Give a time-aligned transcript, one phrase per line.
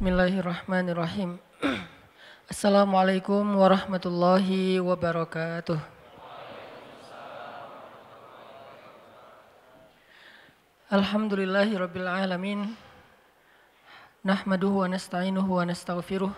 [0.00, 1.36] Bismillahirrahmanirrahim.
[2.48, 5.76] Assalamualaikum warahmatullahi wabarakatuh.
[10.88, 12.72] Alhamdulillahi rabbil alamin.
[14.24, 16.32] Nahmaduhu wa nasta'inuhu wa nastaghfiruh.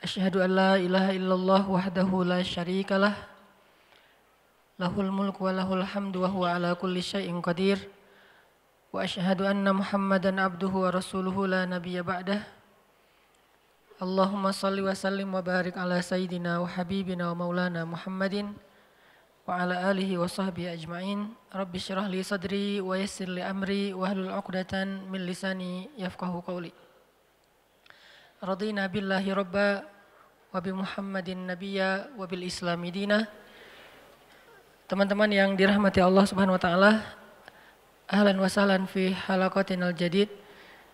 [0.00, 3.20] Asyhadu an la ilaha illallah wahdahu la syarikalah.
[4.80, 7.84] Lahul mulku wa lahul hamdu wa huwa ala kulli syai'in qadir.
[8.92, 9.02] Wa
[15.42, 18.52] barik ala sayyidina wa habibina wa maulana Muhammadin
[19.46, 21.32] wa ala alihi wa sahbihi ajma'in.
[21.54, 26.70] Rabbi syrah li sadri wa yassir li amri wa hlul 'uqdatan min lisani yafqahu qawli.
[28.42, 29.82] Radina billahi rabba
[30.52, 33.24] wa bi Muhammadin nabiyya wa bil islami dina.
[34.86, 36.90] Teman-teman yang dirahmati Allah Subhanahu wa taala,
[38.06, 40.30] ahlan wa sahlan fi halaqatinal jadid.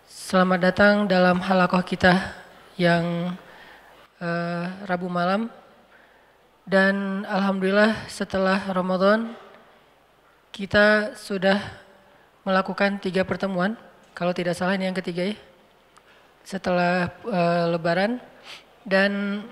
[0.09, 2.17] Selamat datang dalam halakoh kita
[2.81, 3.37] yang
[4.17, 5.53] uh, Rabu malam.
[6.65, 9.35] Dan alhamdulillah setelah Ramadan
[10.57, 11.61] kita sudah
[12.49, 13.77] melakukan tiga pertemuan.
[14.17, 15.37] Kalau tidak salah ini yang ketiga ya.
[16.49, 18.25] Setelah uh, Lebaran.
[18.89, 19.45] Dan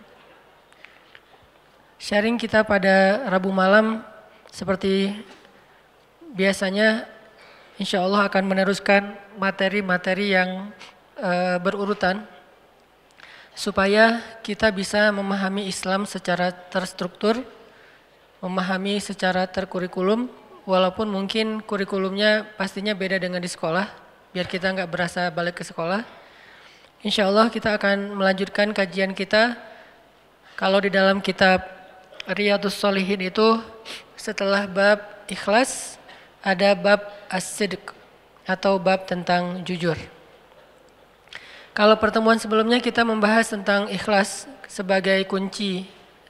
[2.00, 4.00] sharing kita pada Rabu malam
[4.48, 5.12] seperti
[6.32, 7.19] biasanya
[7.80, 10.68] insya Allah akan meneruskan materi-materi yang
[11.16, 12.28] uh, berurutan
[13.56, 17.40] supaya kita bisa memahami Islam secara terstruktur,
[18.44, 20.28] memahami secara terkurikulum,
[20.68, 23.88] walaupun mungkin kurikulumnya pastinya beda dengan di sekolah,
[24.32, 26.04] biar kita nggak berasa balik ke sekolah.
[27.00, 29.56] Insya Allah kita akan melanjutkan kajian kita.
[30.56, 31.64] Kalau di dalam kitab
[32.28, 33.56] Riyadus Solihin itu
[34.16, 35.99] setelah bab ikhlas
[36.40, 37.60] ada bab as
[38.48, 39.96] atau bab tentang jujur.
[41.70, 45.86] Kalau pertemuan sebelumnya kita membahas tentang ikhlas sebagai kunci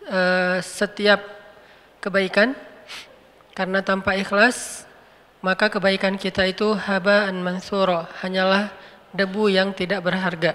[0.07, 1.25] uh, setiap
[2.01, 2.53] kebaikan.
[3.57, 4.89] Karena tanpa ikhlas
[5.41, 8.69] maka kebaikan kita itu habaan mansuro, hanyalah
[9.17, 10.53] debu yang tidak berharga.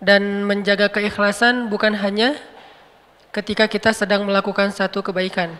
[0.00, 2.36] Dan menjaga keikhlasan bukan hanya
[3.32, 5.56] ketika kita sedang melakukan satu kebaikan,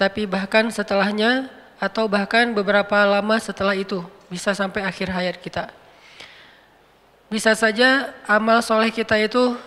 [0.00, 4.00] tapi bahkan setelahnya atau bahkan beberapa lama setelah itu,
[4.32, 5.68] bisa sampai akhir hayat kita.
[7.28, 9.60] Bisa saja amal soleh kita itu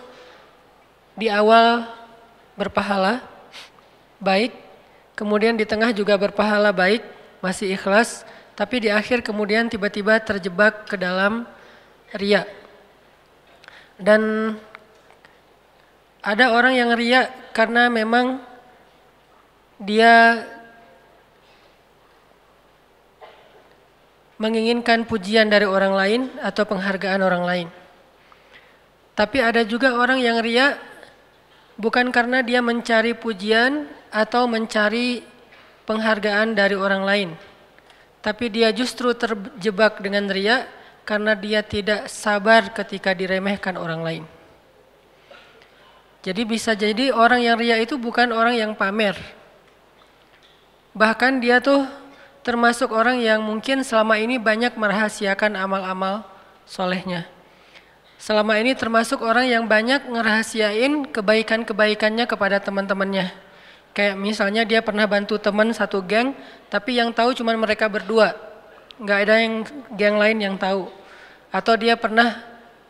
[1.14, 1.86] di awal
[2.58, 3.22] berpahala
[4.18, 4.50] baik,
[5.14, 7.06] kemudian di tengah juga berpahala baik,
[7.38, 8.26] masih ikhlas,
[8.58, 11.46] tapi di akhir kemudian tiba-tiba terjebak ke dalam
[12.10, 12.42] ria.
[13.94, 14.54] Dan
[16.18, 18.42] ada orang yang ria karena memang
[19.78, 20.44] dia
[24.38, 27.68] menginginkan pujian dari orang lain atau penghargaan orang lain.
[29.14, 30.74] Tapi ada juga orang yang ria
[31.78, 35.22] bukan karena dia mencari pujian atau mencari
[35.86, 37.30] penghargaan dari orang lain.
[38.18, 40.66] Tapi dia justru terjebak dengan ria
[41.06, 44.24] karena dia tidak sabar ketika diremehkan orang lain.
[46.24, 49.14] Jadi bisa jadi orang yang ria itu bukan orang yang pamer.
[50.94, 51.84] Bahkan dia tuh
[52.46, 56.22] termasuk orang yang mungkin selama ini banyak merahasiakan amal-amal
[56.64, 57.26] solehnya.
[58.16, 63.34] Selama ini termasuk orang yang banyak ngerahasiain kebaikan-kebaikannya kepada teman-temannya.
[63.94, 66.32] Kayak misalnya dia pernah bantu teman satu geng,
[66.72, 68.54] tapi yang tahu cuma mereka berdua
[68.98, 69.54] nggak ada yang
[69.98, 70.86] geng lain yang tahu.
[71.50, 72.38] Atau dia pernah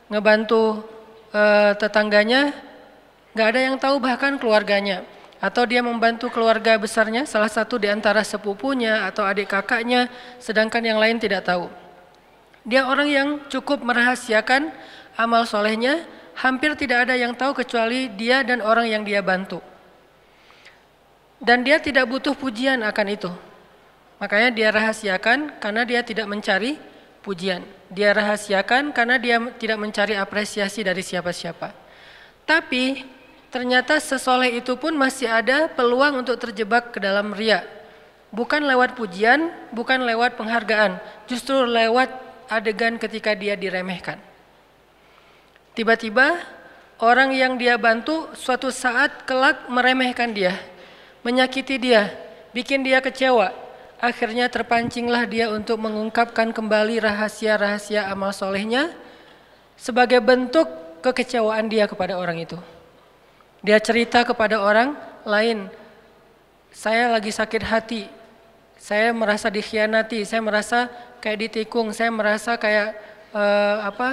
[0.08, 0.84] ngebantu
[1.32, 2.52] uh, tetangganya,
[3.32, 5.04] nggak ada yang tahu bahkan keluarganya.
[5.44, 10.08] Atau dia membantu keluarga besarnya, salah satu di antara sepupunya atau adik kakaknya,
[10.40, 11.68] sedangkan yang lain tidak tahu.
[12.64, 14.72] Dia orang yang cukup merahasiakan
[15.20, 16.00] amal solehnya,
[16.32, 19.60] hampir tidak ada yang tahu kecuali dia dan orang yang dia bantu.
[21.36, 23.28] Dan dia tidak butuh pujian akan itu.
[24.24, 26.80] Makanya dia rahasiakan karena dia tidak mencari
[27.20, 27.60] pujian.
[27.92, 31.68] Dia rahasiakan karena dia tidak mencari apresiasi dari siapa-siapa.
[32.48, 33.13] Tapi
[33.54, 37.62] ternyata sesoleh itu pun masih ada peluang untuk terjebak ke dalam ria.
[38.34, 40.98] Bukan lewat pujian, bukan lewat penghargaan,
[41.30, 42.10] justru lewat
[42.50, 44.18] adegan ketika dia diremehkan.
[45.78, 46.42] Tiba-tiba
[46.98, 50.58] orang yang dia bantu suatu saat kelak meremehkan dia,
[51.22, 52.10] menyakiti dia,
[52.50, 53.54] bikin dia kecewa,
[54.04, 58.92] Akhirnya terpancinglah dia untuk mengungkapkan kembali rahasia-rahasia amal solehnya
[59.80, 60.68] sebagai bentuk
[61.00, 62.73] kekecewaan dia kepada orang itu.
[63.64, 64.92] Dia cerita kepada orang
[65.24, 65.72] lain,
[66.68, 68.04] saya lagi sakit hati,
[68.76, 70.92] saya merasa dikhianati, saya merasa
[71.24, 72.92] kayak ditikung, saya merasa kayak
[73.32, 74.08] uh, apa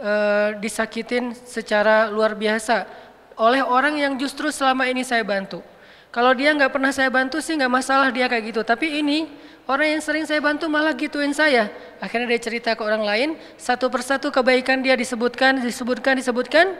[0.00, 2.88] uh, disakitin secara luar biasa
[3.36, 5.60] oleh orang yang justru selama ini saya bantu.
[6.08, 8.64] Kalau dia nggak pernah saya bantu sih nggak masalah dia kayak gitu.
[8.64, 9.28] Tapi ini
[9.68, 11.68] orang yang sering saya bantu malah gituin saya.
[12.00, 13.28] Akhirnya dia cerita ke orang lain,
[13.60, 16.72] satu persatu kebaikan dia disebutkan, disebutkan, disebutkan,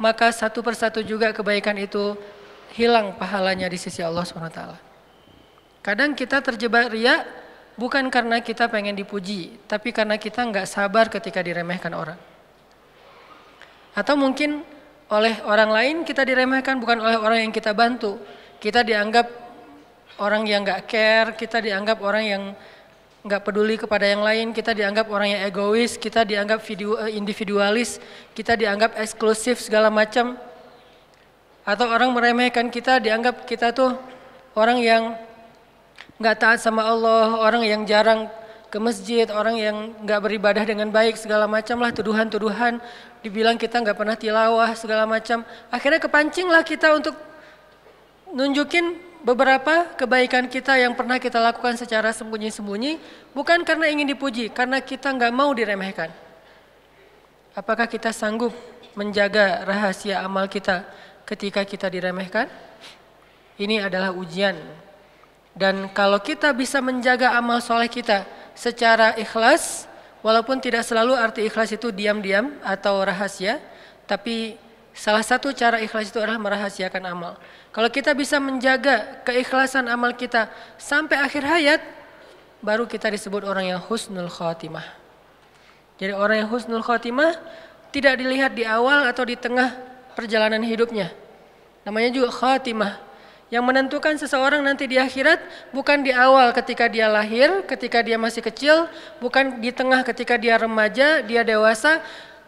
[0.00, 2.16] maka satu persatu juga kebaikan itu
[2.72, 4.60] hilang pahalanya di sisi Allah SWT.
[5.84, 7.28] Kadang kita terjebak ria
[7.76, 12.18] bukan karena kita pengen dipuji, tapi karena kita nggak sabar ketika diremehkan orang.
[13.92, 14.64] Atau mungkin
[15.12, 18.16] oleh orang lain kita diremehkan bukan oleh orang yang kita bantu
[18.60, 19.26] kita dianggap
[20.20, 22.42] orang yang nggak care, kita dianggap orang yang
[23.20, 28.00] nggak peduli kepada yang lain, kita dianggap orang yang egois, kita dianggap eh, individualis,
[28.32, 30.40] kita dianggap eksklusif segala macam.
[31.68, 33.92] Atau orang meremehkan kita, dianggap kita tuh
[34.56, 35.02] orang yang
[36.16, 38.32] nggak taat sama Allah, orang yang jarang
[38.72, 42.80] ke masjid, orang yang nggak beribadah dengan baik segala macam lah tuduhan-tuduhan,
[43.20, 45.44] dibilang kita nggak pernah tilawah segala macam.
[45.68, 47.12] Akhirnya kepancinglah kita untuk
[48.32, 53.00] nunjukin beberapa kebaikan kita yang pernah kita lakukan secara sembunyi-sembunyi
[53.36, 56.08] bukan karena ingin dipuji, karena kita nggak mau diremehkan.
[57.52, 58.54] Apakah kita sanggup
[58.94, 60.86] menjaga rahasia amal kita
[61.26, 62.48] ketika kita diremehkan?
[63.60, 64.56] Ini adalah ujian.
[65.52, 68.24] Dan kalau kita bisa menjaga amal soleh kita
[68.56, 69.84] secara ikhlas,
[70.24, 73.60] walaupun tidak selalu arti ikhlas itu diam-diam atau rahasia,
[74.08, 74.56] tapi
[74.90, 77.32] Salah satu cara ikhlas itu adalah merahasiakan amal.
[77.70, 81.80] Kalau kita bisa menjaga keikhlasan amal kita sampai akhir hayat,
[82.60, 84.84] baru kita disebut orang yang husnul khotimah.
[86.00, 87.38] Jadi orang yang husnul khotimah
[87.94, 89.76] tidak dilihat di awal atau di tengah
[90.18, 91.12] perjalanan hidupnya.
[91.86, 93.10] Namanya juga khotimah.
[93.50, 95.42] Yang menentukan seseorang nanti di akhirat
[95.74, 98.86] bukan di awal ketika dia lahir, ketika dia masih kecil,
[99.18, 101.98] bukan di tengah ketika dia remaja, dia dewasa,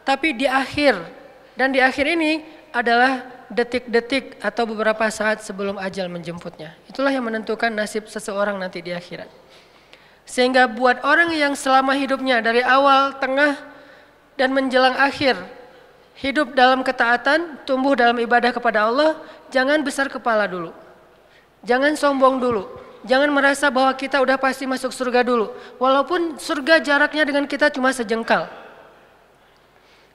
[0.07, 1.22] tapi di akhir
[1.59, 6.73] dan di akhir ini adalah detik-detik atau beberapa saat sebelum ajal menjemputnya.
[6.89, 9.29] Itulah yang menentukan nasib seseorang nanti di akhirat.
[10.25, 13.61] Sehingga buat orang yang selama hidupnya dari awal, tengah,
[14.41, 15.37] dan menjelang akhir
[16.17, 19.21] hidup dalam ketaatan, tumbuh dalam ibadah kepada Allah,
[19.53, 20.73] jangan besar kepala dulu.
[21.63, 22.65] Jangan sombong dulu.
[23.03, 25.51] Jangan merasa bahwa kita udah pasti masuk surga dulu.
[25.77, 28.62] Walaupun surga jaraknya dengan kita cuma sejengkal.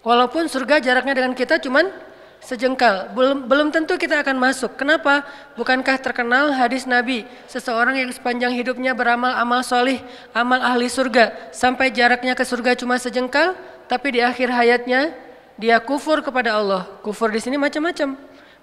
[0.06, 1.90] Walaupun surga jaraknya dengan kita cuman
[2.38, 4.78] sejengkal, belum belum tentu kita akan masuk.
[4.78, 5.26] Kenapa?
[5.58, 10.00] Bukankah terkenal hadis Nabi, seseorang yang sepanjang hidupnya beramal amal solih,
[10.32, 13.58] amal ahli surga, sampai jaraknya ke surga cuma sejengkal,
[13.90, 15.18] tapi di akhir hayatnya
[15.58, 16.86] dia kufur kepada Allah.
[17.02, 18.16] Kufur di sini macam-macam.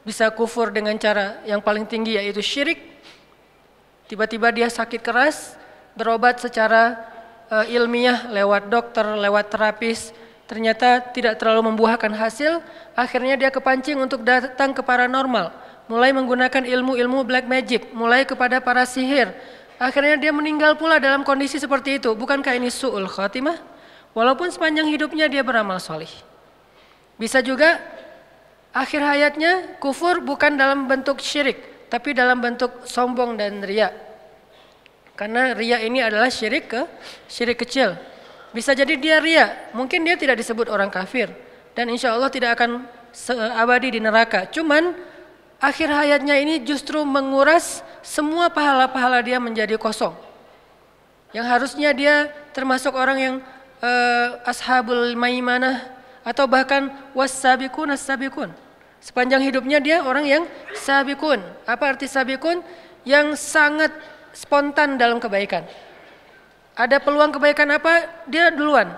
[0.04, 2.78] Bisa kufur dengan cara yang paling tinggi yaitu syirik.
[4.04, 5.56] Tiba-tiba dia sakit keras,
[5.96, 7.00] berobat secara
[7.48, 10.12] uh, ilmiah lewat dokter, lewat terapis,
[10.44, 12.60] ternyata tidak terlalu membuahkan hasil,
[12.92, 15.52] akhirnya dia kepancing untuk datang ke paranormal,
[15.88, 19.32] mulai menggunakan ilmu-ilmu black magic, mulai kepada para sihir.
[19.80, 22.14] Akhirnya dia meninggal pula dalam kondisi seperti itu.
[22.14, 23.58] Bukankah ini su'ul khatimah?
[24.14, 26.10] Walaupun sepanjang hidupnya dia beramal solih.
[27.18, 27.82] Bisa juga
[28.70, 33.90] akhir hayatnya kufur bukan dalam bentuk syirik, tapi dalam bentuk sombong dan ria.
[35.18, 36.82] Karena ria ini adalah syirik ke
[37.26, 37.98] syirik kecil.
[38.54, 41.26] Bisa jadi dia ria, mungkin dia tidak disebut orang kafir
[41.74, 42.86] dan insya Allah tidak akan
[43.58, 44.46] abadi di neraka.
[44.46, 44.94] Cuman
[45.58, 50.14] akhir hayatnya ini justru menguras semua pahala-pahala dia menjadi kosong.
[51.34, 52.14] Yang harusnya dia
[52.54, 53.34] termasuk orang yang
[53.82, 55.90] uh, ashabul maimanah
[56.22, 58.54] atau bahkan wasabikun as-sabikun.
[59.02, 60.42] Sepanjang hidupnya dia orang yang
[60.78, 61.42] sabikun.
[61.66, 62.62] Apa arti sabikun?
[63.04, 63.92] Yang sangat
[64.32, 65.66] spontan dalam kebaikan.
[66.74, 68.26] Ada peluang kebaikan apa?
[68.26, 68.90] Dia duluan.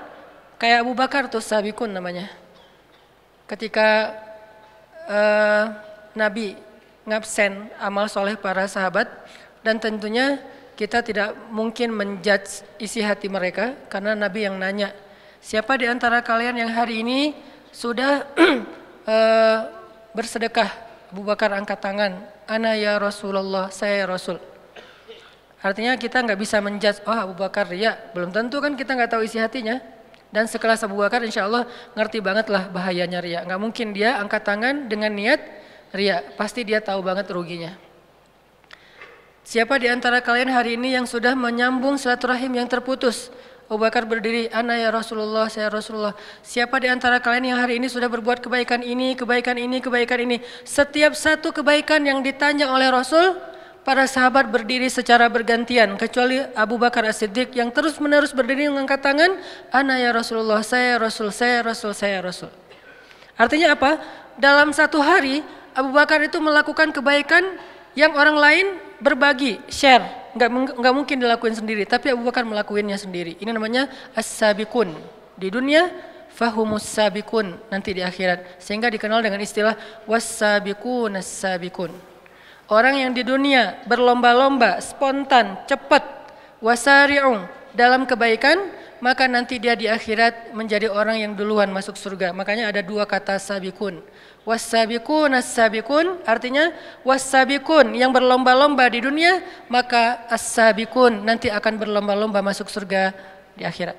[0.57, 2.33] Kayak Abu Bakar tuh sabikun namanya.
[3.45, 4.17] Ketika
[5.05, 5.65] uh,
[6.17, 6.57] Nabi
[7.07, 9.07] ngabsen amal soleh para sahabat
[9.61, 10.41] dan tentunya
[10.75, 14.91] kita tidak mungkin menjudge isi hati mereka karena Nabi yang nanya
[15.39, 17.33] siapa di antara kalian yang hari ini
[17.71, 18.27] sudah
[19.07, 19.59] uh,
[20.17, 20.69] bersedekah
[21.15, 22.19] Abu Bakar angkat tangan
[22.51, 24.56] ana ya Rasulullah saya ya Rasul
[25.67, 29.27] Artinya kita nggak bisa menjudge, oh Abu Bakar ya belum tentu kan kita nggak tahu
[29.27, 29.83] isi hatinya.
[30.31, 31.67] Dan sekelas Abu Bakar insya Allah
[31.99, 33.43] ngerti banget lah bahayanya ria.
[33.43, 35.43] Nggak mungkin dia angkat tangan dengan niat
[35.91, 37.75] ria, pasti dia tahu banget ruginya.
[39.43, 43.35] Siapa di antara kalian hari ini yang sudah menyambung silaturahim yang terputus?
[43.67, 46.15] Abu Bakar berdiri, Ana ya Rasulullah, saya Rasulullah.
[46.47, 50.39] Siapa di antara kalian yang hari ini sudah berbuat kebaikan ini, kebaikan ini, kebaikan ini.
[50.63, 53.35] Setiap satu kebaikan yang ditanya oleh Rasul,
[53.87, 59.39] para sahabat berdiri secara bergantian kecuali Abu Bakar As-Siddiq yang terus-menerus berdiri mengangkat tangan,
[59.71, 62.51] "Ana ya Rasulullah, saya Rasul, saya Rasul, saya Rasul."
[63.39, 64.03] Artinya apa?
[64.35, 65.39] Dalam satu hari
[65.71, 67.47] Abu Bakar itu melakukan kebaikan
[67.95, 68.67] yang orang lain
[68.99, 73.39] berbagi, share, nggak nggak mungkin dilakuin sendiri, tapi Abu Bakar melakukannya sendiri.
[73.39, 73.87] Ini namanya
[74.19, 74.99] as-sabiqun.
[75.39, 75.95] Di dunia
[76.35, 79.79] fahumus sabikun nanti di akhirat sehingga dikenal dengan istilah
[80.11, 82.16] was-sabiqun as-sabiqun.
[82.67, 86.03] Orang yang di dunia berlomba-lomba, spontan, cepat,
[86.59, 88.59] wasari'ung dalam kebaikan,
[88.99, 92.35] maka nanti dia di akhirat menjadi orang yang duluan masuk surga.
[92.35, 94.03] Makanya ada dua kata sabikun.
[94.43, 96.71] Wasabikun as-sabikun artinya
[97.03, 103.15] wasabikun yang berlomba-lomba di dunia, maka as-sabikun nanti akan berlomba-lomba masuk surga
[103.55, 103.99] di akhirat.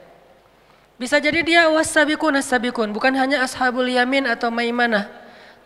[0.97, 5.07] Bisa jadi dia wasabikun as-sabikun, bukan hanya ashabul yamin atau maimanah.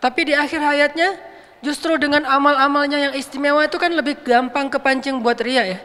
[0.02, 1.31] Tapi di akhir hayatnya
[1.62, 5.80] Justru dengan amal-amalnya yang istimewa itu kan lebih gampang kepancing buat ria ya.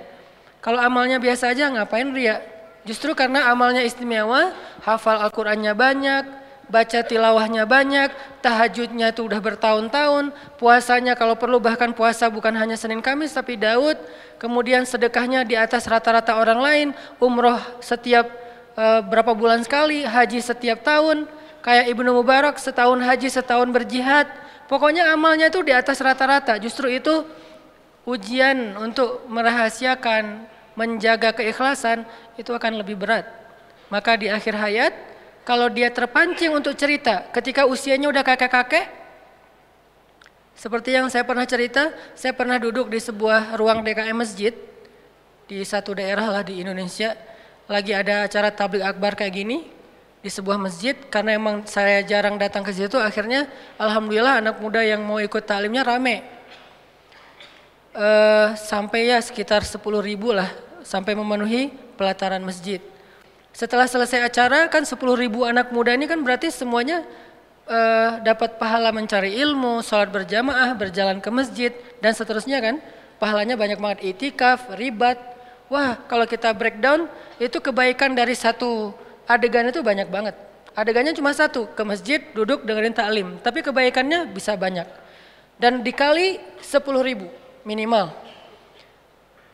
[0.64, 2.40] Kalau amalnya biasa aja ngapain ria?
[2.88, 6.25] Justru karena amalnya istimewa, hafal Al-Qur'annya banyak,
[6.66, 8.11] baca tilawahnya banyak,
[8.42, 13.99] tahajudnya itu udah bertahun-tahun, puasanya kalau perlu bahkan puasa bukan hanya Senin Kamis tapi Daud,
[14.38, 16.88] kemudian sedekahnya di atas rata-rata orang lain,
[17.23, 18.26] umroh setiap
[18.75, 21.26] e, berapa bulan sekali, haji setiap tahun,
[21.62, 24.26] kayak Ibnu Mubarak setahun haji setahun berjihad,
[24.66, 26.58] Pokoknya amalnya itu di atas rata-rata.
[26.58, 27.23] Justru itu
[28.06, 30.46] ujian untuk merahasiakan,
[30.78, 32.06] menjaga keikhlasan
[32.38, 33.26] itu akan lebih berat.
[33.90, 34.92] Maka di akhir hayat,
[35.46, 38.87] kalau dia terpancing untuk cerita ketika usianya udah kakek-kakek,
[40.56, 44.56] seperti yang saya pernah cerita, saya pernah duduk di sebuah ruang DKM masjid
[45.46, 47.14] di satu daerah lah di Indonesia.
[47.68, 49.68] Lagi ada acara tablik akbar kayak gini,
[50.26, 53.47] di sebuah masjid karena emang saya jarang datang ke situ akhirnya
[53.78, 56.26] alhamdulillah anak muda yang mau ikut taklimnya rame.
[57.95, 60.50] Uh, sampai ya sekitar 10 ribu lah
[60.83, 62.83] sampai memenuhi pelataran masjid.
[63.54, 67.06] Setelah selesai acara kan 10 ribu anak muda ini kan berarti semuanya
[67.71, 71.71] uh, dapat pahala mencari ilmu, sholat berjamaah, berjalan ke masjid
[72.02, 72.83] dan seterusnya kan.
[73.23, 75.23] Pahalanya banyak banget itikaf, ribat.
[75.71, 77.06] Wah kalau kita breakdown
[77.38, 80.35] itu kebaikan dari satu adegan itu banyak banget.
[80.76, 83.28] Adegannya cuma satu, ke masjid, duduk, dengerin taklim.
[83.40, 84.85] Tapi kebaikannya bisa banyak.
[85.56, 87.33] Dan dikali 10 ribu
[87.64, 88.12] minimal.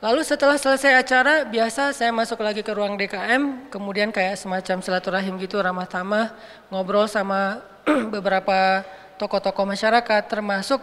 [0.02, 5.38] Lalu setelah selesai acara, biasa saya masuk lagi ke ruang DKM, kemudian kayak semacam silaturahim
[5.38, 6.35] gitu, ramah tamah,
[6.75, 7.62] ngobrol sama
[8.14, 8.83] beberapa
[9.14, 10.83] tokoh-tokoh masyarakat, termasuk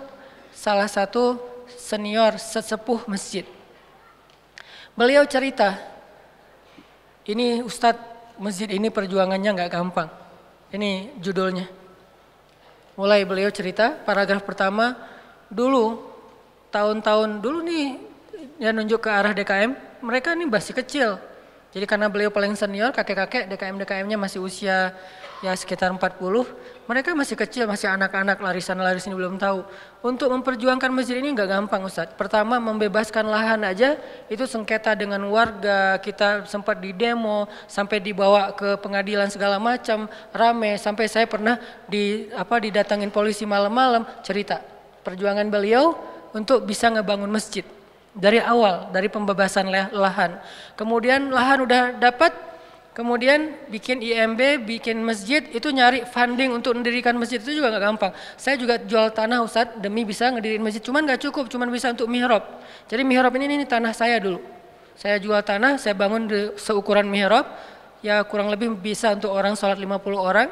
[0.56, 1.36] salah satu
[1.68, 3.44] senior sesepuh masjid.
[4.96, 5.76] Beliau cerita,
[7.28, 10.10] ini Ustadz masjid ini perjuangannya nggak gampang.
[10.72, 11.68] Ini judulnya.
[12.96, 14.96] Mulai beliau cerita, paragraf pertama,
[15.52, 16.04] dulu,
[16.72, 17.88] tahun-tahun dulu nih,
[18.60, 19.72] yang nunjuk ke arah DKM,
[20.04, 21.29] mereka ini masih kecil.
[21.70, 24.90] Jadi karena beliau paling senior, kakek-kakek DKM-DKM-nya masih usia
[25.40, 26.18] ya sekitar 40,
[26.90, 29.62] mereka masih kecil, masih anak-anak, larisan-larisan belum tahu.
[30.02, 32.18] Untuk memperjuangkan masjid ini nggak gampang Ustadz.
[32.18, 38.74] Pertama membebaskan lahan aja itu sengketa dengan warga, kita sempat di demo, sampai dibawa ke
[38.82, 44.60] pengadilan segala macam, rame, sampai saya pernah di apa didatangin polisi malam-malam cerita
[45.06, 45.96] perjuangan beliau
[46.36, 47.64] untuk bisa ngebangun masjid
[48.20, 50.38] dari awal dari pembebasan lahan.
[50.76, 52.50] Kemudian lahan udah dapat
[53.00, 58.12] Kemudian bikin IMB, bikin masjid, itu nyari funding untuk mendirikan masjid itu juga nggak gampang.
[58.36, 62.12] Saya juga jual tanah Ustadz demi bisa ngedirin masjid, cuman nggak cukup, cuman bisa untuk
[62.12, 62.60] mihrab.
[62.92, 64.44] Jadi mihrab ini, ini tanah saya dulu.
[65.00, 67.48] Saya jual tanah, saya bangun di seukuran mihrab,
[68.04, 70.52] ya kurang lebih bisa untuk orang sholat 50 orang.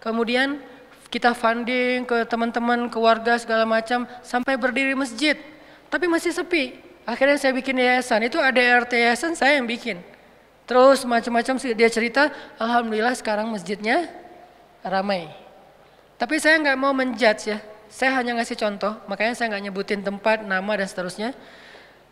[0.00, 0.64] Kemudian
[1.12, 5.36] kita funding ke teman-teman, ke warga segala macam, sampai berdiri masjid.
[5.92, 6.91] Tapi masih sepi.
[7.02, 9.98] Akhirnya saya bikin yayasan, itu ada RT yayasan saya yang bikin.
[10.66, 14.06] Terus macam-macam dia cerita, alhamdulillah sekarang masjidnya
[14.86, 15.26] ramai.
[16.14, 17.58] Tapi saya nggak mau menjudge ya,
[17.90, 21.34] saya hanya ngasih contoh, makanya saya nggak nyebutin tempat, nama dan seterusnya.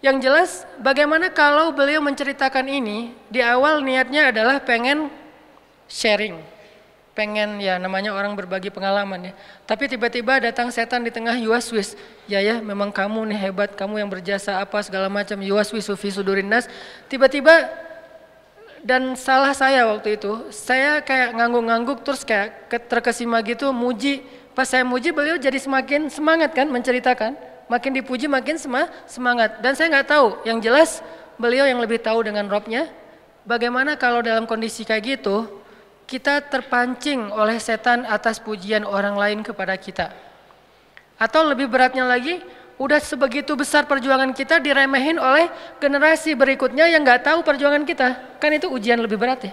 [0.02, 0.50] Yang jelas,
[0.82, 5.06] bagaimana kalau beliau menceritakan ini, di awal niatnya adalah pengen
[5.86, 6.40] sharing,
[7.14, 9.32] pengen ya namanya orang berbagi pengalaman ya.
[9.66, 11.98] Tapi tiba-tiba datang setan di tengah yuaswis,
[12.30, 16.46] ya ya memang kamu nih hebat, kamu yang berjasa apa segala macam yuaswis sufi sudurin
[16.46, 16.70] nas.
[17.10, 17.68] Tiba-tiba
[18.80, 24.24] dan salah saya waktu itu, saya kayak ngangguk-ngangguk terus kayak terkesima gitu muji.
[24.56, 27.36] Pas saya muji beliau jadi semakin semangat kan menceritakan.
[27.70, 28.58] Makin dipuji makin
[29.06, 29.62] semangat.
[29.62, 31.04] Dan saya nggak tahu, yang jelas
[31.38, 32.90] beliau yang lebih tahu dengan robnya.
[33.46, 35.59] Bagaimana kalau dalam kondisi kayak gitu,
[36.10, 40.10] kita terpancing oleh setan atas pujian orang lain kepada kita.
[41.14, 42.42] Atau lebih beratnya lagi,
[42.80, 48.40] Udah sebegitu besar perjuangan kita diremehin oleh generasi berikutnya yang nggak tahu perjuangan kita.
[48.40, 49.52] Kan itu ujian lebih berat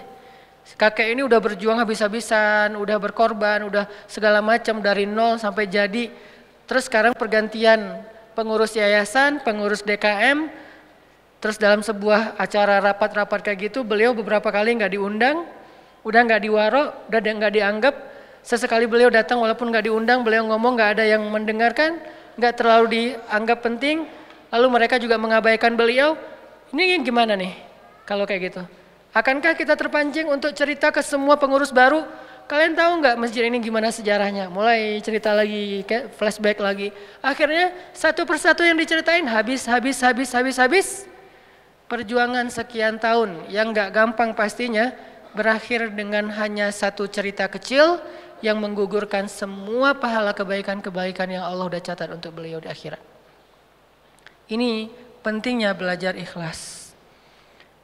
[0.80, 6.08] Kakek ini udah berjuang habis-habisan, udah berkorban, udah segala macam dari nol sampai jadi.
[6.64, 8.00] Terus sekarang pergantian
[8.32, 10.48] pengurus yayasan, pengurus DKM,
[11.44, 15.44] terus dalam sebuah acara rapat-rapat kayak gitu, beliau beberapa kali nggak diundang,
[16.02, 17.94] udah nggak diwaro, udah nggak dianggap.
[18.42, 22.00] Sesekali beliau datang walaupun nggak diundang, beliau ngomong nggak ada yang mendengarkan
[22.38, 24.06] nggak terlalu dianggap penting,
[24.54, 26.14] lalu mereka juga mengabaikan beliau.
[26.70, 27.52] Ini gimana nih
[28.06, 28.62] kalau kayak gitu?
[29.12, 32.06] Akankah kita terpancing untuk cerita ke semua pengurus baru?
[32.48, 34.48] Kalian tahu nggak masjid ini gimana sejarahnya?
[34.48, 35.84] Mulai cerita lagi,
[36.16, 36.88] flashback lagi.
[37.20, 40.88] Akhirnya satu persatu yang diceritain habis, habis, habis, habis, habis.
[41.88, 44.96] Perjuangan sekian tahun yang nggak gampang pastinya
[45.36, 48.00] berakhir dengan hanya satu cerita kecil
[48.38, 53.02] yang menggugurkan semua pahala kebaikan-kebaikan yang Allah sudah catat untuk beliau di akhirat.
[54.48, 54.88] Ini
[55.20, 56.94] pentingnya belajar ikhlas.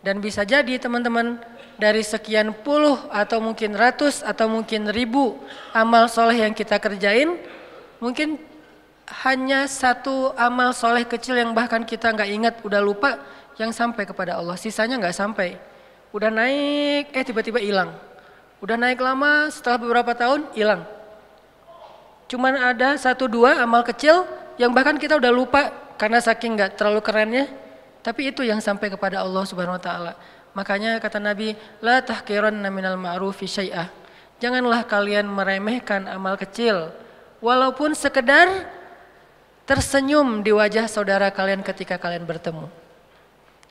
[0.04, 1.40] Dan bisa jadi teman-teman
[1.74, 5.34] dari sekian puluh atau mungkin ratus atau mungkin ribu
[5.74, 7.34] amal soleh yang kita kerjain,
[7.98, 8.38] mungkin
[9.24, 13.18] hanya satu amal soleh kecil yang bahkan kita nggak ingat, udah lupa,
[13.58, 14.54] yang sampai kepada Allah.
[14.54, 15.73] Sisanya nggak sampai.
[16.14, 17.90] Udah naik, eh tiba-tiba hilang.
[18.62, 20.86] Udah naik lama, setelah beberapa tahun hilang.
[22.30, 24.22] Cuman ada satu dua amal kecil
[24.54, 27.50] yang bahkan kita udah lupa karena saking nggak terlalu kerennya.
[27.98, 30.12] Tapi itu yang sampai kepada Allah Subhanahu wa taala.
[30.54, 33.90] Makanya kata Nabi, la tahkiranna minal ma'rufi syai'ah.
[34.38, 36.94] Janganlah kalian meremehkan amal kecil
[37.42, 38.70] walaupun sekedar
[39.66, 42.83] tersenyum di wajah saudara kalian ketika kalian bertemu.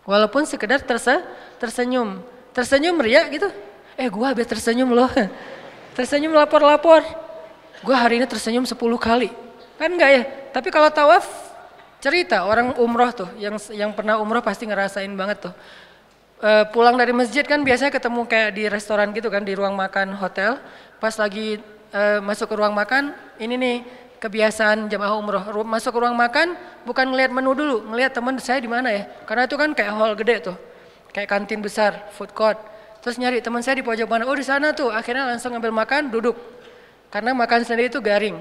[0.04, 1.24] Walaupun sekedar terse
[1.58, 2.20] tersenyum.
[2.52, 3.50] Tersenyum ria gitu
[3.94, 5.10] eh gue habis tersenyum loh.
[5.98, 7.02] tersenyum lapor-lapor.
[7.84, 9.30] Gue hari ini tersenyum 10 kali.
[9.76, 10.24] Kan enggak ya?
[10.54, 11.26] Tapi kalau tawaf
[12.04, 15.54] cerita orang umroh tuh yang yang pernah umroh pasti ngerasain banget tuh.
[16.44, 20.16] E, pulang dari masjid kan biasanya ketemu kayak di restoran gitu kan di ruang makan
[20.20, 20.60] hotel.
[21.00, 21.64] Pas lagi
[21.96, 23.78] e, masuk ke ruang makan, ini nih
[24.24, 26.56] kebiasaan jamaah umroh masuk ke ruang makan
[26.88, 29.04] bukan ngelihat menu dulu, ngelihat teman saya di mana ya.
[29.28, 30.56] Karena itu kan kayak hall gede tuh,
[31.12, 32.56] kayak kantin besar, food court.
[33.04, 34.88] Terus nyari teman saya di pojok mana, oh di sana tuh.
[34.88, 36.40] Akhirnya langsung ngambil makan, duduk.
[37.12, 38.40] Karena makan sendiri itu garing.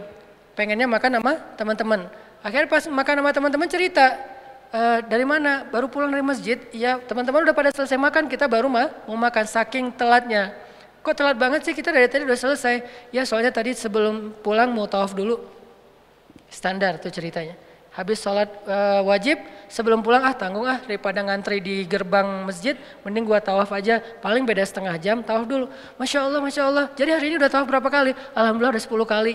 [0.55, 2.01] Pengennya makan sama teman-teman.
[2.47, 4.07] Akhirnya pas makan sama teman-teman cerita,
[4.71, 5.66] e, dari mana?
[5.66, 6.62] Baru pulang dari masjid.
[6.71, 10.55] Ya teman-teman udah pada selesai makan, kita baru mah mau makan saking telatnya.
[11.03, 12.87] Kok telat banget sih kita dari tadi udah selesai?
[13.11, 15.42] Ya soalnya tadi sebelum pulang mau tawaf dulu.
[16.53, 17.57] Standar tuh ceritanya.
[17.93, 23.25] Habis sholat uh, wajib sebelum pulang ah tanggung ah daripada ngantri di gerbang masjid mending
[23.25, 24.01] gua tawaf aja.
[24.01, 25.69] Paling beda setengah jam tawaf dulu.
[25.97, 26.87] Masya Allah masya Allah.
[26.93, 28.12] Jadi hari ini udah tawaf berapa kali?
[28.37, 29.35] Alhamdulillah udah 10 kali.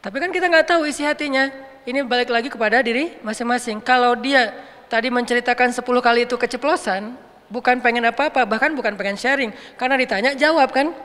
[0.00, 1.52] Tapi kan kita nggak tahu isi hatinya.
[1.88, 3.80] Ini balik lagi kepada diri masing-masing.
[3.80, 4.52] Kalau dia
[4.92, 7.12] tadi menceritakan 10 kali itu keceplosan
[7.48, 9.52] bukan pengen apa-apa bahkan bukan pengen sharing.
[9.76, 10.96] Karena ditanya jawab kan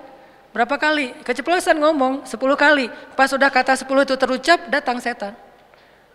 [0.53, 1.17] Berapa kali?
[1.25, 2.85] Keceplosan ngomong 10 kali.
[3.17, 5.33] Pas sudah kata 10 itu terucap, datang setan.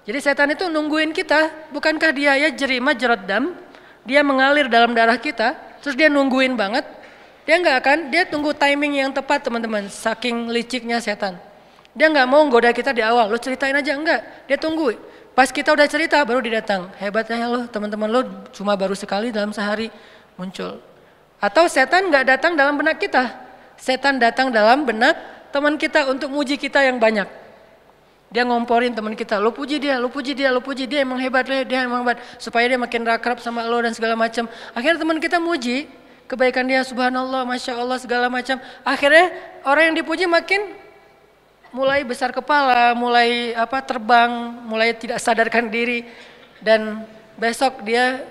[0.07, 3.53] Jadi setan itu nungguin kita, bukankah dia ya jerima jerot dam?
[4.09, 5.53] Dia mengalir dalam darah kita,
[5.85, 6.87] terus dia nungguin banget.
[7.45, 11.37] Dia nggak akan, dia tunggu timing yang tepat teman-teman, saking liciknya setan.
[11.93, 14.95] Dia nggak mau goda kita di awal, lo ceritain aja enggak, dia tunggu.
[15.35, 16.89] Pas kita udah cerita baru dia datang.
[16.97, 18.21] Hebatnya lo teman-teman lo
[18.55, 19.91] cuma baru sekali dalam sehari
[20.39, 20.79] muncul.
[21.43, 23.48] Atau setan nggak datang dalam benak kita,
[23.79, 25.15] setan datang dalam benak
[25.55, 27.27] teman kita untuk muji kita yang banyak.
[28.29, 31.49] Dia ngomporin teman kita, lo puji dia, lo puji dia, lo puji dia emang hebat,
[31.49, 32.21] dia emang hebat.
[32.37, 34.45] Supaya dia makin rakrab sama lo dan segala macam.
[34.77, 35.89] Akhirnya teman kita muji
[36.29, 38.61] kebaikan dia, subhanallah, masya Allah segala macam.
[38.85, 39.33] Akhirnya
[39.65, 40.77] orang yang dipuji makin
[41.73, 46.05] mulai besar kepala, mulai apa terbang, mulai tidak sadarkan diri
[46.61, 47.09] dan
[47.41, 48.29] besok dia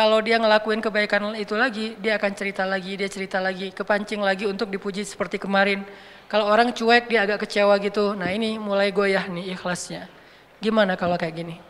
[0.00, 4.48] kalau dia ngelakuin kebaikan itu lagi, dia akan cerita lagi, dia cerita lagi, kepancing lagi
[4.48, 5.84] untuk dipuji seperti kemarin.
[6.24, 8.16] Kalau orang cuek, dia agak kecewa gitu.
[8.16, 10.08] Nah ini mulai goyah nih ikhlasnya.
[10.56, 11.60] Gimana kalau kayak gini?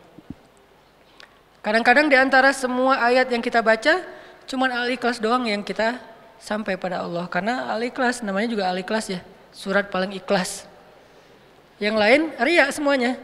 [1.59, 3.99] Kadang-kadang di antara semua ayat yang kita baca,
[4.47, 5.99] cuman al-ikhlas doang yang kita
[6.39, 7.27] sampai pada Allah.
[7.27, 9.19] Karena al-ikhlas, namanya juga al-ikhlas ya.
[9.51, 10.63] Surat paling ikhlas.
[11.83, 13.19] Yang lain ria semuanya.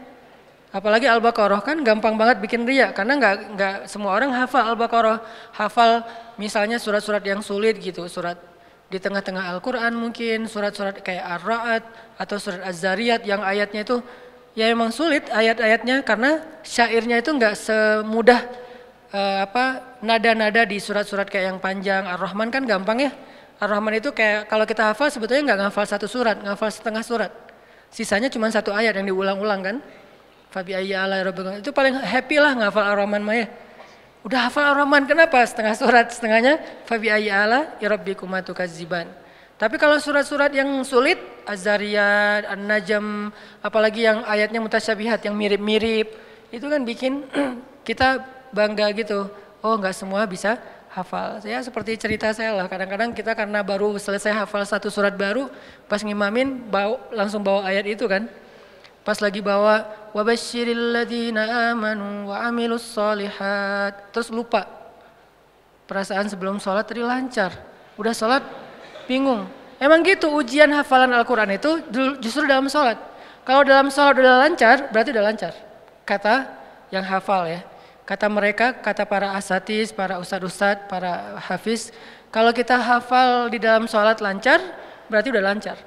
[0.68, 5.18] Apalagi Al-Baqarah kan gampang banget bikin ria karena nggak nggak semua orang hafal Al-Baqarah,
[5.56, 6.04] hafal
[6.36, 8.36] misalnya surat-surat yang sulit gitu, surat
[8.88, 11.84] di tengah-tengah Al-Qur'an mungkin, surat-surat kayak Ar-Ra'd
[12.20, 14.00] atau surat Az-Zariyat yang ayatnya itu
[14.52, 18.40] ya emang sulit ayat-ayatnya karena syairnya itu nggak semudah
[19.12, 22.04] uh, apa nada-nada di surat-surat kayak yang panjang.
[22.04, 23.12] Ar-Rahman kan gampang ya.
[23.56, 27.32] Ar-Rahman itu kayak kalau kita hafal sebetulnya nggak ngafal satu surat, ngafal setengah surat.
[27.88, 29.76] Sisanya cuma satu ayat yang diulang-ulang kan.
[30.48, 31.60] Fabi ala rabbikum.
[31.60, 33.46] Itu paling happy lah ngafal Ar-Rahman mah ya.
[34.24, 35.44] Udah hafal Ar-Rahman kenapa?
[35.44, 36.58] Setengah surat, setengahnya
[36.88, 39.08] Fabi ala rabbikum tukadziban.
[39.58, 46.14] Tapi kalau surat-surat yang sulit, Az-Zariyat, An-Najm, apalagi yang ayatnya mutasyabihat yang mirip-mirip,
[46.54, 47.26] itu kan bikin
[47.88, 48.22] kita
[48.54, 49.26] bangga gitu.
[49.58, 50.62] Oh, nggak semua bisa
[50.94, 51.42] hafal.
[51.42, 52.70] Saya seperti cerita saya lah.
[52.70, 55.50] Kadang-kadang kita karena baru selesai hafal satu surat baru,
[55.90, 58.30] pas ngimamin bawa, langsung bawa ayat itu kan.
[59.08, 64.12] Pas lagi bawa wabasyiril ladzina amanu wa amilus solihat.
[64.12, 64.68] Terus lupa.
[65.88, 67.56] Perasaan sebelum sholat tadi lancar.
[67.96, 68.44] Udah sholat
[69.08, 69.48] bingung.
[69.80, 71.80] Emang gitu ujian hafalan Al-Quran itu
[72.20, 73.00] justru dalam sholat.
[73.48, 75.56] Kalau dalam sholat udah lancar, berarti udah lancar.
[76.04, 76.44] Kata
[76.92, 77.64] yang hafal ya.
[78.04, 81.96] Kata mereka, kata para asatis, para ustad-ustad, para hafiz.
[82.28, 84.60] Kalau kita hafal di dalam sholat lancar,
[85.08, 85.80] berarti udah lancar.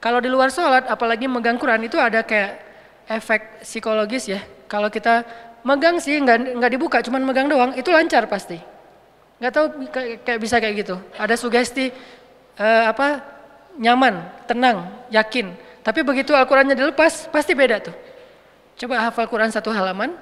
[0.00, 2.60] Kalau di luar sholat, apalagi megang Quran itu ada kayak
[3.08, 4.40] efek psikologis ya.
[4.68, 5.24] Kalau kita
[5.66, 8.60] megang sih nggak nggak dibuka, cuman megang doang, itu lancar pasti.
[9.40, 9.66] Nggak tahu
[10.24, 10.96] kayak, bisa kayak gitu.
[11.16, 11.92] Ada sugesti
[12.60, 13.20] uh, apa
[13.76, 15.52] nyaman, tenang, yakin.
[15.84, 17.94] Tapi begitu Al-Qurannya dilepas, pasti beda tuh.
[18.76, 20.12] Coba hafal Quran satu halaman,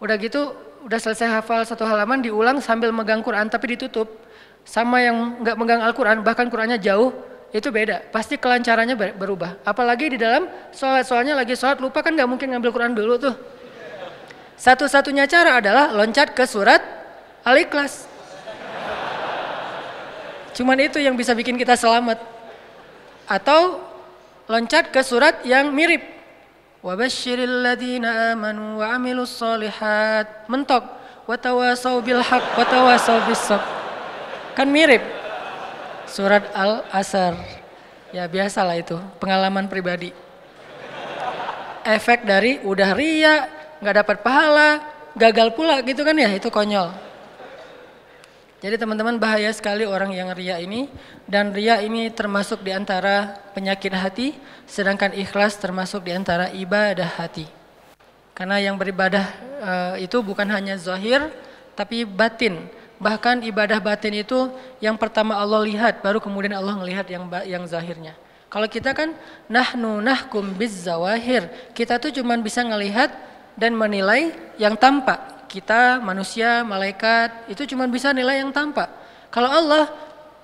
[0.00, 0.54] udah gitu,
[0.86, 4.08] udah selesai hafal satu halaman, diulang sambil megang Quran tapi ditutup.
[4.62, 7.10] Sama yang nggak megang Al-Quran, bahkan Qurannya jauh,
[7.52, 8.00] itu beda.
[8.08, 9.60] Pasti kelancarannya berubah.
[9.60, 13.36] Apalagi di dalam sholat, soalnya lagi sholat lupa kan nggak mungkin ngambil Quran dulu tuh.
[14.56, 16.80] Satu-satunya cara adalah loncat ke surat
[17.44, 18.08] Al-Ikhlas.
[20.56, 22.16] Cuman itu yang bisa bikin kita selamat.
[23.28, 23.84] Atau
[24.48, 26.00] loncat ke surat yang mirip.
[26.80, 30.48] Wabashiril ladina amanu wa amilus solihat.
[30.48, 31.04] Mentok.
[31.22, 33.46] Watawasau bil haq, watawasau bis
[34.58, 35.21] Kan mirip.
[36.12, 37.32] Surat Al-Asr.
[38.12, 40.12] Ya biasalah itu, pengalaman pribadi.
[41.88, 43.48] Efek dari udah ria,
[43.80, 44.84] nggak dapat pahala,
[45.16, 46.92] gagal pula gitu kan ya, itu konyol.
[48.60, 50.86] Jadi teman-teman bahaya sekali orang yang ria ini
[51.24, 54.28] dan ria ini termasuk di antara penyakit hati
[54.68, 57.48] sedangkan ikhlas termasuk di antara ibadah hati.
[58.36, 59.26] Karena yang beribadah
[59.64, 61.26] uh, itu bukan hanya zahir
[61.74, 62.68] tapi batin.
[63.02, 64.46] Bahkan ibadah batin itu
[64.78, 68.14] yang pertama Allah lihat baru kemudian Allah melihat yang yang zahirnya.
[68.46, 69.10] Kalau kita kan
[69.50, 71.50] nahnu nahkum biz zawahir.
[71.74, 73.10] Kita tuh cuman bisa ngelihat
[73.58, 78.88] dan menilai yang tampak kita, manusia, malaikat, itu cuma bisa nilai yang tampak.
[79.28, 79.92] Kalau Allah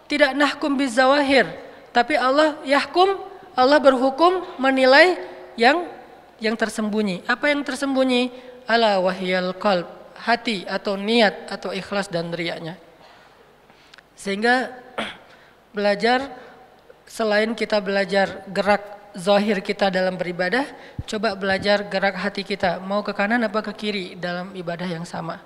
[0.05, 1.49] tidak nahkum bizawahir,
[1.97, 3.17] tapi Allah yahkum,
[3.57, 5.17] Allah berhukum menilai
[5.57, 5.89] yang
[6.37, 7.25] yang tersembunyi.
[7.25, 8.29] Apa yang tersembunyi?
[8.69, 9.89] Ala wahyal qalb,
[10.29, 12.77] hati atau niat atau ikhlas dan riaknya.
[14.13, 14.69] Sehingga
[15.77, 16.29] belajar
[17.09, 20.69] selain kita belajar gerak zahir kita dalam beribadah,
[21.09, 25.41] coba belajar gerak hati kita, mau ke kanan apa ke kiri dalam ibadah yang sama.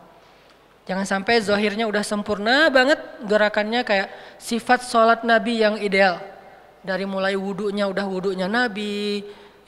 [0.83, 4.11] Jangan sampai zahirnya udah sempurna banget, gerakannya kayak
[4.43, 6.19] sifat sholat Nabi yang ideal.
[6.83, 9.23] Dari mulai wudhunya udah wudhunya Nabi,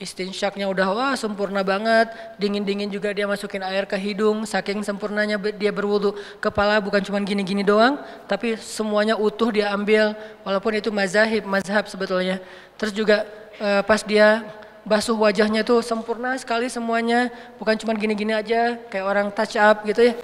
[0.05, 5.73] istinsyaknya udah wah sempurna banget, dingin-dingin juga dia masukin air ke hidung, saking sempurnanya dia
[5.73, 6.13] berwudhu,
[6.45, 7.97] kepala bukan cuma gini-gini doang,
[8.29, 10.13] tapi semuanya utuh dia ambil,
[10.45, 12.39] walaupun itu mazhab, mazhab sebetulnya.
[12.77, 13.25] Terus juga
[13.57, 14.45] uh, pas dia
[14.85, 20.13] basuh wajahnya tuh sempurna sekali semuanya, bukan cuma gini-gini aja kayak orang touch up gitu
[20.13, 20.15] ya.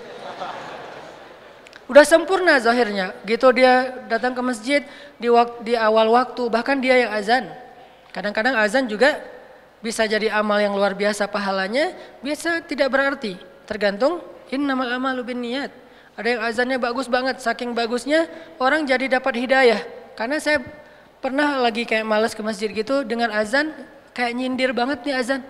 [1.90, 4.86] Udah sempurna zahirnya, gitu dia datang ke masjid
[5.18, 5.26] di
[5.66, 7.50] di awal waktu, bahkan dia yang azan.
[8.14, 9.18] Kadang-kadang azan juga
[9.80, 13.36] bisa jadi amal yang luar biasa pahalanya, biasa tidak berarti.
[13.64, 14.20] Tergantung
[14.52, 15.72] innamal amalu bin niat.
[16.16, 18.28] Ada yang azannya bagus banget, saking bagusnya
[18.60, 19.80] orang jadi dapat hidayah.
[20.18, 20.60] Karena saya
[21.20, 23.76] Pernah lagi kayak males ke masjid gitu dengan azan
[24.16, 25.44] kayak nyindir banget nih azan.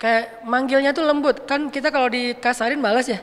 [0.00, 1.44] Kayak manggilnya tuh lembut.
[1.44, 3.20] Kan kita kalau dikasarin males ya.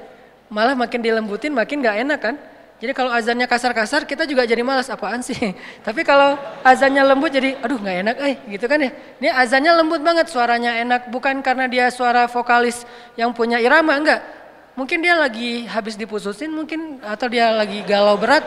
[0.54, 2.36] Malah makin dilembutin makin gak enak kan.
[2.82, 5.38] Jadi kalau azannya kasar-kasar kita juga jadi malas apaan sih.
[5.86, 6.34] Tapi kalau
[6.66, 8.90] azannya lembut jadi aduh gak enak eh gitu kan ya.
[9.22, 12.82] Ini azannya lembut banget suaranya enak bukan karena dia suara vokalis
[13.14, 14.26] yang punya irama enggak.
[14.74, 18.42] Mungkin dia lagi habis diputusin mungkin atau dia lagi galau berat.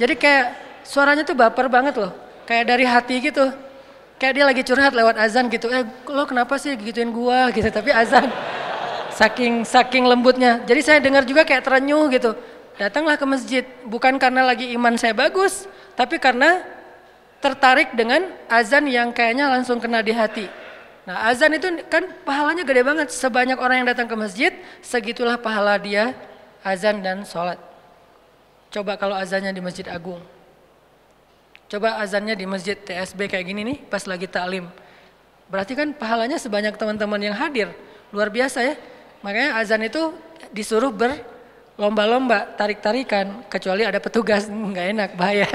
[0.00, 0.46] Jadi kayak
[0.80, 2.16] suaranya tuh baper banget loh
[2.48, 3.52] kayak dari hati gitu.
[4.16, 5.68] Kayak dia lagi curhat lewat azan gitu.
[5.68, 7.68] Eh lo kenapa sih gituin gua gitu.
[7.68, 8.32] Tapi azan
[9.12, 10.64] saking saking lembutnya.
[10.64, 12.32] Jadi saya dengar juga kayak terenyuh gitu.
[12.74, 16.62] Datanglah ke masjid bukan karena lagi iman saya bagus, tapi karena
[17.38, 20.50] tertarik dengan azan yang kayaknya langsung kena di hati.
[21.04, 23.08] Nah azan itu kan pahalanya gede banget.
[23.12, 26.16] Sebanyak orang yang datang ke masjid, segitulah pahala dia
[26.64, 27.60] azan dan sholat.
[28.72, 30.18] Coba kalau azannya di Masjid Agung.
[31.70, 34.66] Coba azannya di masjid TSB kayak gini nih pas lagi taklim.
[35.46, 37.70] Berarti kan pahalanya sebanyak teman-teman yang hadir.
[38.14, 38.74] luar biasa ya.
[39.26, 40.14] Makanya azan itu
[40.54, 40.94] disuruh
[41.74, 45.48] berlomba-lomba, tarik-tarikan, kecuali ada petugas, nggak enak, bahaya.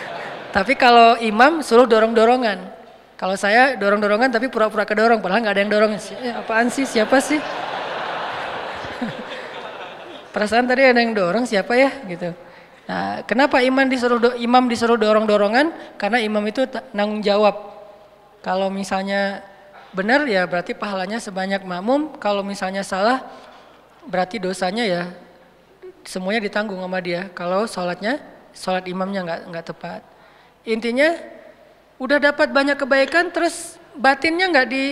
[0.56, 2.78] tapi kalau imam suruh dorong-dorongan.
[3.20, 5.92] Kalau saya dorong-dorongan tapi pura-pura kedorong, padahal nggak ada yang dorong.
[5.92, 7.36] Eh, apaan sih, siapa sih?
[10.32, 12.32] Perasaan tadi ada yang dorong, siapa ya gitu.
[12.88, 16.00] Nah, kenapa imam disuruh do, imam disuruh dorong-dorongan?
[16.00, 16.64] Karena imam itu
[16.96, 17.54] nanggung jawab.
[18.40, 19.44] Kalau misalnya
[19.92, 22.16] benar ya berarti pahalanya sebanyak makmum.
[22.16, 23.20] Kalau misalnya salah
[24.08, 25.02] berarti dosanya ya
[26.04, 27.28] semuanya ditanggung sama dia.
[27.36, 28.20] Kalau sholatnya,
[28.52, 30.00] sholat imamnya nggak nggak tepat.
[30.64, 31.16] Intinya
[32.00, 34.84] udah dapat banyak kebaikan terus batinnya nggak di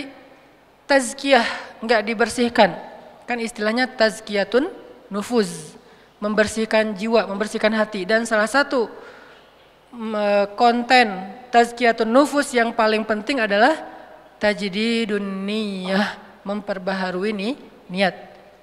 [0.89, 1.45] tazkiyah,
[1.81, 2.73] nggak dibersihkan.
[3.29, 4.69] Kan istilahnya tazkiyatun
[5.13, 5.77] nufuz
[6.19, 8.03] membersihkan jiwa, membersihkan hati.
[8.03, 8.89] Dan salah satu
[10.53, 11.07] konten
[11.49, 13.73] tazkiyatun nufus yang paling penting adalah
[14.37, 17.53] tajdidun niyah, memperbaharui nih
[17.89, 18.15] niat.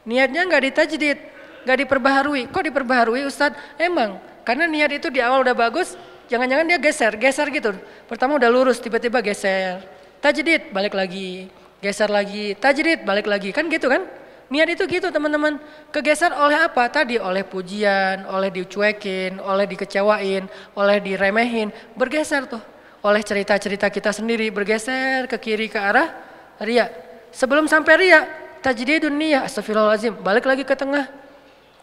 [0.06, 1.18] Niatnya nggak ditajdid,
[1.66, 2.46] nggak diperbaharui.
[2.55, 3.59] Kok diperbaharui Ustadz?
[3.74, 5.98] Emang karena niat itu di awal udah bagus,
[6.31, 7.74] jangan-jangan dia geser, geser gitu.
[8.07, 9.83] Pertama udah lurus, tiba-tiba geser.
[10.22, 11.50] Tajdid, balik lagi.
[11.83, 13.50] Geser lagi, tajdid, balik lagi.
[13.50, 14.07] Kan gitu kan?
[14.46, 15.59] Niat itu gitu teman-teman.
[15.90, 16.87] Kegeser oleh apa?
[16.87, 20.46] Tadi oleh pujian, oleh dicuekin, oleh dikecewain,
[20.79, 21.74] oleh diremehin.
[21.98, 22.62] Bergeser tuh.
[23.02, 26.14] Oleh cerita-cerita kita sendiri bergeser ke kiri ke arah
[26.62, 26.87] ria.
[27.35, 28.22] Sebelum sampai ria,
[28.62, 30.22] tajdidun niyah, astagfirullahalazim.
[30.22, 31.25] Balik lagi ke tengah.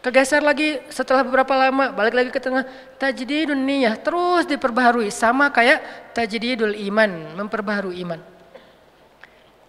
[0.04, 2.68] Kegeser lagi setelah beberapa lama, balik lagi ke tengah.
[3.00, 5.08] Tajdidun niyah, terus diperbaharui.
[5.08, 8.20] Sama kayak tajdidul iman, memperbaharui iman.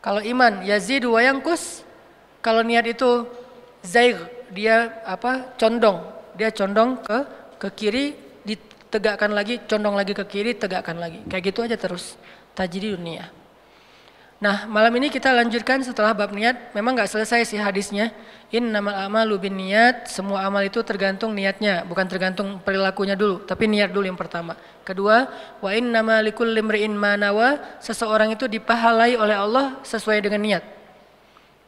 [0.04, 1.88] Kalau iman yazidu wa yangkus,
[2.43, 3.24] kalau niat itu
[3.80, 4.19] zaig,
[4.52, 5.56] dia apa?
[5.56, 6.04] condong.
[6.36, 7.17] Dia condong ke
[7.56, 8.06] ke kiri,
[8.43, 11.24] ditegakkan lagi, condong lagi ke kiri, tegakkan lagi.
[11.32, 12.19] Kayak gitu aja terus.
[12.52, 13.44] Tajdi dunia.
[14.36, 16.76] Nah, malam ini kita lanjutkan setelah bab niat.
[16.76, 18.12] Memang nggak selesai sih hadisnya.
[18.52, 20.12] In nama amalu bin niat.
[20.12, 24.60] Semua amal itu tergantung niatnya, bukan tergantung perilakunya dulu, tapi niat dulu yang pertama.
[24.84, 25.32] Kedua,
[25.63, 27.80] wa in nama likul limriin manawa.
[27.80, 30.63] Seseorang itu dipahalai oleh Allah sesuai dengan niat.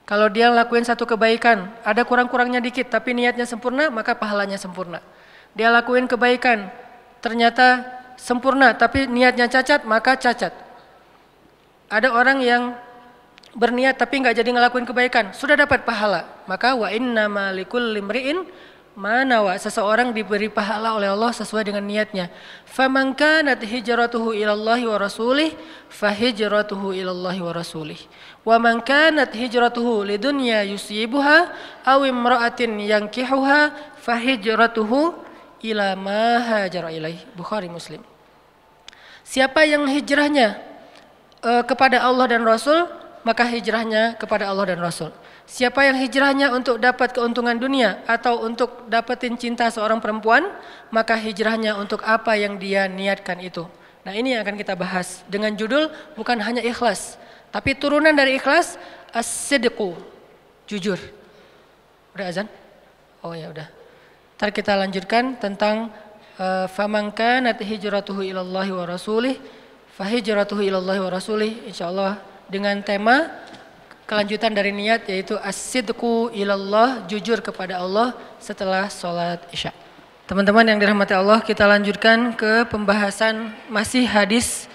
[0.04, 5.00] Kalau dia lakuin satu kebaikan, ada kurang-kurangnya dikit tapi niatnya sempurna, maka pahalanya sempurna.
[5.56, 6.68] Dia lakuin kebaikan,
[7.24, 7.84] ternyata
[8.20, 10.67] sempurna tapi niatnya cacat, maka cacat.
[11.88, 12.76] Ada orang yang
[13.56, 16.28] berniat tapi nggak jadi ngelakuin kebaikan, sudah dapat pahala.
[16.46, 18.44] Maka wa inna malikul limriin
[18.98, 22.34] Mana wa seseorang diberi pahala oleh Allah sesuai dengan niatnya.
[22.66, 25.54] Faman kanat hijratuhu ilallahi wa rasulih
[25.86, 28.02] fahijratuhu ilallahi wa rasulih.
[28.42, 31.54] Wa man hijratuhu lidunya yusibuha
[31.86, 35.14] aw imra'atin yankihuha fahijratuhu
[35.62, 37.22] ila ma hajara ilaih.
[37.38, 38.02] Bukhari Muslim.
[39.22, 40.58] Siapa yang hijrahnya
[41.48, 42.84] uh, kepada Allah dan Rasul,
[43.24, 45.16] maka hijrahnya kepada Allah dan Rasul.
[45.48, 50.44] Siapa yang hijrahnya untuk dapat keuntungan dunia atau untuk dapetin cinta seorang perempuan,
[50.92, 53.64] maka hijrahnya untuk apa yang dia niatkan itu.
[54.04, 55.88] Nah ini yang akan kita bahas dengan judul
[56.20, 57.16] bukan hanya ikhlas,
[57.52, 58.76] tapi turunan dari ikhlas
[59.16, 59.96] as-sidqu,
[60.68, 61.00] jujur.
[62.12, 62.48] Udah azan?
[63.24, 63.68] Oh ya udah.
[64.36, 65.92] Ntar kita lanjutkan tentang
[66.40, 69.40] uh, faman kanat hijratuhu ilallahi wa rasulih
[69.98, 73.34] fahijratuhu ilallahi wa rasulih insyaallah dengan tema
[74.08, 79.76] kelanjutan dari niat yaitu as-sidqu ilallah, jujur kepada Allah setelah sholat isya.
[80.24, 84.72] Teman-teman yang dirahmati Allah, kita lanjutkan ke pembahasan masih hadis.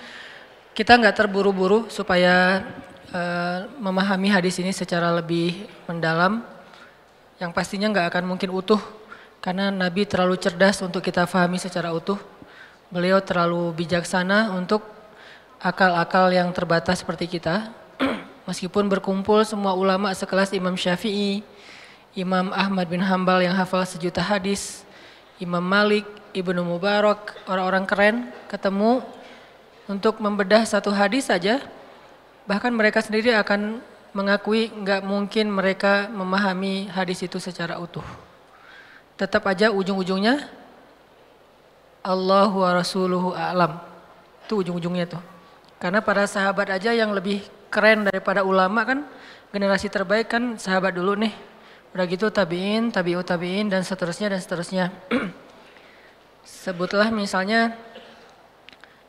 [0.76, 2.64] Kita nggak terburu-buru supaya
[3.12, 6.44] uh, memahami hadis ini secara lebih mendalam.
[7.40, 8.80] Yang pastinya nggak akan mungkin utuh
[9.44, 12.16] karena Nabi terlalu cerdas untuk kita fahami secara utuh.
[12.92, 15.01] Beliau terlalu bijaksana untuk
[15.62, 17.70] akal-akal yang terbatas seperti kita.
[18.50, 21.46] Meskipun berkumpul semua ulama sekelas Imam Syafi'i,
[22.18, 24.82] Imam Ahmad bin Hambal yang hafal sejuta hadis,
[25.38, 28.16] Imam Malik, Ibnu Mubarak, orang-orang keren
[28.50, 29.00] ketemu
[29.86, 31.62] untuk membedah satu hadis saja,
[32.44, 33.78] bahkan mereka sendiri akan
[34.12, 38.04] mengakui nggak mungkin mereka memahami hadis itu secara utuh.
[39.16, 40.50] Tetap aja ujung-ujungnya
[42.02, 43.78] Allahu wa rasuluhu a'lam.
[44.44, 45.31] Itu ujung-ujungnya tuh.
[45.82, 49.02] Karena para sahabat aja yang lebih keren daripada ulama kan
[49.50, 51.34] generasi terbaik kan sahabat dulu nih.
[51.90, 54.94] Udah gitu tabiin, tabiut tabiin dan seterusnya dan seterusnya.
[56.46, 57.74] Sebutlah misalnya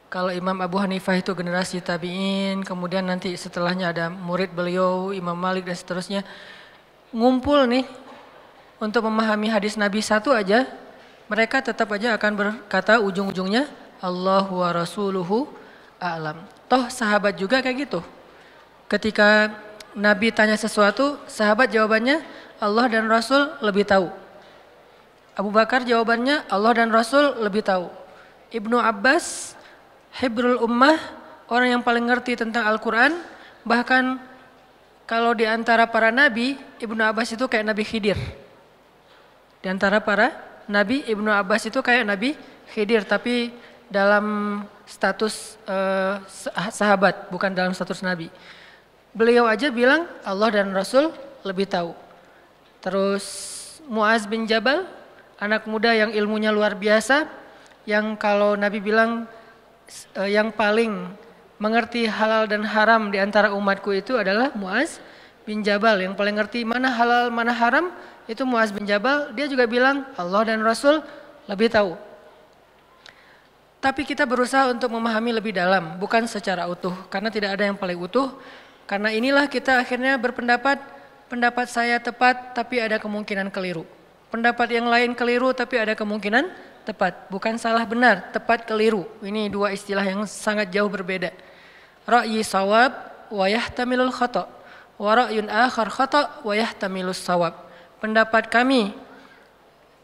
[0.10, 5.70] kalau Imam Abu Hanifah itu generasi tabiin, kemudian nanti setelahnya ada murid beliau Imam Malik
[5.70, 6.22] dan seterusnya.
[7.14, 7.86] Ngumpul nih
[8.82, 10.66] untuk memahami hadis Nabi satu aja,
[11.30, 13.70] mereka tetap aja akan berkata ujung-ujungnya
[14.02, 15.50] Allah wa rasuluhu
[16.02, 16.53] a'lam.
[16.74, 18.02] Toh sahabat juga kayak gitu
[18.90, 19.54] ketika
[19.94, 22.26] Nabi tanya sesuatu, sahabat jawabannya
[22.58, 24.10] Allah dan Rasul lebih tahu.
[25.38, 27.94] Abu Bakar jawabannya Allah dan Rasul lebih tahu.
[28.50, 29.54] Ibnu Abbas,
[30.18, 30.98] Hibrul Ummah,
[31.46, 33.22] orang yang paling ngerti tentang Al-Quran,
[33.62, 34.18] bahkan
[35.06, 38.18] kalau di antara para nabi, Ibnu Abbas itu kayak Nabi Khidir.
[39.62, 40.34] Di antara para
[40.66, 42.34] nabi, Ibnu Abbas itu kayak Nabi
[42.74, 43.54] Khidir, tapi
[43.94, 44.26] dalam
[44.90, 46.18] status uh,
[46.74, 48.34] sahabat, bukan dalam status nabi.
[49.14, 51.14] Beliau aja bilang Allah dan Rasul
[51.46, 51.94] lebih tahu.
[52.82, 53.26] Terus
[53.86, 54.90] Muaz bin Jabal,
[55.38, 57.30] anak muda yang ilmunya luar biasa,
[57.86, 59.30] yang kalau Nabi bilang
[60.18, 61.14] uh, yang paling
[61.62, 65.00] mengerti halal dan haram di antara umatku itu adalah Muaz
[65.44, 67.92] bin Jabal yang paling ngerti mana halal mana haram
[68.28, 71.04] itu Muaz bin Jabal dia juga bilang Allah dan Rasul
[71.48, 71.96] lebih tahu
[73.84, 76.96] tapi kita berusaha untuk memahami lebih dalam bukan secara utuh.
[77.12, 78.32] Karena tidak ada yang paling utuh.
[78.88, 80.80] Karena inilah kita akhirnya berpendapat
[81.28, 83.84] pendapat saya tepat tapi ada kemungkinan keliru.
[84.32, 86.48] Pendapat yang lain keliru tapi ada kemungkinan
[86.88, 87.28] tepat.
[87.28, 89.04] Bukan salah benar tepat keliru.
[89.20, 91.36] Ini dua istilah yang sangat jauh berbeda.
[92.08, 92.96] Ra'yi sawab
[93.28, 94.48] wa yahtamilul khata.
[94.96, 95.28] Wa
[95.68, 97.52] akhar khata wa yahtamilus sawab.
[98.00, 98.96] Pendapat kami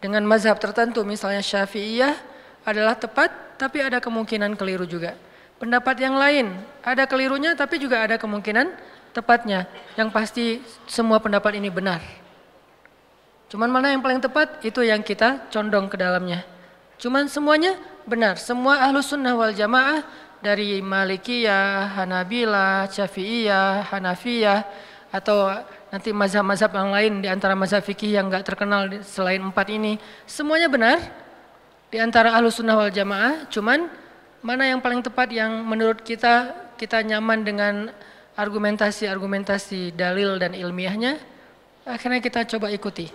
[0.04, 5.16] dengan mazhab tertentu misalnya Syafi'iyah adalah tepat tapi ada kemungkinan keliru juga.
[5.60, 8.72] Pendapat yang lain ada kelirunya tapi juga ada kemungkinan
[9.12, 9.68] tepatnya.
[10.00, 10.46] Yang pasti
[10.88, 12.00] semua pendapat ini benar.
[13.50, 16.46] Cuman mana yang paling tepat itu yang kita condong ke dalamnya.
[17.02, 18.38] Cuman semuanya benar.
[18.38, 20.06] Semua ahlu sunnah wal jamaah
[20.40, 24.64] dari Malikiyah, Hanabilah, Syafi'iyah, Hanafiyah
[25.10, 25.50] atau
[25.90, 29.98] nanti mazhab-mazhab yang lain di antara mazhab fikih yang enggak terkenal selain empat ini
[30.30, 31.02] semuanya benar
[31.90, 33.90] di antara ahlu sunnah wal jamaah cuman
[34.46, 37.74] mana yang paling tepat yang menurut kita kita nyaman dengan
[38.40, 41.20] argumentasi-argumentasi dalil dan ilmiahnya
[41.84, 43.12] akhirnya kita coba ikuti.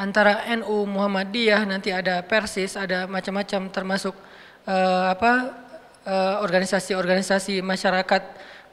[0.00, 4.16] Antara NU Muhammadiyah nanti ada Persis ada macam-macam termasuk
[4.64, 5.62] uh, apa
[6.02, 8.22] Eh, organisasi-organisasi masyarakat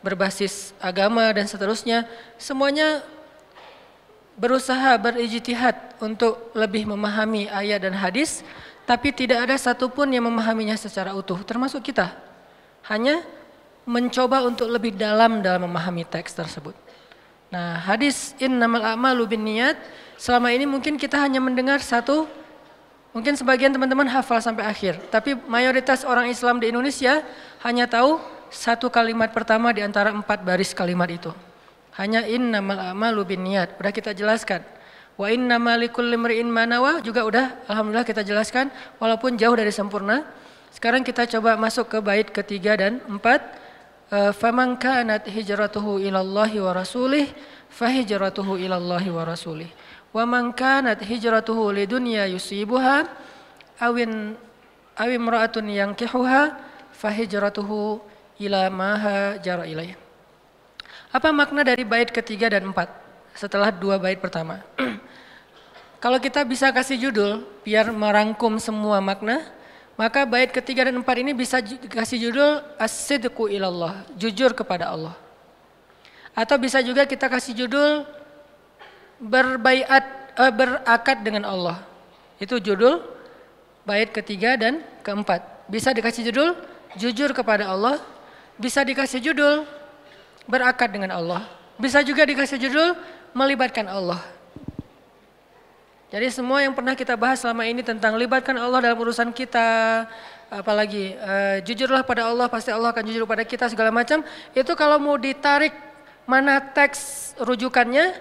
[0.01, 2.10] berbasis agama dan seterusnya
[2.41, 3.05] semuanya
[4.39, 8.41] berusaha berijtihad untuk lebih memahami ayat dan hadis
[8.88, 12.15] tapi tidak ada satupun yang memahaminya secara utuh termasuk kita
[12.88, 13.21] hanya
[13.84, 16.73] mencoba untuk lebih dalam dalam memahami teks tersebut
[17.52, 19.75] nah hadis innamal a'malu binniyat
[20.15, 22.39] selama ini mungkin kita hanya mendengar satu
[23.10, 27.25] Mungkin sebagian teman-teman hafal sampai akhir, tapi mayoritas orang Islam di Indonesia
[27.65, 28.21] hanya tahu
[28.54, 31.34] satu kalimat pertama di antara empat baris kalimat itu.
[31.99, 33.75] Hanya innamal a'malu niat.
[33.75, 34.63] Udah kita jelaskan.
[35.19, 38.71] Wa innamal likulli imri'in manawa juga udah alhamdulillah kita jelaskan
[39.03, 40.23] walaupun jauh dari sempurna.
[40.71, 43.43] Sekarang kita coba masuk ke bait ketiga dan empat.
[44.09, 47.29] Eh, faman kanat hijratuhu ilallahi wa rasulih
[47.69, 49.69] fahijratuhu ilallahi wa rasulih.
[50.09, 53.05] Wa man kanat hijratuhu lidunya yusibuha
[53.77, 54.33] awin
[54.97, 56.57] awim ra'atun yankihuha
[56.89, 58.01] fahijratuhu
[58.41, 60.09] ila maha jara ilaih.
[61.10, 62.86] Apa makna dari bait ketiga dan empat
[63.34, 64.62] setelah dua bait pertama?
[66.04, 69.41] Kalau kita bisa kasih judul biar merangkum semua makna,
[69.98, 75.17] maka bait ketiga dan empat ini bisa dikasih judul as-sidqu ilallah, jujur kepada Allah.
[76.38, 78.06] Atau bisa juga kita kasih judul
[79.17, 80.06] berbaiat
[80.38, 81.82] uh, berakad dengan Allah.
[82.38, 83.02] Itu judul
[83.82, 85.41] bait ketiga dan keempat.
[85.65, 86.54] Bisa dikasih judul
[87.02, 87.98] jujur kepada Allah,
[88.62, 89.78] bisa dikasih judul
[90.49, 91.45] berakad dengan Allah.
[91.77, 92.97] Bisa juga dikasih judul
[93.38, 94.19] melibatkan Allah.
[96.09, 100.09] Jadi semua yang pernah kita bahas selama ini tentang libatkan Allah dalam urusan kita,
[100.49, 104.25] apalagi uh, jujurlah pada Allah pasti Allah akan jujur pada kita segala macam.
[104.57, 105.71] Itu kalau mau ditarik
[106.25, 108.17] mana teks rujukannya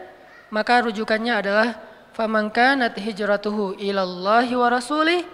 [0.49, 1.69] maka rujukannya adalah
[2.17, 5.25] famangka kanat hijratuhu ilallahi wa rasulih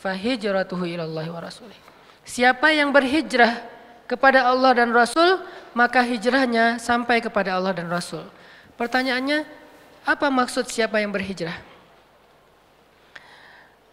[0.00, 1.76] fahijratuhu ilallahi wa rasulih.
[2.24, 3.60] Siapa yang berhijrah
[4.10, 5.38] kepada Allah dan Rasul,
[5.70, 8.26] maka hijrahnya sampai kepada Allah dan Rasul.
[8.74, 9.46] Pertanyaannya,
[10.02, 11.54] apa maksud siapa yang berhijrah?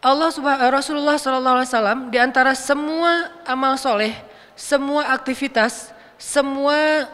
[0.02, 4.18] Allah subhanahu Rasulullah wasallam di antara semua amal soleh,
[4.58, 7.06] semua aktivitas, semua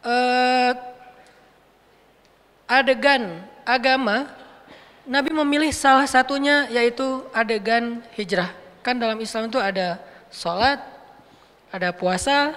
[0.00, 0.72] uh,
[2.80, 4.32] adegan agama,
[5.04, 8.48] Nabi memilih salah satunya yaitu adegan hijrah.
[8.80, 9.98] Kan dalam Islam itu ada
[10.30, 10.91] sholat,
[11.72, 12.52] ada puasa,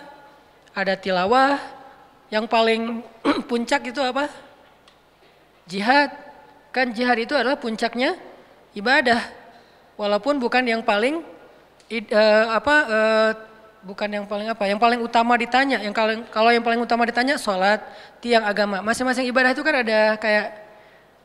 [0.76, 1.55] ada tilawah,
[2.28, 2.99] yang paling
[3.49, 4.28] puncak itu apa?
[5.72, 6.11] Jihad.
[6.76, 8.20] Kan jihad itu adalah puncaknya
[8.76, 9.24] ibadah.
[9.95, 11.24] Walaupun bukan yang paling
[12.11, 13.32] uh, apa uh,
[13.88, 15.80] bukan yang paling apa, yang paling utama ditanya.
[15.80, 17.80] Yang kalau kalau yang paling utama ditanya sholat,
[18.20, 18.84] tiang agama.
[18.84, 20.47] Masing-masing ibadah itu kan ada kayak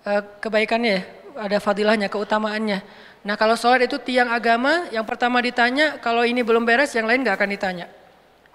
[0.07, 1.03] uh, kebaikannya ya,
[1.35, 3.10] ada fadilahnya, keutamaannya.
[3.21, 7.21] Nah kalau sholat itu tiang agama, yang pertama ditanya, kalau ini belum beres, yang lain
[7.21, 7.87] gak akan ditanya.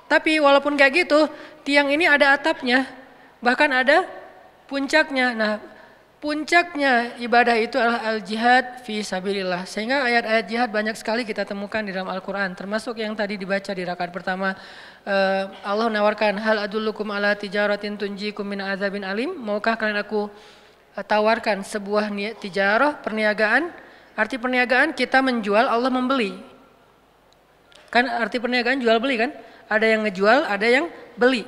[0.06, 1.30] Tapi walaupun kayak gitu,
[1.66, 2.90] tiang ini ada atapnya,
[3.42, 4.06] bahkan ada
[4.66, 5.38] puncaknya.
[5.38, 5.52] Nah
[6.26, 9.70] Puncaknya ibadah itu adalah al-jihad fi sabilillah.
[9.70, 12.58] Sehingga ayat-ayat jihad banyak sekali kita temukan di dalam Al-Quran.
[12.58, 14.58] Termasuk yang tadi dibaca di rakaat pertama.
[15.06, 19.38] Uh, Allah menawarkan, Hal adullukum ala tijaratin tunjikum min azabin alim.
[19.38, 22.10] Maukah kalian aku uh, tawarkan sebuah
[22.42, 23.70] tijarah, perniagaan.
[24.16, 26.40] Arti perniagaan kita menjual, Allah membeli.
[27.92, 29.32] Kan arti perniagaan jual beli kan?
[29.68, 30.88] Ada yang ngejual, ada yang
[31.20, 31.44] beli.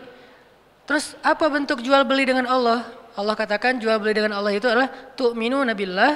[0.88, 2.88] Terus apa bentuk jual beli dengan Allah?
[3.18, 4.88] Allah katakan jual beli dengan Allah itu adalah
[5.18, 6.16] tu'minu nabillah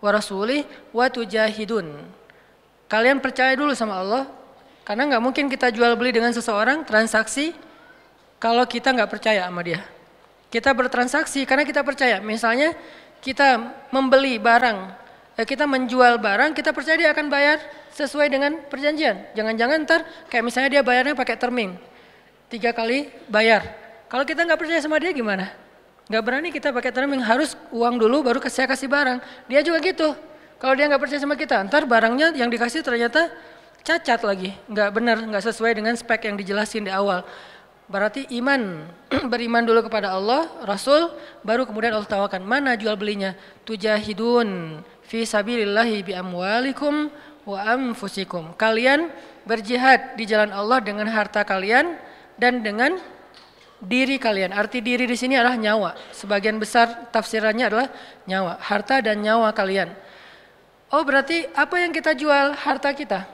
[0.00, 0.64] wa rasulih
[0.94, 1.88] wa tujahidun.
[2.88, 4.24] Kalian percaya dulu sama Allah
[4.84, 7.56] karena nggak mungkin kita jual beli dengan seseorang transaksi
[8.36, 9.80] kalau kita nggak percaya sama dia.
[10.52, 12.20] Kita bertransaksi karena kita percaya.
[12.20, 12.76] Misalnya
[13.22, 15.01] kita membeli barang,
[15.42, 17.58] eh, kita menjual barang, kita percaya dia akan bayar
[17.90, 19.34] sesuai dengan perjanjian.
[19.34, 21.74] Jangan-jangan ntar kayak misalnya dia bayarnya pakai terming,
[22.46, 23.66] tiga kali bayar.
[24.06, 25.50] Kalau kita nggak percaya sama dia gimana?
[26.10, 29.22] Gak berani kita pakai terming harus uang dulu baru saya kasih barang.
[29.48, 30.12] Dia juga gitu.
[30.60, 33.32] Kalau dia nggak percaya sama kita, ntar barangnya yang dikasih ternyata
[33.82, 37.26] cacat lagi, nggak benar, nggak sesuai dengan spek yang dijelasin di awal.
[37.90, 38.86] Berarti iman,
[39.32, 41.10] beriman dulu kepada Allah, Rasul,
[41.42, 43.34] baru kemudian Allah tawarkan mana jual belinya.
[43.66, 44.78] Tujahidun
[45.12, 47.12] fi sabilillahi bi amwalikum
[47.44, 48.56] wa anfusikum.
[48.56, 49.12] Kalian
[49.44, 52.00] berjihad di jalan Allah dengan harta kalian
[52.40, 52.96] dan dengan
[53.84, 54.56] diri kalian.
[54.56, 55.92] Arti diri di sini adalah nyawa.
[56.16, 57.92] Sebagian besar tafsirannya adalah
[58.24, 59.92] nyawa, harta dan nyawa kalian.
[60.88, 63.28] Oh berarti apa yang kita jual harta kita?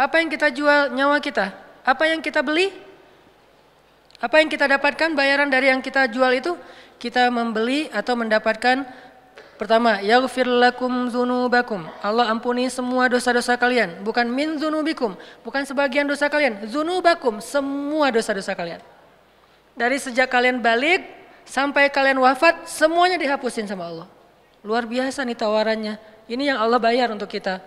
[0.00, 1.52] Apa yang kita jual nyawa kita?
[1.84, 2.72] Apa yang kita beli?
[4.24, 6.56] Apa yang kita dapatkan bayaran dari yang kita jual itu?
[6.96, 8.84] Kita membeli atau mendapatkan
[9.60, 11.84] pertama, yaghfir lakum dzunubakum.
[12.00, 15.12] Allah ampuni semua dosa-dosa kalian, bukan min dzunubikum,
[15.44, 18.80] bukan sebagian dosa kalian, dzunubakum, semua dosa-dosa kalian.
[19.76, 21.04] Dari sejak kalian balik
[21.44, 24.08] sampai kalian wafat, semuanya dihapusin sama Allah.
[24.64, 26.00] Luar biasa nih tawarannya.
[26.24, 27.60] Ini yang Allah bayar untuk kita.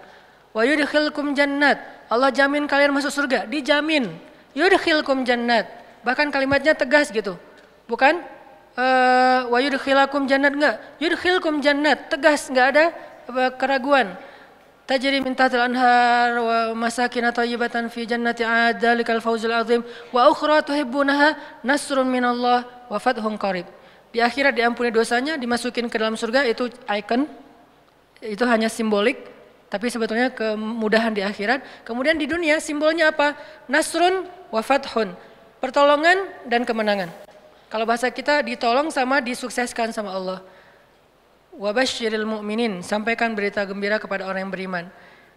[0.50, 1.78] Wa yudkhilkum jannat.
[2.10, 4.14] Allah jamin kalian masuk surga, dijamin.
[4.58, 5.70] Yudkhilkum jannat.
[6.02, 7.38] Bahkan kalimatnya tegas gitu.
[7.86, 8.22] Bukan
[8.78, 10.76] uh, wa yudkhilakum jannat enggak.
[11.00, 12.86] Yudkhilkum jannat, tegas, enggak ada
[13.30, 14.14] uh, keraguan
[14.84, 21.40] tajri min tahtil anhar wa masakin thayyibatan fi jannati adalikal fawzul azim wa ukhra tuhibbunaha
[21.64, 23.68] nasrun minallah wa fathun qarib.
[24.14, 27.26] Di akhirat diampuni dosanya, dimasukin ke dalam surga itu icon.
[28.22, 29.26] Itu hanya simbolik,
[29.74, 31.82] tapi sebetulnya kemudahan di akhirat.
[31.82, 33.34] Kemudian di dunia simbolnya apa?
[33.66, 35.18] Nasrun wa fathun.
[35.58, 37.10] Pertolongan dan kemenangan.
[37.74, 40.46] Kalau bahasa kita ditolong sama disukseskan sama Allah.
[41.58, 44.86] Wabashiril mu'minin, sampaikan berita gembira kepada orang yang beriman.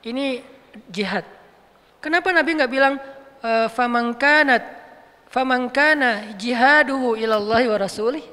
[0.04, 0.44] Ini
[0.92, 1.24] jihad.
[2.04, 3.00] Kenapa Nabi nggak bilang
[3.40, 4.68] e, famangkanat
[5.32, 8.24] famangkana jihaduhu ilallahi wa rasulih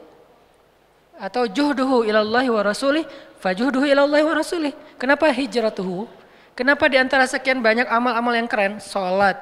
[1.16, 3.08] atau juhduhu ilallahi wa rasulih
[3.40, 4.76] fajuhduhu ilallahi wa rasulih.
[5.00, 6.12] Kenapa hijratuhu?
[6.60, 9.40] Kenapa di antara sekian banyak amal-amal yang keren, salat,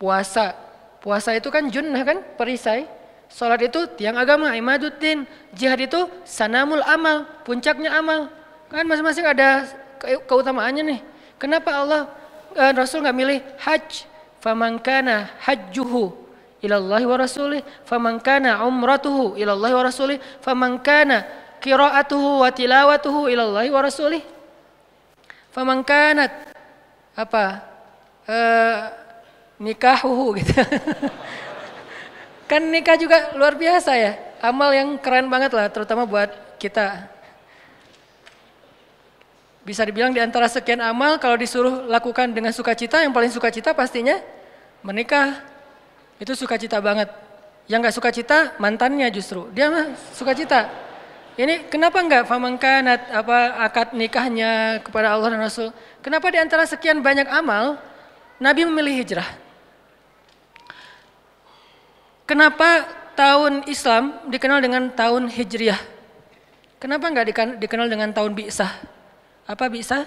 [0.00, 0.56] puasa.
[1.04, 2.96] Puasa itu kan junnah kan, perisai.
[3.28, 5.28] Salat itu tiang agama, imaduddin.
[5.52, 8.32] Jihad itu sanamul amal, puncaknya amal.
[8.72, 9.68] Kan masing-masing ada
[10.00, 11.00] keutamaannya nih.
[11.38, 12.02] Kenapa Allah
[12.56, 14.08] uh, Rasul nggak milih haj?
[14.38, 16.14] Famankana hajjuhu
[16.62, 17.62] ilallahi wa rasulih.
[17.84, 20.18] Famankana umratuhu ilallahi wa rasulih.
[20.42, 21.26] Famankana
[21.58, 24.22] qiraatuhu wa tilawatuhu ilallahi wa rasulih.
[25.52, 26.54] Famankanat
[27.18, 27.44] apa?
[28.28, 28.78] Uh,
[29.58, 30.54] nikahuhu gitu.
[32.48, 34.16] Kan nikah juga luar biasa ya.
[34.40, 37.12] Amal yang keren banget lah, terutama buat kita.
[39.68, 44.16] Bisa dibilang di antara sekian amal, kalau disuruh lakukan dengan sukacita, yang paling sukacita pastinya
[44.80, 45.44] menikah.
[46.16, 47.12] Itu sukacita banget.
[47.68, 49.52] Yang gak sukacita, mantannya justru.
[49.52, 50.88] Dia mah sukacita.
[51.38, 55.70] Ini kenapa enggak famangkanat apa akad nikahnya kepada Allah dan Rasul?
[56.02, 57.78] Kenapa di antara sekian banyak amal
[58.42, 59.28] Nabi memilih hijrah?
[62.28, 62.84] Kenapa
[63.16, 65.80] tahun Islam dikenal dengan tahun Hijriah?
[66.76, 68.68] Kenapa nggak dikenal dengan tahun Bi'sah?
[69.48, 70.04] Apa Bi'sah?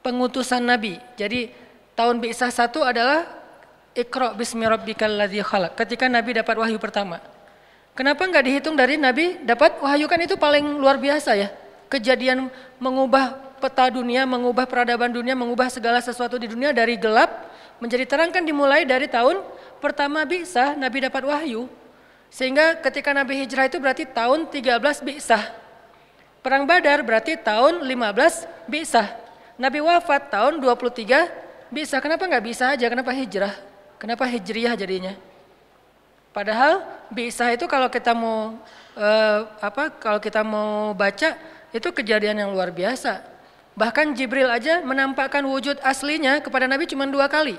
[0.00, 0.96] Pengutusan Nabi.
[1.20, 1.52] Jadi
[1.92, 3.28] tahun Bi'sah satu adalah
[3.92, 5.76] Iqra bismi rabbikal ladzi khalaq.
[5.76, 7.20] Ketika Nabi dapat wahyu pertama.
[7.92, 11.52] Kenapa nggak dihitung dari Nabi dapat wahyu kan itu paling luar biasa ya.
[11.92, 12.48] Kejadian
[12.80, 18.30] mengubah peta dunia, mengubah peradaban dunia, mengubah segala sesuatu di dunia dari gelap Menjadi terang
[18.30, 19.42] kan dimulai dari tahun
[19.84, 21.68] pertama bisa Nabi dapat wahyu.
[22.32, 25.38] Sehingga ketika Nabi hijrah itu berarti tahun 13 bisa.
[26.40, 29.12] Perang Badar berarti tahun 15 bisa.
[29.60, 31.28] Nabi wafat tahun 23
[31.68, 32.00] bisa.
[32.00, 32.88] Kenapa nggak bisa aja?
[32.88, 33.54] Kenapa hijrah?
[34.00, 35.14] Kenapa hijriah jadinya?
[36.34, 36.82] Padahal
[37.14, 38.58] bisa itu kalau kita mau
[38.98, 41.38] uh, apa kalau kita mau baca
[41.70, 43.22] itu kejadian yang luar biasa.
[43.78, 47.54] Bahkan Jibril aja menampakkan wujud aslinya kepada Nabi cuma dua kali.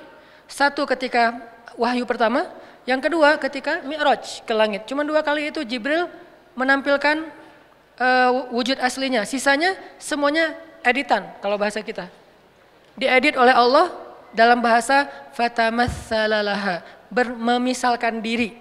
[0.52, 2.48] Satu ketika wahyu pertama,
[2.86, 4.86] yang kedua ketika Mi'raj ke langit.
[4.86, 6.06] Cuma dua kali itu Jibril
[6.54, 7.28] menampilkan
[8.00, 9.26] uh, wujud aslinya.
[9.28, 10.56] Sisanya semuanya
[10.86, 12.08] editan kalau bahasa kita.
[12.96, 13.92] Diedit oleh Allah
[14.32, 16.84] dalam bahasa fatamassalaha,
[17.40, 18.56] memisalkan diri.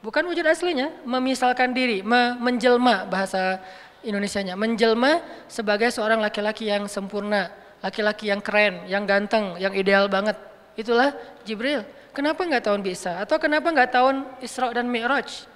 [0.00, 3.60] Bukan wujud aslinya, memisalkan diri, me menjelma bahasa
[4.00, 4.56] Indonesianya.
[4.56, 7.52] Menjelma sebagai seorang laki-laki yang sempurna,
[7.84, 10.40] laki-laki yang keren, yang ganteng, yang ideal banget.
[10.72, 11.12] Itulah
[11.44, 11.84] Jibril.
[12.10, 13.22] Kenapa nggak tahun bisa?
[13.22, 15.46] Atau kenapa nggak tahun Isra dan Mi'raj?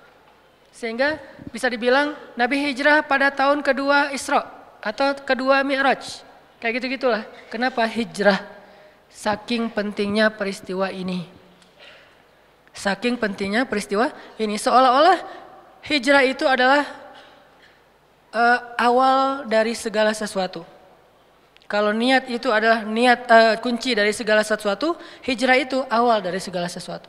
[0.75, 1.19] Sehingga
[1.55, 4.47] bisa dibilang Nabi hijrah pada tahun kedua Isra
[4.83, 6.23] atau kedua Mi'raj.
[6.59, 7.23] Kayak gitu-gitulah.
[7.51, 8.43] Kenapa hijrah?
[9.11, 11.27] Saking pentingnya peristiwa ini.
[12.75, 15.23] Saking pentingnya peristiwa ini seolah-olah
[15.87, 16.83] hijrah itu adalah
[18.35, 20.67] uh, awal dari segala sesuatu.
[21.65, 24.95] Kalau niat itu adalah niat uh, kunci dari segala sesuatu,
[25.25, 27.09] hijrah itu awal dari segala sesuatu.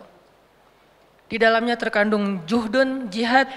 [1.27, 3.51] Di dalamnya terkandung juhdun, jihad,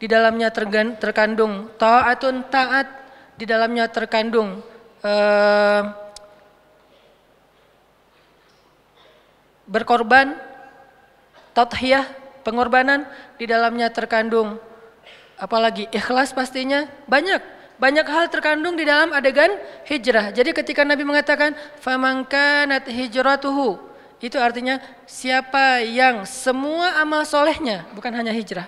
[0.00, 0.48] di dalamnya
[0.96, 2.88] terkandung taatun, taat,
[3.36, 4.64] di dalamnya terkandung
[5.04, 5.82] uh,
[9.68, 10.32] berkorban,
[11.52, 12.08] tathiyah,
[12.48, 13.04] pengorbanan
[13.36, 14.56] di dalamnya terkandung
[15.36, 17.44] apalagi ikhlas pastinya banyak
[17.78, 19.54] banyak hal terkandung di dalam adegan
[19.86, 20.34] hijrah.
[20.34, 23.78] Jadi ketika Nabi mengatakan famangkanat hijratuhu
[24.18, 28.66] itu artinya siapa yang semua amal solehnya bukan hanya hijrah.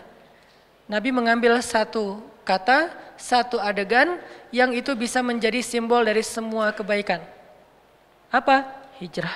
[0.86, 4.18] Nabi mengambil satu kata, satu adegan
[4.54, 7.22] yang itu bisa menjadi simbol dari semua kebaikan.
[8.30, 8.66] Apa?
[8.98, 9.34] Hijrah.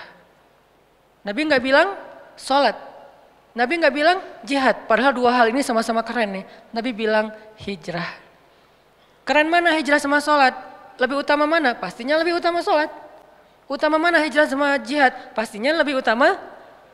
[1.27, 1.95] Nabi nggak bilang
[2.39, 2.75] sholat,
[3.55, 6.45] Nabi nggak bilang jihad, padahal dua hal ini sama-sama keren nih.
[6.75, 8.24] Nabi bilang hijrah.
[9.25, 10.53] Keren mana hijrah sama sholat?
[11.01, 11.73] Lebih utama mana?
[11.73, 12.93] Pastinya lebih utama sholat.
[13.65, 15.13] Utama mana hijrah sama jihad?
[15.33, 16.37] Pastinya lebih utama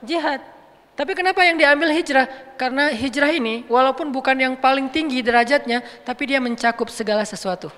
[0.01, 0.39] jihad.
[0.95, 2.31] Tapi kenapa yang diambil hijrah?
[2.55, 7.73] Karena hijrah ini walaupun bukan yang paling tinggi derajatnya, tapi dia mencakup segala sesuatu.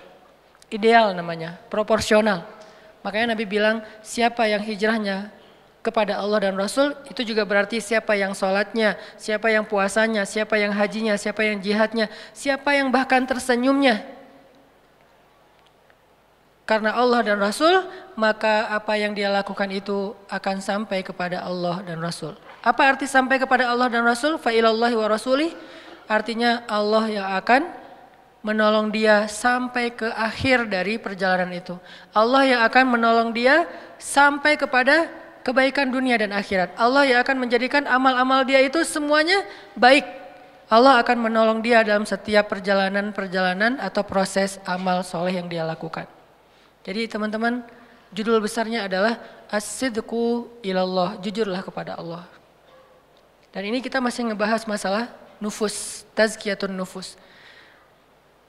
[0.69, 2.45] Ideal namanya, proporsional.
[3.01, 5.33] Makanya Nabi bilang siapa yang hijrahnya
[5.83, 10.71] kepada Allah dan Rasul itu juga berarti siapa yang sholatnya, siapa yang puasanya, siapa yang
[10.71, 14.22] hajinya, siapa yang jihadnya, siapa yang bahkan tersenyumnya.
[16.63, 17.83] Karena Allah dan Rasul,
[18.15, 22.39] maka apa yang dia lakukan itu akan sampai kepada Allah dan Rasul.
[22.63, 24.39] Apa arti sampai kepada Allah dan Rasul?
[24.39, 25.51] Fa'ilallahi wa rasulih.
[26.07, 27.63] Artinya Allah yang akan
[28.47, 31.75] menolong dia sampai ke akhir dari perjalanan itu.
[32.15, 33.67] Allah yang akan menolong dia
[33.99, 35.11] sampai kepada
[35.43, 36.79] kebaikan dunia dan akhirat.
[36.79, 39.43] Allah yang akan menjadikan amal-amal dia itu semuanya
[39.75, 40.07] baik.
[40.71, 46.07] Allah akan menolong dia dalam setiap perjalanan-perjalanan atau proses amal soleh yang dia lakukan.
[46.83, 47.63] Jadi teman-teman,
[48.11, 49.19] judul besarnya adalah
[49.53, 52.25] As-sidku ilallah, jujurlah kepada Allah.
[53.53, 57.21] Dan ini kita masih ngebahas masalah nufus, tazkiyatun nufus.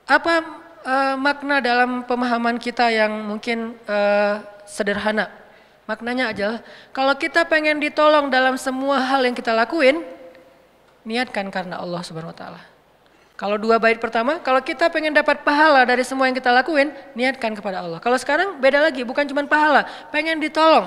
[0.08, 0.40] Apa
[0.88, 5.28] uh, makna dalam pemahaman kita yang mungkin uh, sederhana?
[5.84, 6.60] Maknanya adalah
[6.96, 10.00] kalau kita pengen ditolong dalam semua hal yang kita lakuin,
[11.04, 12.73] niatkan karena Allah Subhanahu wa taala.
[13.34, 17.58] Kalau dua bait pertama, kalau kita pengen dapat pahala dari semua yang kita lakuin, niatkan
[17.58, 17.98] kepada Allah.
[17.98, 20.86] Kalau sekarang beda lagi, bukan cuma pahala, pengen ditolong,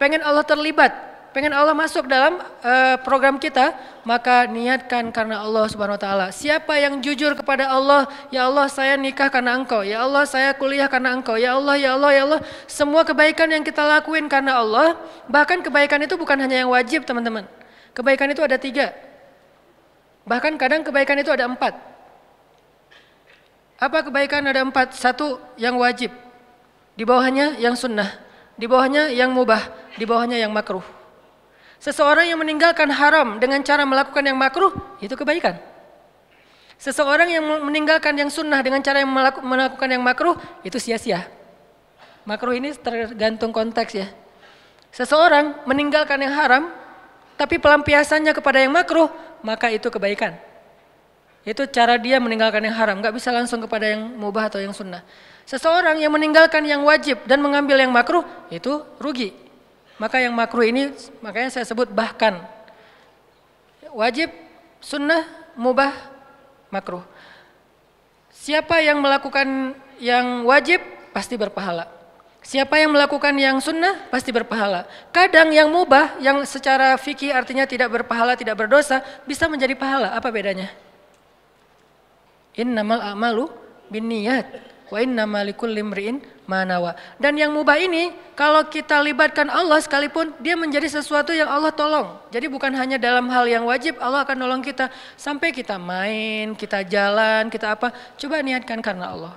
[0.00, 0.88] pengen Allah terlibat,
[1.36, 3.76] pengen Allah masuk dalam uh, program kita,
[4.08, 6.26] maka niatkan karena Allah Subhanahu wa taala.
[6.32, 10.88] Siapa yang jujur kepada Allah, ya Allah saya nikah karena Engkau, ya Allah saya kuliah
[10.88, 14.96] karena Engkau, ya Allah ya Allah ya Allah, semua kebaikan yang kita lakuin karena Allah,
[15.28, 17.44] bahkan kebaikan itu bukan hanya yang wajib, teman-teman.
[17.92, 19.11] Kebaikan itu ada tiga.
[20.22, 21.74] Bahkan kadang kebaikan itu ada empat.
[23.82, 24.94] Apa kebaikan ada empat?
[24.94, 26.14] Satu yang wajib,
[26.94, 28.14] di bawahnya yang sunnah,
[28.54, 29.58] di bawahnya yang mubah,
[29.98, 30.86] di bawahnya yang makruh.
[31.82, 34.70] Seseorang yang meninggalkan haram dengan cara melakukan yang makruh,
[35.02, 35.58] itu kebaikan.
[36.78, 39.10] Seseorang yang meninggalkan yang sunnah dengan cara yang
[39.42, 41.26] melakukan yang makruh, itu sia-sia.
[42.22, 44.06] Makruh ini tergantung konteks ya.
[44.94, 46.70] Seseorang meninggalkan yang haram,
[47.42, 49.10] tapi pelampiasannya kepada yang makruh,
[49.42, 50.38] maka itu kebaikan.
[51.42, 55.02] Itu cara dia meninggalkan yang haram, nggak bisa langsung kepada yang mubah atau yang sunnah.
[55.42, 59.34] Seseorang yang meninggalkan yang wajib dan mengambil yang makruh, itu rugi.
[60.00, 60.90] maka yang makruh ini
[61.22, 62.42] makanya saya sebut bahkan.
[63.94, 64.34] Wajib,
[64.82, 65.94] sunnah, mubah,
[66.74, 67.06] makruh.
[68.34, 70.82] Siapa yang melakukan yang wajib
[71.14, 72.01] pasti berpahala.
[72.42, 74.90] Siapa yang melakukan yang sunnah pasti berpahala.
[75.14, 80.10] Kadang yang mubah, yang secara fikih artinya tidak berpahala, tidak berdosa, bisa menjadi pahala.
[80.18, 80.66] Apa bedanya?
[82.58, 83.46] Innamal a'malu
[83.86, 84.58] bin niyat.
[84.90, 86.20] Wa inna malikul limri'in
[86.50, 86.98] manawa.
[87.16, 92.18] Dan yang mubah ini kalau kita libatkan Allah sekalipun dia menjadi sesuatu yang Allah tolong.
[92.34, 96.82] Jadi bukan hanya dalam hal yang wajib Allah akan nolong kita sampai kita main, kita
[96.84, 97.94] jalan, kita apa.
[98.18, 99.34] Coba niatkan karena Allah.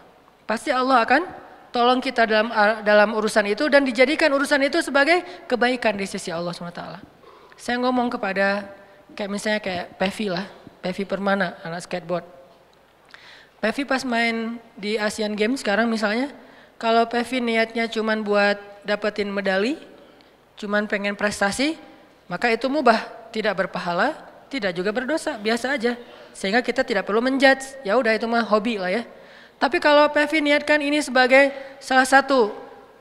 [0.49, 1.44] Pasti Allah akan
[1.75, 2.47] tolong kita dalam
[2.87, 7.03] dalam urusan itu dan dijadikan urusan itu sebagai kebaikan di sisi Allah SWT.
[7.59, 8.71] Saya ngomong kepada
[9.11, 10.47] kayak misalnya kayak Pevi lah,
[10.79, 12.35] Pevi Permana, anak skateboard
[13.65, 16.29] Pevi pas main di Asian Games sekarang misalnya,
[16.77, 19.73] kalau Pevi niatnya cuma buat dapetin medali,
[20.53, 21.73] cuman pengen prestasi,
[22.29, 23.01] maka itu mubah,
[23.33, 24.13] tidak berpahala,
[24.53, 25.97] tidak juga berdosa, biasa aja.
[26.37, 29.03] Sehingga kita tidak perlu menjudge, ya udah itu mah hobi lah ya.
[29.55, 31.49] Tapi kalau Pevi niatkan ini sebagai
[31.79, 32.51] salah satu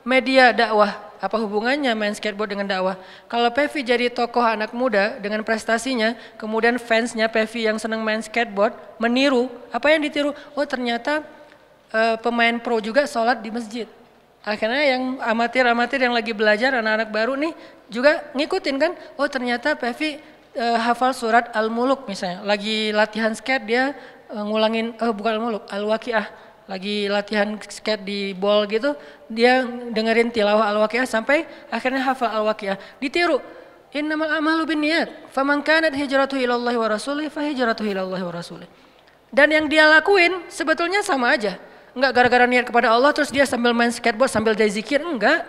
[0.07, 2.95] media dakwah, apa hubungannya main skateboard dengan dakwah?
[3.27, 8.71] Kalau Pevi jadi tokoh anak muda dengan prestasinya, kemudian fansnya Pevi yang senang main skateboard
[9.01, 10.31] meniru, apa yang ditiru?
[10.55, 11.25] Oh ternyata
[11.91, 13.87] uh, pemain pro juga sholat di masjid.
[14.45, 17.53] Akhirnya yang amatir-amatir yang lagi belajar, anak-anak baru nih
[17.89, 20.21] juga ngikutin kan, oh ternyata Pevi
[20.53, 23.83] uh, hafal surat Al-Muluk misalnya, lagi latihan skate dia
[24.29, 28.97] uh, ngulangin, oh bukan Al-Muluk, Al-Waqiah lagi latihan skate di ball gitu,
[29.29, 32.77] dia dengerin tilawah al-waqiah sampai akhirnya hafal al-waqiah.
[32.97, 33.37] Ditiru.
[33.95, 35.31] Innamal amalu bin niat.
[35.31, 38.67] Faman kanat hijratuhu ilallahi wa rasulih fa hijratuhu ilallahi wa rasulih.
[39.31, 41.55] Dan yang dia lakuin sebetulnya sama aja.
[41.95, 45.47] Enggak gara-gara niat kepada Allah terus dia sambil main skateboard sambil dia zikir, enggak.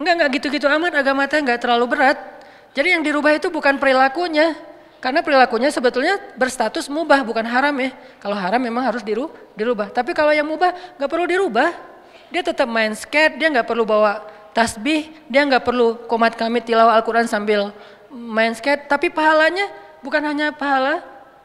[0.00, 2.16] Enggak, enggak gitu-gitu amat agama teh enggak terlalu berat.
[2.72, 4.56] Jadi yang dirubah itu bukan perilakunya,
[4.96, 7.92] karena perilakunya sebetulnya berstatus mubah bukan haram ya.
[8.18, 9.92] Kalau haram memang harus diru, dirubah.
[9.92, 11.70] Tapi kalau yang mubah nggak perlu dirubah.
[12.26, 16.98] Dia tetap main skate, dia nggak perlu bawa tasbih, dia nggak perlu komat kami tilawah
[16.98, 17.70] Al-Quran sambil
[18.10, 18.90] main skate.
[18.90, 19.70] Tapi pahalanya
[20.02, 21.04] bukan hanya pahala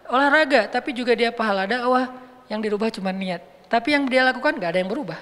[0.10, 2.10] olahraga, tapi juga dia pahala dakwah
[2.50, 3.44] yang dirubah cuma niat.
[3.70, 5.20] Tapi yang dia lakukan nggak ada yang berubah.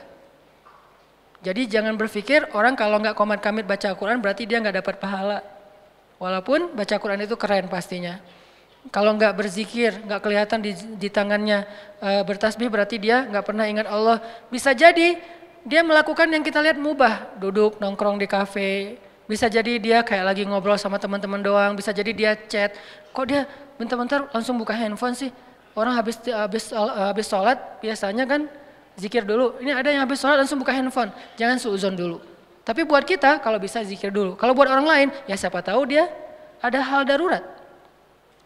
[1.40, 5.59] Jadi jangan berpikir orang kalau nggak komat kamit baca Al-Quran berarti dia nggak dapat pahala.
[6.20, 8.20] Walaupun baca Quran itu keren pastinya.
[8.92, 11.64] Kalau nggak berzikir, nggak kelihatan di, di tangannya
[12.00, 14.20] e, bertasbih berarti dia nggak pernah ingat Allah.
[14.52, 15.16] Bisa jadi
[15.64, 19.00] dia melakukan yang kita lihat mubah, duduk nongkrong di kafe.
[19.28, 21.72] Bisa jadi dia kayak lagi ngobrol sama teman-teman doang.
[21.76, 22.76] Bisa jadi dia chat.
[23.16, 23.48] Kok dia
[23.80, 25.32] bentar-bentar langsung buka handphone sih?
[25.72, 28.48] Orang habis habis habis sholat biasanya kan
[29.00, 29.56] zikir dulu.
[29.64, 31.16] Ini ada yang habis sholat langsung buka handphone.
[31.40, 32.20] Jangan suuzon dulu.
[32.70, 34.38] Tapi buat kita kalau bisa zikir dulu.
[34.38, 36.06] Kalau buat orang lain ya siapa tahu dia
[36.62, 37.42] ada hal darurat.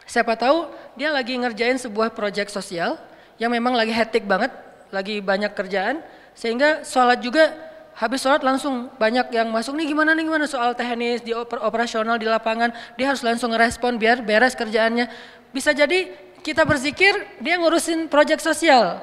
[0.07, 2.95] Siapa tahu dia lagi ngerjain sebuah proyek sosial
[3.35, 4.55] yang memang lagi hektik banget,
[4.95, 5.99] lagi banyak kerjaan
[6.39, 7.51] sehingga sholat juga
[7.99, 12.15] habis sholat langsung banyak yang masuk nih gimana nih gimana soal teknis di oper, operasional
[12.15, 15.11] di lapangan dia harus langsung ngerespon biar beres kerjaannya
[15.51, 16.09] bisa jadi
[16.41, 18.97] kita berzikir dia ngurusin proyek sosial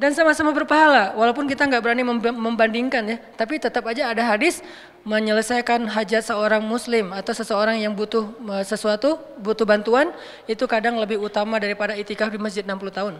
[0.00, 2.00] dan sama-sama berpahala walaupun kita nggak berani
[2.32, 3.16] membandingkan ya.
[3.36, 4.64] Tapi tetap aja ada hadis
[5.04, 8.32] menyelesaikan hajat seorang muslim atau seseorang yang butuh
[8.64, 10.08] sesuatu butuh bantuan
[10.48, 13.14] itu kadang lebih utama daripada itikaf di masjid 60 tahun.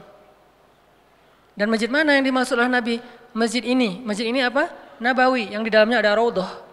[1.53, 2.97] Dan masjid mana yang dimaksud oleh Nabi?
[3.37, 4.01] Masjid ini.
[4.01, 4.73] Masjid ini apa?
[4.97, 6.65] Nabawi yang di dalamnya ada raudhah.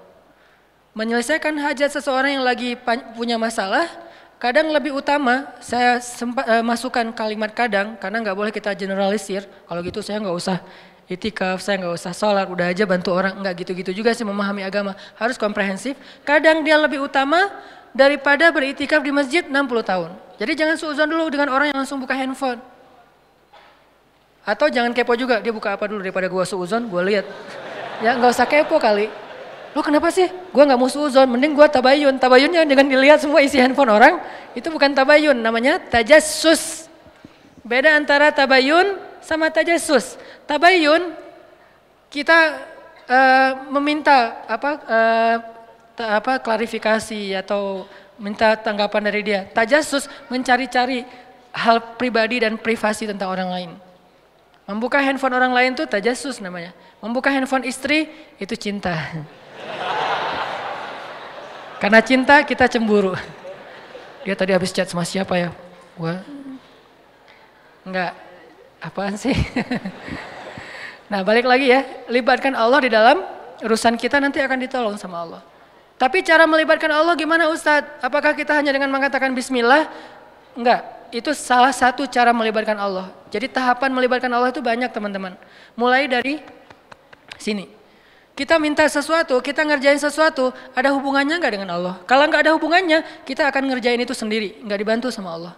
[0.95, 2.79] Menyelesaikan hajat seseorang yang lagi
[3.11, 3.91] punya masalah
[4.37, 9.49] Kadang lebih utama saya sempat uh, masukkan kalimat kadang karena nggak boleh kita generalisir.
[9.65, 10.61] Kalau gitu saya nggak usah
[11.09, 13.33] itikaf, saya nggak usah sholat, udah aja bantu orang.
[13.41, 14.93] Nggak gitu-gitu juga sih memahami agama.
[15.17, 15.97] Harus komprehensif.
[16.21, 17.49] Kadang dia lebih utama
[17.97, 20.13] daripada beritikaf di masjid 60 tahun.
[20.37, 22.61] Jadi jangan suuzon dulu dengan orang yang langsung buka handphone.
[24.45, 27.25] Atau jangan kepo juga, dia buka apa dulu daripada gua suuzon, gua lihat.
[28.05, 29.09] Ya nggak usah kepo kali.
[29.77, 30.25] Lo kenapa sih?
[30.49, 32.17] Gue nggak mau suzon, mending gue tabayun.
[32.17, 34.17] Tabayunnya dengan dilihat semua isi handphone orang,
[34.57, 36.89] itu bukan tabayun, namanya tajasus.
[37.61, 40.17] Beda antara tabayun sama tajasus.
[40.49, 41.13] Tabayun
[42.09, 42.57] kita
[43.05, 45.37] uh, meminta apa uh,
[45.93, 47.85] apa klarifikasi atau
[48.17, 49.45] minta tanggapan dari dia.
[49.45, 51.05] Tajasus mencari-cari
[51.53, 53.71] hal pribadi dan privasi tentang orang lain.
[54.65, 56.73] Membuka handphone orang lain itu tajasus namanya.
[56.97, 58.09] Membuka handphone istri
[58.41, 58.97] itu cinta.
[61.77, 63.13] Karena cinta kita cemburu.
[64.25, 65.49] Dia tadi habis chat sama siapa ya?
[65.93, 66.19] Gua
[67.85, 68.11] enggak
[68.81, 69.31] apaan sih?
[71.11, 73.23] nah, balik lagi ya, libatkan Allah di dalam
[73.63, 75.41] urusan kita nanti akan ditolong sama Allah.
[75.97, 78.03] Tapi cara melibatkan Allah gimana Ustadz?
[78.05, 79.89] Apakah kita hanya dengan mengatakan bismillah?
[80.57, 80.81] Enggak,
[81.13, 83.13] itu salah satu cara melibatkan Allah.
[83.29, 85.39] Jadi tahapan melibatkan Allah itu banyak teman-teman.
[85.77, 86.41] Mulai dari
[87.39, 87.76] sini.
[88.37, 91.97] Kita minta sesuatu, kita ngerjain sesuatu, ada hubungannya enggak dengan Allah?
[92.05, 95.53] Kalau enggak ada hubungannya, kita akan ngerjain itu sendiri, enggak dibantu sama Allah.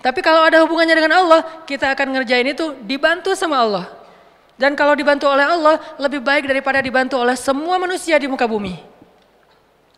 [0.00, 3.84] Tapi kalau ada hubungannya dengan Allah, kita akan ngerjain itu dibantu sama Allah.
[4.56, 8.80] Dan kalau dibantu oleh Allah, lebih baik daripada dibantu oleh semua manusia di muka bumi.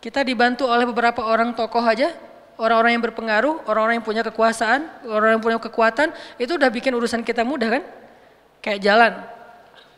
[0.03, 2.11] Kita dibantu oleh beberapa orang tokoh aja,
[2.59, 7.23] orang-orang yang berpengaruh, orang-orang yang punya kekuasaan, orang yang punya kekuatan, itu udah bikin urusan
[7.23, 7.83] kita mudah kan?
[8.59, 9.13] Kayak jalan.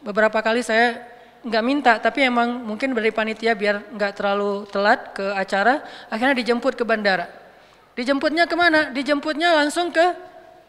[0.05, 1.01] Beberapa kali saya
[1.39, 6.75] nggak minta, tapi emang mungkin dari panitia biar nggak terlalu telat ke acara, akhirnya dijemput
[6.75, 7.31] ke bandara.
[7.95, 8.91] Dijemputnya ke mana?
[8.91, 10.15] Dijemputnya langsung ke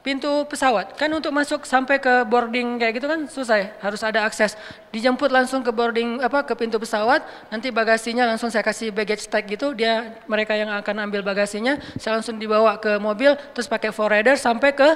[0.01, 0.97] pintu pesawat.
[0.97, 4.57] Kan untuk masuk sampai ke boarding kayak gitu kan susah ya, harus ada akses.
[4.91, 9.47] Dijemput langsung ke boarding apa ke pintu pesawat, nanti bagasinya langsung saya kasih baggage tag
[9.47, 14.35] gitu, dia mereka yang akan ambil bagasinya, saya langsung dibawa ke mobil terus pakai forrider
[14.41, 14.89] sampai ke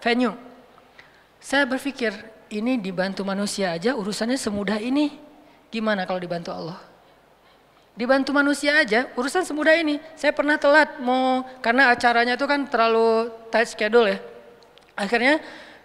[0.00, 0.32] venue.
[1.42, 2.14] Saya berpikir,
[2.52, 5.16] ini dibantu manusia aja urusannya semudah ini.
[5.72, 6.76] Gimana kalau dibantu Allah?
[7.92, 10.00] Dibantu manusia aja, urusan semudah ini.
[10.16, 14.18] Saya pernah telat mau karena acaranya itu kan terlalu tight schedule ya
[14.96, 15.40] Akhirnya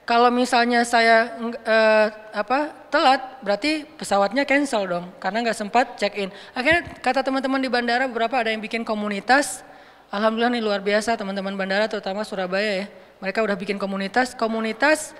[0.07, 1.35] kalau misalnya saya
[1.67, 6.31] uh, apa telat, berarti pesawatnya cancel dong, karena nggak sempat check in.
[6.55, 9.67] Akhirnya kata teman-teman di bandara beberapa ada yang bikin komunitas.
[10.07, 12.87] Alhamdulillah nih luar biasa teman-teman bandara, terutama Surabaya ya.
[13.19, 15.11] Mereka udah bikin komunitas, komunitas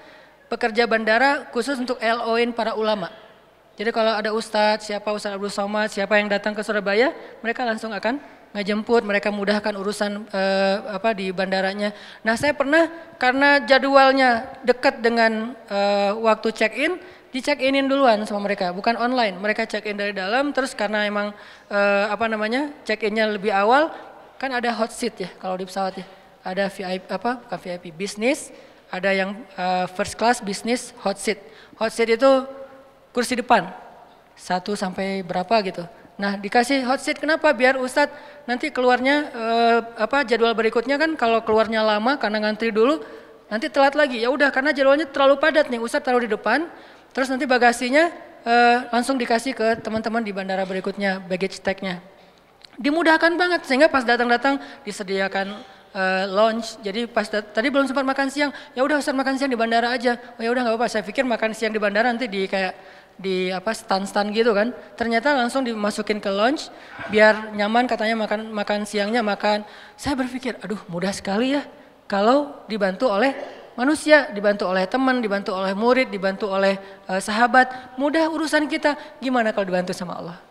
[0.48, 3.12] pekerja bandara khusus untuk LO-in para ulama.
[3.78, 7.14] Jadi kalau ada ustadz, siapa Ustadz Abdul Somad, siapa yang datang ke Surabaya,
[7.46, 8.18] mereka langsung akan
[8.58, 11.94] ngejemput, mereka mudahkan urusan uh, apa di bandaranya.
[12.26, 12.90] Nah, saya pernah
[13.22, 16.98] karena jadwalnya dekat dengan uh, waktu check-in,
[17.30, 19.38] di check-inin duluan sama mereka, bukan online.
[19.38, 21.38] Mereka check-in dari dalam terus karena emang
[21.70, 22.74] uh, apa namanya?
[22.82, 23.94] check-innya lebih awal,
[24.42, 26.06] kan ada hot seat ya kalau di pesawat ya.
[26.42, 27.46] Ada VIP apa?
[27.46, 28.50] Bukan VIP, bisnis,
[28.88, 31.40] ada yang uh, first class bisnis hot seat.
[31.80, 32.32] Hot seat itu
[33.12, 33.68] kursi depan.
[34.38, 35.84] Satu sampai berapa gitu.
[36.18, 37.54] Nah dikasih hot seat kenapa?
[37.54, 38.14] Biar Ustadz
[38.50, 43.02] nanti keluarnya eh, apa jadwal berikutnya kan kalau keluarnya lama karena ngantri dulu
[43.54, 44.18] nanti telat lagi.
[44.22, 46.66] Ya udah karena jadwalnya terlalu padat nih Ustadz taruh di depan
[47.14, 48.10] terus nanti bagasinya
[48.46, 52.02] eh, langsung dikasih ke teman-teman di bandara berikutnya baggage tag-nya.
[52.78, 55.54] Dimudahkan banget sehingga pas datang-datang disediakan
[55.98, 56.78] uh, launch.
[56.86, 60.22] Jadi pas tadi belum sempat makan siang, ya udah Ustaz makan siang di bandara aja.
[60.38, 60.94] Oh ya udah nggak apa-apa.
[60.94, 62.78] Saya pikir makan siang di bandara nanti di kayak
[63.18, 64.70] di apa stand-stand gitu kan.
[64.94, 66.70] Ternyata langsung dimasukin ke lunch
[67.10, 69.66] biar nyaman katanya makan makan siangnya makan.
[69.98, 71.66] Saya berpikir, aduh mudah sekali ya
[72.06, 73.34] kalau dibantu oleh
[73.74, 76.78] manusia, dibantu oleh teman, dibantu oleh murid, dibantu oleh
[77.10, 77.98] uh, sahabat.
[77.98, 78.96] Mudah urusan kita.
[79.18, 80.47] Gimana kalau dibantu sama Allah?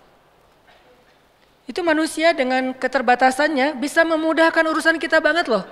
[1.66, 5.66] Itu manusia dengan keterbatasannya bisa memudahkan urusan kita banget loh.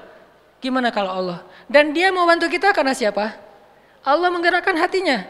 [0.58, 1.38] Gimana kalau Allah?
[1.70, 3.38] Dan dia mau bantu kita karena siapa?
[4.02, 5.22] Allah menggerakkan hatinya.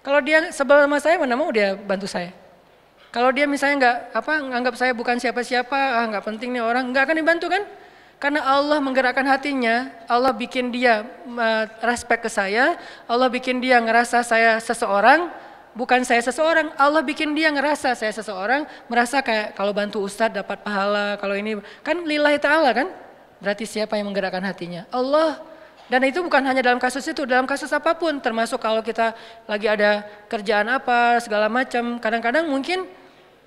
[0.00, 2.32] Kalau dia sebel sama saya, mana mau dia bantu saya?
[3.12, 7.10] Kalau dia misalnya nggak apa nganggap saya bukan siapa-siapa, ah nggak penting nih orang, nggak
[7.10, 7.62] akan dibantu kan?
[8.22, 12.78] Karena Allah menggerakkan hatinya, Allah bikin dia uh, respect ke saya,
[13.10, 15.32] Allah bikin dia ngerasa saya seseorang,
[15.74, 20.60] bukan saya seseorang, Allah bikin dia ngerasa saya seseorang, merasa kayak kalau bantu ustadz dapat
[20.62, 22.88] pahala, kalau ini kan lillahi ta'ala kan?
[23.40, 24.84] Berarti siapa yang menggerakkan hatinya?
[24.92, 25.40] Allah
[25.90, 29.10] dan itu bukan hanya dalam kasus itu, dalam kasus apa pun, termasuk kalau kita
[29.50, 31.98] lagi ada kerjaan apa, segala macam.
[31.98, 32.86] Kadang-kadang mungkin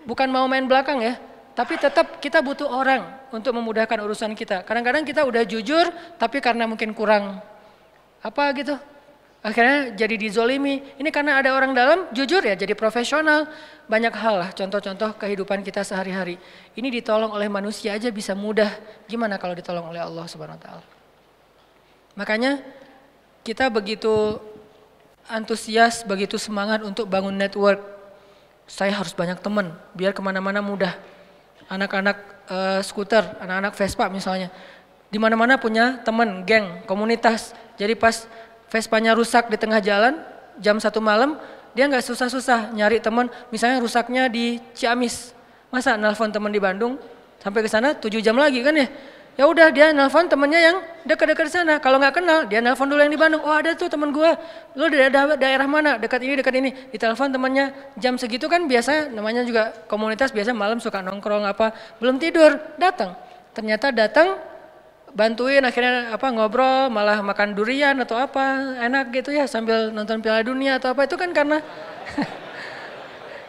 [0.03, 1.15] bukan mau main belakang ya,
[1.55, 4.67] tapi tetap kita butuh orang untuk memudahkan urusan kita.
[4.67, 5.87] Kadang-kadang kita udah jujur,
[6.19, 7.39] tapi karena mungkin kurang
[8.19, 8.75] apa gitu,
[9.43, 10.81] akhirnya jadi dizolimi.
[10.97, 13.45] Ini karena ada orang dalam, jujur ya, jadi profesional.
[13.83, 16.39] Banyak hal lah, contoh-contoh kehidupan kita sehari-hari.
[16.73, 18.71] Ini ditolong oleh manusia aja bisa mudah.
[19.05, 20.81] Gimana kalau ditolong oleh Allah Subhanahu Taala?
[22.15, 22.63] Makanya
[23.43, 24.39] kita begitu
[25.27, 27.83] antusias, begitu semangat untuk bangun network.
[28.63, 30.95] Saya harus banyak teman, biar ke mana-mana mudah.
[31.67, 32.17] Anak-anak
[32.47, 34.47] uh, skuter, anak-anak Vespa misalnya,
[35.11, 37.51] di mana-mana punya teman, geng, komunitas.
[37.75, 38.23] Jadi pas
[38.73, 40.17] Vespanya rusak di tengah jalan,
[40.57, 41.37] jam satu malam,
[41.77, 43.29] dia nggak susah-susah nyari teman.
[43.53, 45.29] Misalnya rusaknya di Ciamis,
[45.69, 46.97] masa nelfon teman di Bandung,
[47.37, 48.89] sampai ke sana tujuh jam lagi kan ya?
[49.33, 50.77] Ya udah dia nelpon temennya yang
[51.09, 51.81] dekat-dekat sana.
[51.81, 53.41] Kalau nggak kenal, dia nelpon dulu yang di Bandung.
[53.41, 54.29] Oh ada tuh temen gue.
[54.77, 55.97] Lu dari daerah, daerah mana?
[55.97, 56.69] Dekat ini, dekat ini.
[56.93, 57.73] Ditelepon temennya.
[57.97, 61.73] Jam segitu kan biasa namanya juga komunitas biasa malam suka nongkrong apa.
[61.97, 63.17] Belum tidur, datang.
[63.57, 64.37] Ternyata datang
[65.13, 70.41] bantuin akhirnya apa ngobrol malah makan durian atau apa enak gitu ya sambil nonton Piala
[70.41, 71.61] Dunia atau apa itu kan karena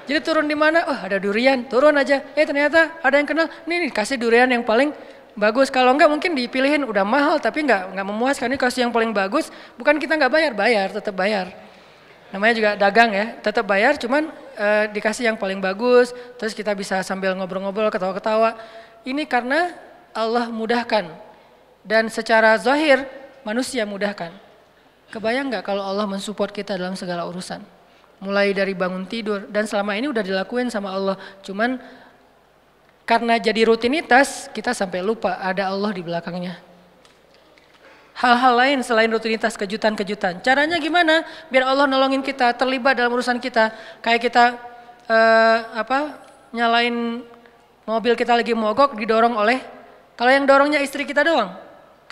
[0.05, 0.85] Jadi turun di mana?
[0.85, 2.21] Oh ada durian, turun aja.
[2.37, 4.93] Eh ternyata ada yang kenal, nih, nih kasih durian yang paling
[5.33, 5.73] bagus.
[5.73, 8.47] Kalau enggak mungkin dipilihin udah mahal tapi enggak enggak memuaskan.
[8.53, 9.49] Ini kasih yang paling bagus,
[9.81, 11.49] bukan kita enggak bayar, bayar, tetap bayar.
[12.37, 16.99] Namanya juga dagang ya, tetap bayar cuman e, dikasih yang paling bagus, terus kita bisa
[17.01, 18.59] sambil ngobrol-ngobrol, ketawa-ketawa.
[19.07, 19.71] Ini karena
[20.11, 21.09] Allah mudahkan.
[21.85, 23.05] Dan secara zahir
[23.45, 24.33] manusia mudahkan.
[25.13, 27.61] Kebayang nggak kalau Allah mensupport kita dalam segala urusan?
[28.25, 31.21] Mulai dari bangun tidur dan selama ini udah dilakuin sama Allah.
[31.45, 31.77] Cuman
[33.05, 36.57] karena jadi rutinitas kita sampai lupa ada Allah di belakangnya.
[38.17, 40.41] Hal-hal lain selain rutinitas kejutan-kejutan.
[40.41, 41.21] Caranya gimana?
[41.53, 43.75] Biar Allah nolongin kita, terlibat dalam urusan kita.
[44.01, 44.45] Kayak kita
[45.11, 46.25] uh, apa?
[46.55, 47.27] nyalain
[47.83, 49.59] mobil kita lagi mogok didorong oleh
[50.15, 51.51] kalau yang dorongnya istri kita doang,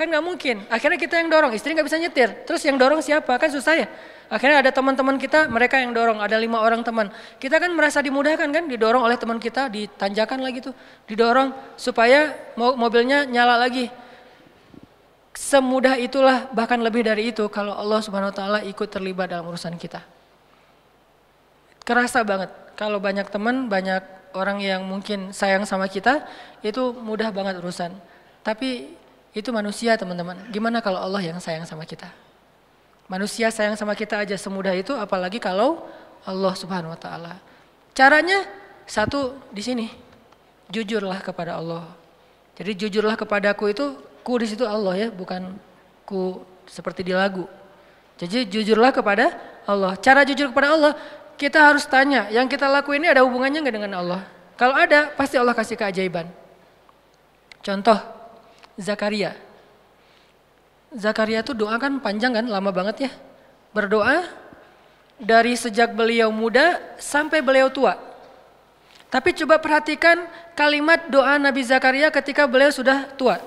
[0.03, 0.67] Kan nggak mungkin.
[0.67, 2.43] Akhirnya kita yang dorong, istri nggak bisa nyetir.
[2.43, 3.39] Terus yang dorong siapa?
[3.39, 3.87] Kan susah ya.
[4.27, 6.19] Akhirnya ada teman-teman kita, mereka yang dorong.
[6.19, 7.07] Ada lima orang teman.
[7.39, 10.75] Kita kan merasa dimudahkan kan, didorong oleh teman kita, ditanjakan lagi tuh,
[11.07, 13.95] didorong supaya mobilnya nyala lagi.
[15.39, 19.79] Semudah itulah, bahkan lebih dari itu, kalau Allah Subhanahu Wa Taala ikut terlibat dalam urusan
[19.79, 20.03] kita.
[21.87, 22.51] Kerasa banget.
[22.75, 24.03] Kalau banyak teman, banyak
[24.35, 26.27] orang yang mungkin sayang sama kita,
[26.59, 27.95] itu mudah banget urusan.
[28.43, 28.99] Tapi
[29.33, 30.37] itu manusia teman-teman.
[30.53, 32.09] Gimana kalau Allah yang sayang sama kita?
[33.09, 35.85] Manusia sayang sama kita aja semudah itu apalagi kalau
[36.29, 37.41] Allah Subhanahu wa taala.
[37.97, 38.45] Caranya
[38.85, 39.87] satu di sini.
[40.73, 41.85] Jujurlah kepada Allah.
[42.57, 45.57] Jadi jujurlah kepadaku itu ku di situ Allah ya, bukan
[46.09, 47.45] ku seperti di lagu.
[48.17, 49.97] Jadi jujurlah kepada Allah.
[49.99, 50.93] Cara jujur kepada Allah,
[51.37, 54.21] kita harus tanya, yang kita lakuin ini ada hubungannya nggak dengan Allah?
[54.55, 56.31] Kalau ada, pasti Allah kasih keajaiban.
[57.61, 57.99] Contoh,
[58.81, 59.37] Zakaria.
[60.93, 63.11] Zakaria itu doa kan panjang kan, lama banget ya.
[63.73, 64.29] Berdoa
[65.17, 67.97] dari sejak beliau muda sampai beliau tua.
[69.13, 70.25] Tapi coba perhatikan
[70.57, 73.41] kalimat doa Nabi Zakaria ketika beliau sudah tua.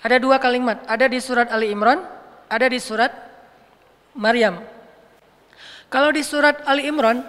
[0.00, 2.00] Ada dua kalimat, ada di surat Ali Imran,
[2.48, 3.12] ada di surat
[4.16, 4.60] Maryam.
[5.92, 7.24] Kalau di surat Ali Imran,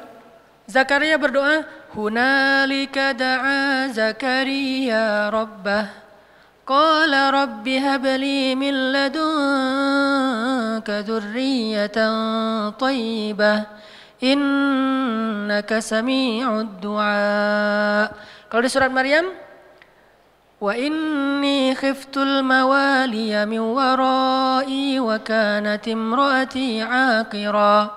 [0.68, 1.64] Zakaria berdoa,
[1.95, 6.07] Hunalika da'a Zakaria rabbah
[6.68, 11.99] قال رب هب لي من لدنك ذرية
[12.70, 13.63] طيبة
[14.24, 18.13] إنك سميع الدعاء.
[18.51, 19.26] قال سورة مريم
[20.61, 27.91] وإني خفت الموالي من ورائي وكانت امرأتي عاقرا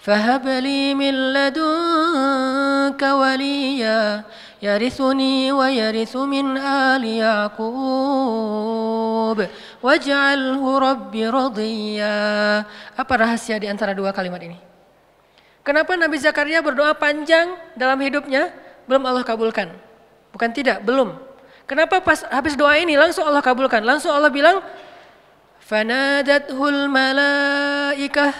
[0.00, 4.23] فهب لي من لدنك min ladunka waliya
[4.63, 7.67] يرثني ويرث من آل يعقوب
[9.83, 12.63] واجعله رب رضيا
[12.95, 14.55] Apa rahasia di antara dua kalimat ini?
[15.67, 18.55] Kenapa Nabi Zakaria berdoa panjang dalam hidupnya
[18.87, 19.67] belum Allah kabulkan?
[20.31, 21.11] Bukan tidak, belum.
[21.67, 23.83] Kenapa pas habis doa ini langsung Allah kabulkan?
[23.83, 24.63] Langsung Allah bilang
[25.59, 28.31] fanadathul malaikah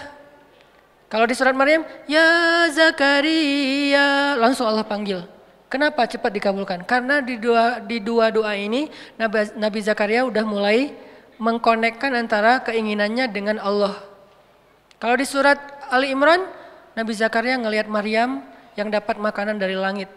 [1.09, 5.25] kalau di surat Maryam, ya Zakaria, langsung Allah panggil.
[5.65, 6.85] Kenapa cepat dikabulkan?
[6.85, 10.93] Karena di dua di dua doa ini Nabi, Nabi Zakaria udah mulai
[11.41, 13.97] mengkonekkan antara keinginannya dengan Allah.
[15.01, 15.57] Kalau di surat
[15.89, 16.45] Ali Imran,
[16.93, 18.45] Nabi Zakaria ngelihat Maryam
[18.77, 20.09] yang dapat makanan dari langit.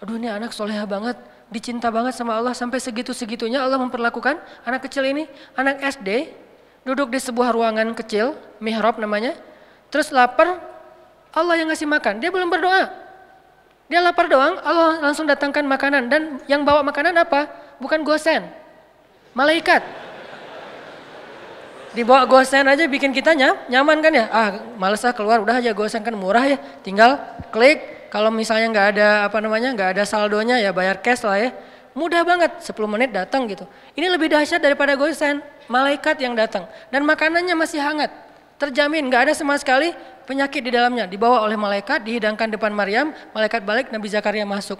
[0.00, 1.20] Aduh ini anak soleha banget,
[1.52, 6.32] dicinta banget sama Allah sampai segitu-segitunya Allah memperlakukan anak kecil ini, anak SD,
[6.84, 9.36] duduk di sebuah ruangan kecil, mihrab namanya,
[9.88, 10.60] terus lapar,
[11.32, 12.88] Allah yang ngasih makan, dia belum berdoa,
[13.88, 16.12] dia lapar doang, Allah langsung datangkan makanan.
[16.12, 17.48] Dan yang bawa makanan apa?
[17.80, 18.44] Bukan gosen,
[19.32, 19.80] malaikat.
[21.96, 23.32] Dibawa gosen aja bikin kita
[23.72, 24.28] nyaman kan ya?
[24.28, 26.60] Ah males ah keluar, udah aja gosen kan murah ya.
[26.84, 27.16] Tinggal
[27.48, 31.50] klik, kalau misalnya nggak ada apa namanya, nggak ada saldonya ya bayar cash lah ya.
[31.96, 33.64] Mudah banget, 10 menit datang gitu.
[33.96, 36.68] Ini lebih dahsyat daripada gosen, malaikat yang datang.
[36.92, 38.12] Dan makanannya masih hangat,
[38.58, 39.94] terjamin nggak ada sama sekali
[40.26, 44.76] penyakit di dalamnya dibawa oleh malaikat dihidangkan depan Maryam malaikat balik Nabi Zakaria masuk.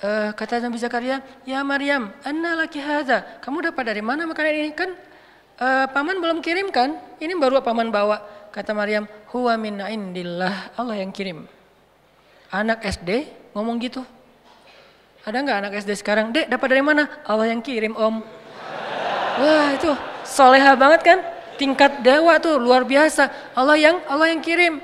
[0.00, 3.24] Uh, kata Nabi Zakaria ya Maryam anna laki hadza?
[3.42, 4.70] Kamu dapat dari mana makanan ini?
[4.72, 4.96] Kan
[5.60, 6.96] uh, paman belum kirim kan?
[7.18, 8.20] Ini baru paman bawa.
[8.52, 10.72] Kata Maryam huwa min indillah.
[10.76, 11.44] Allah yang kirim.
[12.52, 14.00] Anak SD ngomong gitu.
[15.20, 16.32] Ada nggak anak SD sekarang?
[16.32, 17.04] Dek dapat dari mana?
[17.28, 18.24] Allah yang kirim om.
[19.40, 19.92] Wah itu
[20.24, 21.18] soleha banget kan
[21.60, 23.28] tingkat dewa tuh luar biasa.
[23.52, 24.80] Allah yang Allah yang kirim.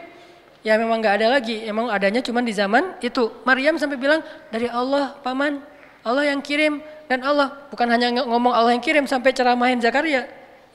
[0.60, 3.32] Ya memang nggak ada lagi, emang adanya cuma di zaman itu.
[3.46, 4.20] Maryam sampai bilang
[4.50, 5.62] dari Allah paman,
[6.02, 10.26] Allah yang kirim dan Allah bukan hanya ngomong Allah yang kirim sampai ceramahin Zakaria.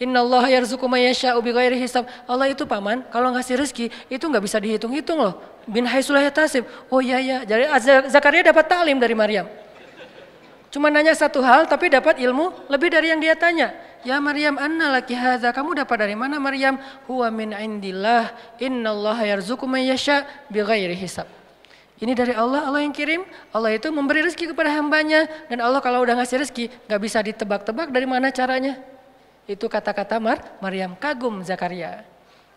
[0.01, 2.09] Innallaha yarzuqu may yasha'u bighairi hisab.
[2.25, 5.37] Allah itu paman, kalau ngasih rezeki itu nggak bisa dihitung-hitung loh.
[5.67, 6.65] Bin haitsulah tasib.
[6.89, 7.37] Oh iya iya.
[7.45, 7.69] Jadi
[8.09, 9.45] Zakaria dapat taklim dari Maryam.
[10.71, 13.75] Cuma nanya satu hal tapi dapat ilmu lebih dari yang dia tanya.
[14.01, 15.53] Ya Maryam anna laki hadza.
[15.53, 16.81] Kamu dapat dari mana Maryam?
[17.05, 18.33] Huwa min indillah.
[18.57, 21.29] Innallaha yarzuqu may yasha bighairi hisab.
[22.01, 23.21] Ini dari Allah, Allah yang kirim.
[23.53, 25.29] Allah itu memberi rezeki kepada hambanya.
[25.45, 28.81] Dan Allah kalau udah ngasih rezeki, nggak bisa ditebak-tebak dari mana caranya.
[29.45, 32.01] Itu kata-kata Mar, Maryam kagum Zakaria.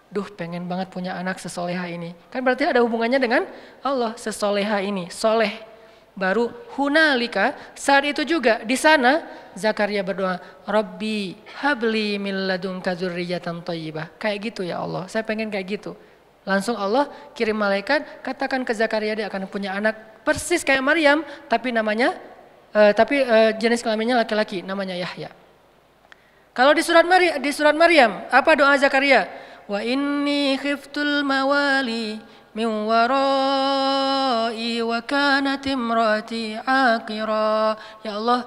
[0.08, 2.16] Duh pengen banget punya anak sesoleha ini.
[2.32, 3.44] Kan berarti ada hubungannya dengan
[3.84, 5.12] Allah sesoleha ini.
[5.12, 5.73] Soleh.
[6.14, 6.46] Baru
[6.78, 14.14] hunalika saat itu juga di sana Zakaria berdoa, Rabbi habli min ladunka thayyibah.
[14.18, 15.10] Kayak gitu ya Allah.
[15.10, 15.98] Saya pengen kayak gitu.
[16.46, 21.72] Langsung Allah kirim malaikat, katakan ke Zakaria dia akan punya anak persis kayak Maryam, tapi
[21.72, 22.14] namanya
[22.76, 25.32] uh, tapi uh, jenis kelaminnya laki-laki, namanya Yahya.
[26.54, 29.26] Kalau di surat Maryam, di surat Maryam, apa doa Zakaria?
[29.64, 32.20] Wa inni khiftul mawali
[32.54, 37.74] min warai wa kanat imraati aqira.
[38.06, 38.46] Ya Allah,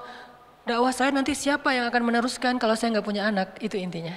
[0.64, 3.60] dakwah saya nanti siapa yang akan meneruskan kalau saya nggak punya anak?
[3.60, 4.16] Itu intinya.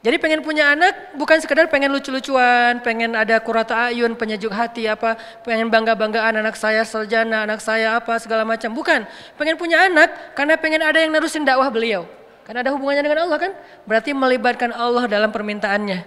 [0.00, 5.20] Jadi pengen punya anak bukan sekedar pengen lucu-lucuan, pengen ada kurata ayun, penyejuk hati apa,
[5.44, 8.72] pengen bangga-banggaan anak saya sarjana, anak saya apa segala macam.
[8.72, 9.04] Bukan,
[9.36, 12.08] pengen punya anak karena pengen ada yang nerusin dakwah beliau.
[12.48, 13.52] Karena ada hubungannya dengan Allah kan?
[13.84, 16.00] Berarti melibatkan Allah dalam permintaannya.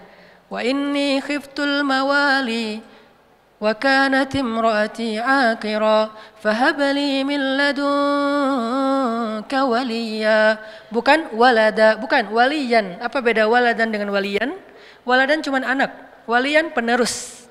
[0.49, 2.81] Wa inni khiftul mawali
[3.62, 6.00] وكانت امرأتي عاقرا
[6.42, 10.62] فهب لي من لدنك وليا
[10.94, 14.54] bukan walada bukan walian apa beda waladan dengan walian
[15.02, 15.90] waladan cuma anak
[16.30, 17.50] walian penerus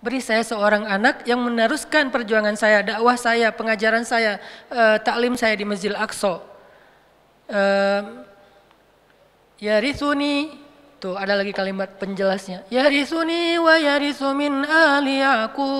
[0.00, 4.40] beri saya seorang anak yang meneruskan perjuangan saya dakwah saya pengajaran saya
[4.72, 6.40] uh, taklim saya di Masjid Aqsa
[7.52, 8.00] uh,
[9.60, 10.56] ya rithuni
[10.97, 12.65] Tuh ada lagi kalimat penjelasnya.
[12.73, 15.77] Yarisuni wa yarisu min ali Yaqub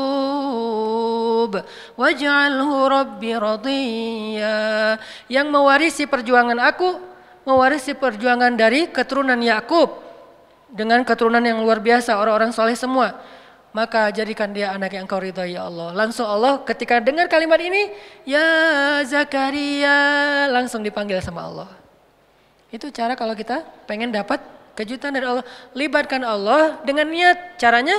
[1.98, 5.02] waj'alhu rabbi radiyya.
[5.26, 7.02] Yang mewarisi perjuangan aku,
[7.50, 10.06] mewarisi perjuangan dari keturunan Yakub
[10.70, 13.18] dengan keturunan yang luar biasa, orang-orang soleh semua.
[13.74, 15.98] Maka jadikan dia anak yang kau ridhai ya Allah.
[15.98, 17.90] Langsung Allah ketika dengar kalimat ini,
[18.22, 18.46] ya
[19.02, 21.70] Zakaria, langsung dipanggil sama Allah.
[22.70, 25.42] Itu cara kalau kita pengen dapat Kejutan dari Allah.
[25.74, 27.58] Libatkan Allah dengan niat.
[27.58, 27.98] Caranya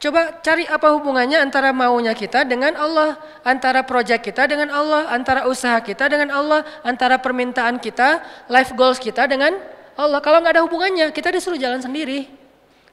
[0.00, 3.20] coba cari apa hubungannya antara maunya kita dengan Allah.
[3.44, 5.12] Antara proyek kita dengan Allah.
[5.12, 6.64] Antara usaha kita dengan Allah.
[6.80, 9.60] Antara permintaan kita, life goals kita dengan
[10.00, 10.24] Allah.
[10.24, 12.32] Kalau nggak ada hubungannya, kita disuruh jalan sendiri.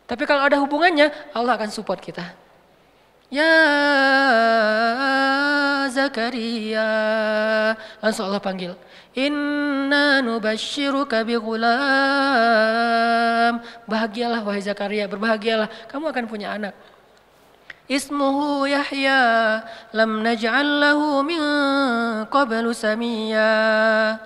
[0.04, 2.28] Tapi kalau ada hubungannya, Allah akan support kita.
[3.32, 3.52] Ya
[5.92, 6.92] Zakaria.
[8.04, 8.76] Langsung Allah panggil.
[9.18, 11.74] Inna nubashiruka bighulam.
[13.90, 15.90] Bahagialah wahai Zakaria, berbahagialah.
[15.90, 16.78] Kamu akan punya anak.
[17.90, 19.66] Ismuhu Yahya.
[19.98, 21.42] Lam naj'al lahu min
[22.30, 24.22] qablu samiyya.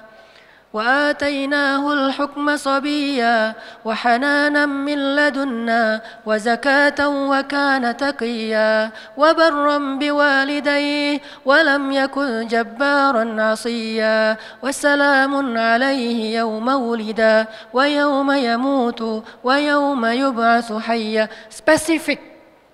[0.76, 3.54] وآتيناه الحكم صبيا
[3.84, 16.68] وحنانا من لدنا وزكاة وكان تقيا وبرا بوالديه ولم يكن جبارا عصيا وسلام عليه يوم
[16.68, 19.00] ولد ويوم يموت
[19.44, 22.20] ويوم يبعث حيا spesifik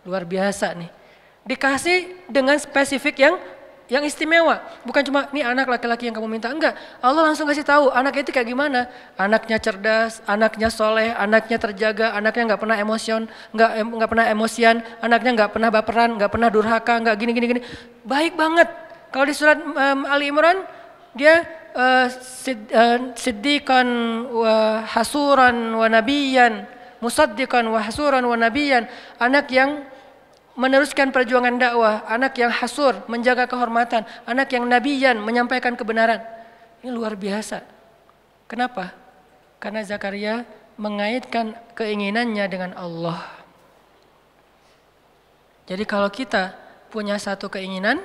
[0.02, 0.90] luar biasa nih
[1.46, 3.38] dikasih dengan spesifik yang
[3.87, 4.59] yang istimewa.
[4.83, 6.75] Bukan cuma ini anak laki-laki yang kamu minta, enggak.
[6.99, 8.91] Allah langsung kasih tahu anaknya itu kayak gimana.
[9.15, 13.21] Anaknya cerdas, anaknya soleh, anaknya terjaga, anaknya nggak pernah emosion,
[13.55, 17.61] nggak nggak pernah emosian, anaknya nggak pernah baperan, nggak pernah durhaka, nggak gini gini gini.
[18.03, 18.67] Baik banget.
[19.07, 20.67] Kalau di surat um, Ali Imran
[21.15, 23.87] dia uh, sid, uh, siddiqan
[24.29, 26.67] wa hasuran wa nabiyan,
[26.99, 28.83] musaddiqan wa hasuran wa nabiyan,
[29.15, 29.87] anak yang
[30.57, 36.19] meneruskan perjuangan dakwah, anak yang hasur, menjaga kehormatan, anak yang nabiyan, menyampaikan kebenaran.
[36.81, 37.61] Ini luar biasa.
[38.49, 38.97] Kenapa?
[39.61, 40.49] Karena Zakaria
[40.81, 43.21] mengaitkan keinginannya dengan Allah.
[45.69, 46.57] Jadi kalau kita
[46.89, 48.01] punya satu keinginan,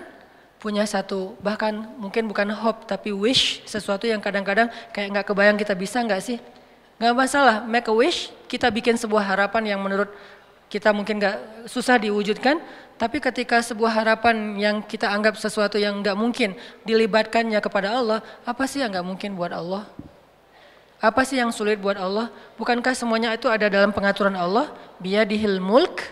[0.62, 5.74] punya satu bahkan mungkin bukan hope tapi wish sesuatu yang kadang-kadang kayak nggak kebayang kita
[5.74, 6.38] bisa nggak sih
[7.02, 10.06] nggak masalah make a wish kita bikin sebuah harapan yang menurut
[10.72, 12.56] kita mungkin nggak susah diwujudkan,
[12.96, 16.56] tapi ketika sebuah harapan yang kita anggap sesuatu yang nggak mungkin
[16.88, 19.84] dilibatkannya kepada Allah, apa sih yang nggak mungkin buat Allah?
[20.96, 22.32] Apa sih yang sulit buat Allah?
[22.56, 24.72] Bukankah semuanya itu ada dalam pengaturan Allah?
[24.96, 26.08] Biadihil mulk.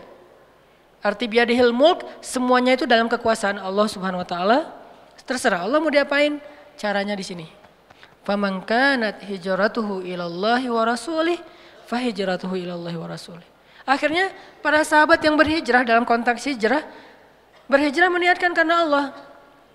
[1.00, 4.58] Arti biadihil mulk, semuanya itu dalam kekuasaan Allah Subhanahu wa taala.
[5.24, 6.42] Terserah Allah mau diapain,
[6.76, 7.46] caranya di sini.
[8.26, 11.38] Faman kanat hijratuhu ilallahi wa rasulih
[11.86, 13.46] fahijratuhu ilallahi wa rasulih.
[13.88, 16.84] Akhirnya para sahabat yang berhijrah dalam konteks hijrah
[17.70, 19.04] berhijrah meniatkan karena Allah.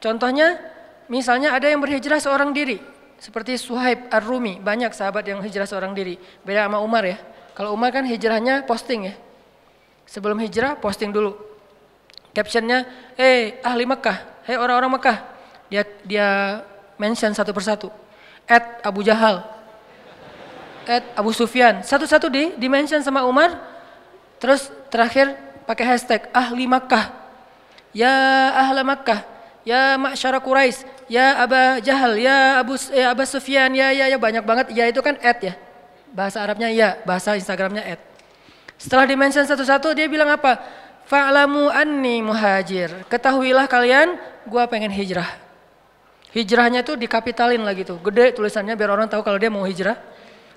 [0.04, 0.60] Contohnya
[1.08, 2.78] misalnya ada yang berhijrah seorang diri
[3.16, 6.20] seperti Suhaib Ar-Rumi, banyak sahabat yang hijrah seorang diri.
[6.44, 7.18] Beda sama Umar ya.
[7.56, 9.16] Kalau Umar kan hijrahnya posting ya.
[10.06, 11.34] Sebelum hijrah posting dulu.
[12.36, 12.84] Captionnya,
[13.16, 15.18] eh ahli Mekah, hei orang-orang Mekah.
[15.72, 16.28] Dia dia
[17.00, 17.88] mention satu persatu
[18.46, 19.40] at Abu Jahal,
[21.00, 21.80] at Abu Sufyan.
[21.82, 23.75] Satu-satu di dimention sama Umar.
[24.42, 25.34] Terus terakhir
[25.66, 27.12] pakai hashtag ahli Makkah.
[27.96, 28.12] Ya
[28.54, 29.24] ahla Makkah.
[29.66, 30.86] Ya masyara Quraisy.
[31.10, 32.20] Ya Aba Jahal.
[32.20, 33.72] Ya Abu ya Abu Sufyan.
[33.74, 34.76] Ya ya ya banyak banget.
[34.76, 35.54] Ya itu kan at ya.
[36.16, 38.00] Bahasa Arabnya ya, bahasa Instagramnya at.
[38.80, 40.64] Setelah dimention satu-satu dia bilang apa?
[41.12, 43.04] Fa'lamu anni muhajir.
[43.12, 44.16] Ketahuilah kalian,
[44.48, 45.28] gua pengen hijrah.
[46.32, 50.00] Hijrahnya tuh dikapitalin lagi tuh, gede tulisannya biar orang tahu kalau dia mau hijrah.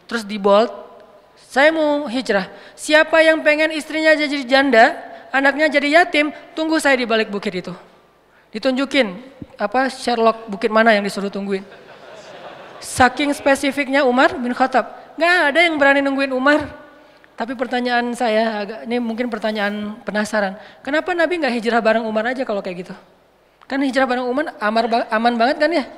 [0.06, 0.70] Terus di bold,
[1.48, 2.52] saya mau hijrah.
[2.76, 4.92] Siapa yang pengen istrinya jadi janda,
[5.32, 7.72] anaknya jadi yatim, tunggu saya di balik bukit itu.
[8.52, 9.16] Ditunjukin
[9.56, 11.64] apa Sherlock bukit mana yang disuruh tungguin.
[12.84, 16.68] Saking spesifiknya Umar bin Khattab, nggak ada yang berani nungguin Umar.
[17.32, 20.60] Tapi pertanyaan saya agak ini mungkin pertanyaan penasaran.
[20.84, 22.94] Kenapa Nabi nggak hijrah bareng Umar aja kalau kayak gitu?
[23.64, 25.88] Kan hijrah bareng Umar amar, aman banget kan ya?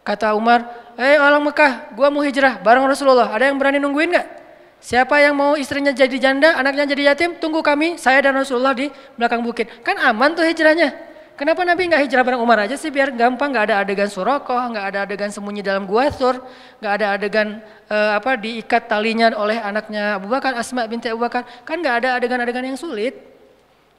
[0.00, 0.64] Kata Umar,
[0.96, 3.28] eh orang Mekah, gua mau hijrah bareng Rasulullah.
[3.28, 4.39] Ada yang berani nungguin gak?
[4.80, 8.88] Siapa yang mau istrinya jadi janda, anaknya jadi yatim, tunggu kami, saya dan Rasulullah di
[9.14, 9.68] belakang bukit.
[9.84, 11.12] Kan aman tuh hijrahnya.
[11.36, 14.84] Kenapa Nabi nggak hijrah bareng Umar aja sih biar gampang, nggak ada adegan surakoh, nggak
[14.92, 16.36] ada adegan sembunyi dalam gua sur,
[16.84, 21.48] nggak ada adegan uh, apa diikat talinya oleh anaknya Abu Bakar, Asma binti Abu Bakar,
[21.64, 23.30] kan nggak ada adegan-adegan yang sulit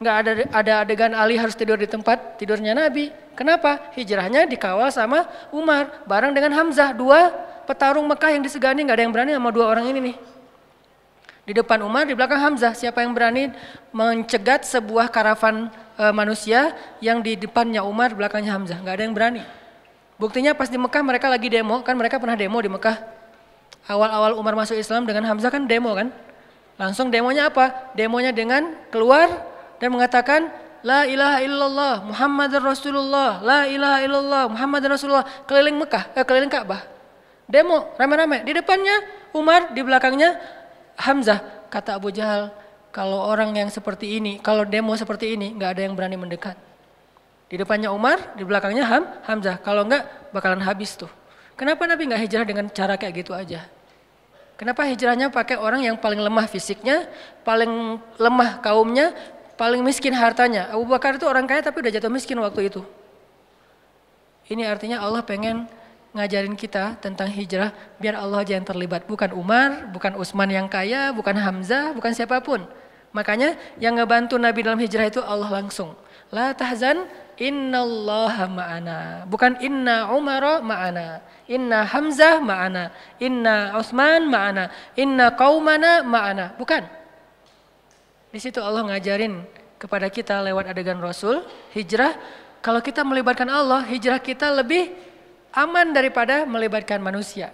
[0.01, 3.13] nggak ada ada adegan Ali harus tidur di tempat tidurnya Nabi.
[3.37, 3.93] Kenapa?
[3.93, 7.29] Hijrahnya dikawal sama Umar bareng dengan Hamzah, dua
[7.69, 10.15] petarung Mekah yang disegani nggak ada yang berani sama dua orang ini nih.
[11.51, 12.71] Di depan Umar, di belakang Hamzah.
[12.71, 13.51] Siapa yang berani
[13.91, 15.67] mencegat sebuah karavan
[15.99, 16.71] e, manusia
[17.03, 18.79] yang di depannya Umar, belakangnya Hamzah?
[18.79, 19.43] Nggak ada yang berani.
[20.15, 23.03] Buktinya pas di Mekah mereka lagi demo, kan mereka pernah demo di Mekah.
[23.83, 26.15] Awal-awal Umar masuk Islam dengan Hamzah kan demo kan.
[26.79, 27.91] Langsung demonya apa?
[27.99, 29.27] Demonya dengan keluar
[29.83, 30.47] dan mengatakan
[30.87, 36.87] La ilaha illallah Muhammad Rasulullah La ilaha illallah Muhammad Rasulullah keliling Mekah, eh, keliling Ka'bah.
[37.43, 38.47] Demo rame-rame.
[38.47, 40.60] Di depannya Umar, di belakangnya
[41.01, 41.41] Hamzah.
[41.73, 42.53] Kata Abu Jahal,
[42.93, 46.59] kalau orang yang seperti ini, kalau demo seperti ini, nggak ada yang berani mendekat.
[47.51, 49.59] Di depannya Umar, di belakangnya Ham, Hamzah.
[49.59, 51.09] Kalau nggak, bakalan habis tuh.
[51.59, 53.67] Kenapa Nabi nggak hijrah dengan cara kayak gitu aja?
[54.55, 57.09] Kenapa hijrahnya pakai orang yang paling lemah fisiknya,
[57.41, 59.09] paling lemah kaumnya,
[59.57, 60.69] paling miskin hartanya.
[60.69, 62.85] Abu Bakar itu orang kaya tapi udah jatuh miskin waktu itu.
[64.49, 65.65] Ini artinya Allah pengen
[66.11, 69.07] ngajarin kita tentang hijrah biar Allah aja yang terlibat.
[69.07, 72.63] Bukan Umar, bukan Utsman yang kaya, bukan Hamzah, bukan siapa pun.
[73.11, 75.95] Makanya yang ngebantu Nabi dalam hijrah itu Allah langsung.
[76.31, 78.99] La tahzan innallaha ma'ana.
[79.27, 81.19] Bukan inna Umar ma'ana.
[81.51, 82.95] Inna Hamzah ma'ana.
[83.19, 84.71] Inna Utsman ma'ana.
[84.95, 86.55] Inna qaumana ma'ana.
[86.55, 86.87] Bukan.
[88.31, 89.43] Di situ Allah ngajarin
[89.75, 91.43] kepada kita lewat adegan Rasul,
[91.75, 92.15] hijrah.
[92.63, 95.10] Kalau kita melibatkan Allah, hijrah kita lebih
[95.51, 97.51] aman daripada melibatkan manusia.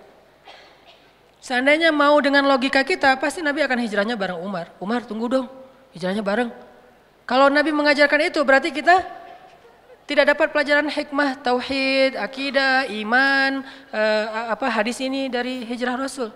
[1.37, 4.73] Seandainya mau dengan logika kita, pasti Nabi akan hijrahnya bareng Umar.
[4.81, 5.47] Umar tunggu dong,
[5.93, 6.49] hijrahnya bareng.
[7.27, 9.03] Kalau Nabi mengajarkan itu, berarti kita
[10.07, 16.31] tidak dapat pelajaran hikmah, tauhid, akidah, iman, uh, apa hadis ini dari hijrah Rasul.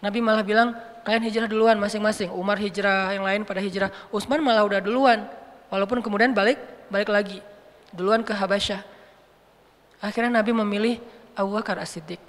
[0.00, 0.72] Nabi malah bilang,
[1.04, 2.32] kalian hijrah duluan masing-masing.
[2.32, 3.92] Umar hijrah, yang lain pada hijrah.
[4.08, 5.28] Utsman malah udah duluan.
[5.68, 6.56] Walaupun kemudian balik
[6.88, 7.38] balik lagi.
[7.92, 8.97] Duluan ke Habasyah.
[9.98, 10.94] Akhirnya Nabi memilih
[11.34, 12.22] Abu Bakar As-Siddiq.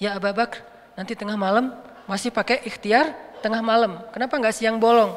[0.00, 0.64] Ya Abu Bakar,
[0.96, 1.74] nanti tengah malam
[2.08, 3.12] masih pakai ikhtiar
[3.44, 4.00] tengah malam.
[4.10, 5.16] Kenapa nggak siang bolong?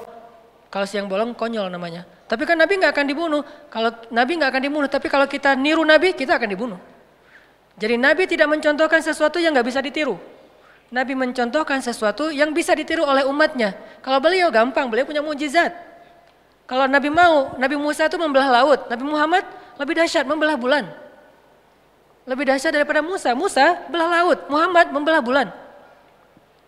[0.71, 2.07] Kalau siang bolong konyol namanya.
[2.31, 3.43] Tapi kan Nabi nggak akan dibunuh.
[3.67, 6.79] Kalau Nabi nggak akan dibunuh, tapi kalau kita niru Nabi, kita akan dibunuh.
[7.75, 10.15] Jadi Nabi tidak mencontohkan sesuatu yang nggak bisa ditiru.
[10.91, 13.75] Nabi mencontohkan sesuatu yang bisa ditiru oleh umatnya.
[14.03, 15.71] Kalau beliau gampang, beliau punya mujizat.
[16.67, 19.43] Kalau Nabi mau, Nabi Musa itu membelah laut, Nabi Muhammad
[19.75, 20.87] lebih dahsyat membelah bulan.
[22.26, 23.34] Lebih dahsyat daripada Musa.
[23.34, 25.48] Musa belah laut, Muhammad membelah bulan.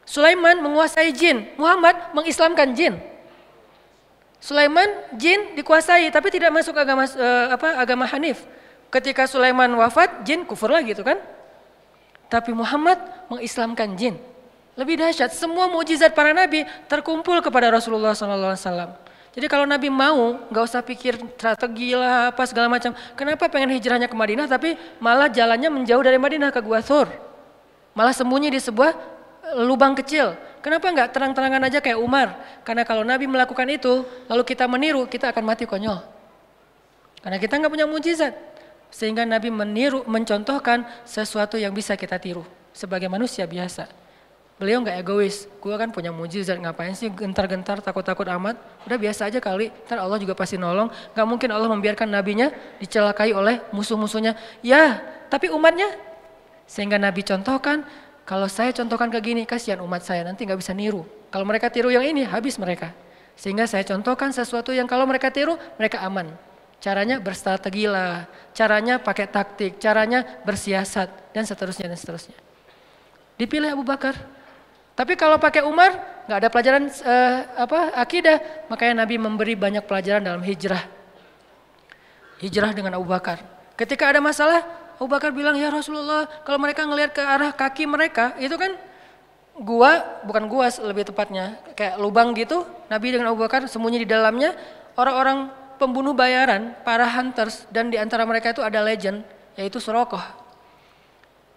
[0.04, 3.00] Sulaiman menguasai jin, Muhammad mengislamkan jin.
[4.44, 8.44] Sulaiman jin dikuasai tapi tidak masuk agama uh, apa agama Hanif.
[8.92, 11.18] Ketika Sulaiman wafat, jin kufur lagi itu kan?
[12.28, 13.00] Tapi Muhammad
[13.32, 14.20] mengislamkan jin.
[14.74, 19.03] Lebih dahsyat, semua mujizat para nabi terkumpul kepada Rasulullah SAW.
[19.34, 22.94] Jadi kalau Nabi mau, nggak usah pikir strategi lah apa segala macam.
[23.18, 27.10] Kenapa pengen hijrahnya ke Madinah tapi malah jalannya menjauh dari Madinah ke Gua Thur.
[27.98, 30.38] Malah sembunyi di sebuah eh, lubang kecil.
[30.62, 32.38] Kenapa nggak terang-terangan aja kayak Umar?
[32.62, 35.98] Karena kalau Nabi melakukan itu, lalu kita meniru, kita akan mati konyol.
[37.26, 38.38] Karena kita nggak punya mujizat.
[38.94, 44.03] Sehingga Nabi meniru, mencontohkan sesuatu yang bisa kita tiru sebagai manusia biasa.
[44.62, 45.50] Beliau nggak egois.
[45.58, 48.56] Gue kan punya mujizat, ngapain sih gentar-gentar, takut-takut amat.
[48.86, 50.94] Udah biasa aja kali, ntar Allah juga pasti nolong.
[51.18, 54.38] Gak mungkin Allah membiarkan nabinya dicelakai oleh musuh-musuhnya.
[54.62, 55.02] Ya,
[55.34, 55.90] tapi umatnya.
[56.70, 57.84] Sehingga Nabi contohkan,
[58.24, 61.04] kalau saya contohkan ke gini, kasihan umat saya, nanti nggak bisa niru.
[61.28, 62.94] Kalau mereka tiru yang ini, habis mereka.
[63.36, 66.30] Sehingga saya contohkan sesuatu yang kalau mereka tiru, mereka aman.
[66.80, 72.38] Caranya berstrategi lah, caranya pakai taktik, caranya bersiasat, dan seterusnya dan seterusnya.
[73.40, 74.14] Dipilih Abu Bakar,
[74.94, 75.98] tapi kalau pakai Umar
[76.30, 78.38] nggak ada pelajaran uh, apa akidah,
[78.70, 80.86] makanya Nabi memberi banyak pelajaran dalam hijrah.
[82.38, 83.42] Hijrah dengan Abu Bakar.
[83.74, 84.62] Ketika ada masalah,
[85.02, 88.78] Abu Bakar bilang, "Ya Rasulullah, kalau mereka ngelihat ke arah kaki mereka, itu kan
[89.58, 92.62] gua, bukan gua lebih tepatnya, kayak lubang gitu.
[92.86, 94.54] Nabi dengan Abu Bakar sembunyi di dalamnya,
[94.94, 95.50] orang-orang
[95.82, 100.43] pembunuh bayaran, para hunters dan di antara mereka itu ada legend yaitu Surokoh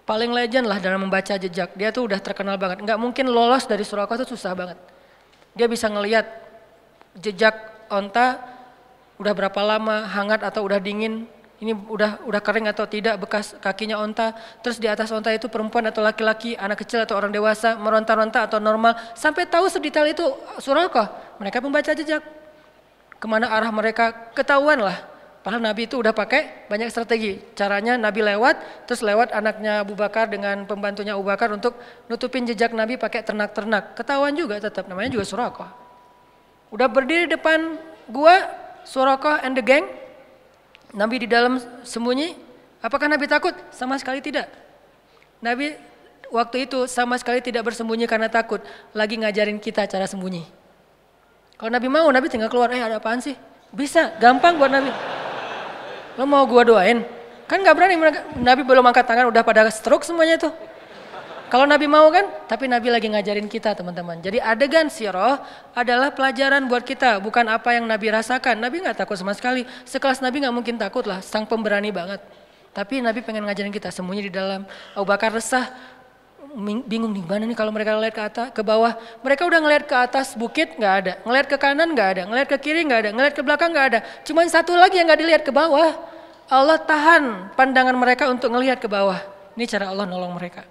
[0.07, 1.75] paling legend lah dalam membaca jejak.
[1.75, 2.81] Dia tuh udah terkenal banget.
[2.81, 4.79] Nggak mungkin lolos dari Surakarta tuh susah banget.
[5.53, 6.25] Dia bisa ngeliat
[7.19, 7.53] jejak
[7.91, 8.39] onta
[9.19, 11.27] udah berapa lama hangat atau udah dingin.
[11.57, 14.33] Ini udah udah kering atau tidak bekas kakinya onta.
[14.63, 18.63] Terus di atas onta itu perempuan atau laki-laki, anak kecil atau orang dewasa, meronta-ronta atau
[18.63, 18.95] normal.
[19.19, 20.25] Sampai tahu sedetail itu
[20.63, 21.37] Surakarta.
[21.43, 22.23] Mereka membaca jejak.
[23.17, 25.16] Ke mana arah mereka ketahuan lah
[25.47, 27.39] Padahal Nabi itu udah pakai banyak strategi.
[27.55, 31.79] Caranya Nabi lewat, terus lewat anaknya Abu Bakar dengan pembantunya Abu Bakar untuk
[32.11, 33.95] nutupin jejak Nabi pakai ternak-ternak.
[33.95, 35.71] Ketahuan juga tetap, namanya juga Surakoh.
[36.75, 37.79] Udah berdiri depan
[38.11, 38.43] gua,
[38.83, 39.87] Surakoh and the gang.
[40.91, 42.35] Nabi di dalam sembunyi.
[42.83, 43.55] Apakah Nabi takut?
[43.71, 44.51] Sama sekali tidak.
[45.39, 45.79] Nabi
[46.35, 48.67] waktu itu sama sekali tidak bersembunyi karena takut.
[48.99, 50.43] Lagi ngajarin kita cara sembunyi.
[51.55, 53.39] Kalau Nabi mau, Nabi tinggal keluar, eh ada apaan sih?
[53.71, 54.91] Bisa, gampang buat Nabi.
[56.17, 57.05] Lo mau gua doain?
[57.47, 57.95] Kan gak berani.
[58.41, 60.53] Nabi belum angkat tangan udah pada stroke semuanya tuh.
[61.47, 64.19] Kalau Nabi mau kan, tapi Nabi lagi ngajarin kita teman-teman.
[64.19, 65.39] Jadi adegan siroh
[65.79, 68.59] adalah pelajaran buat kita, bukan apa yang Nabi rasakan.
[68.59, 69.63] Nabi nggak takut sama sekali.
[69.87, 72.19] Sekelas Nabi nggak mungkin takut lah, sang pemberani banget.
[72.75, 74.67] Tapi Nabi pengen ngajarin kita sembunyi di dalam.
[74.99, 75.71] Abu Bakar resah,
[76.89, 78.97] bingung nih mana nih kalau mereka ngeliat ke atas, ke bawah.
[79.21, 82.57] Mereka udah ngeliat ke atas bukit nggak ada, ngeliat ke kanan nggak ada, ngeliat ke
[82.57, 84.01] kiri nggak ada, ngeliat ke belakang nggak ada.
[84.25, 85.93] Cuman satu lagi yang nggak dilihat ke bawah.
[86.49, 89.21] Allah tahan pandangan mereka untuk ngelihat ke bawah.
[89.59, 90.65] Ini cara Allah nolong mereka.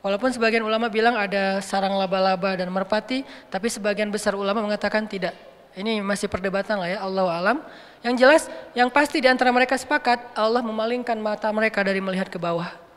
[0.00, 3.20] Walaupun sebagian ulama bilang ada sarang laba-laba dan merpati,
[3.52, 5.36] tapi sebagian besar ulama mengatakan tidak.
[5.76, 7.56] Ini masih perdebatan lah ya, Allah alam.
[8.00, 8.42] Yang jelas,
[8.72, 12.89] yang pasti di antara mereka sepakat, Allah memalingkan mata mereka dari melihat ke bawah.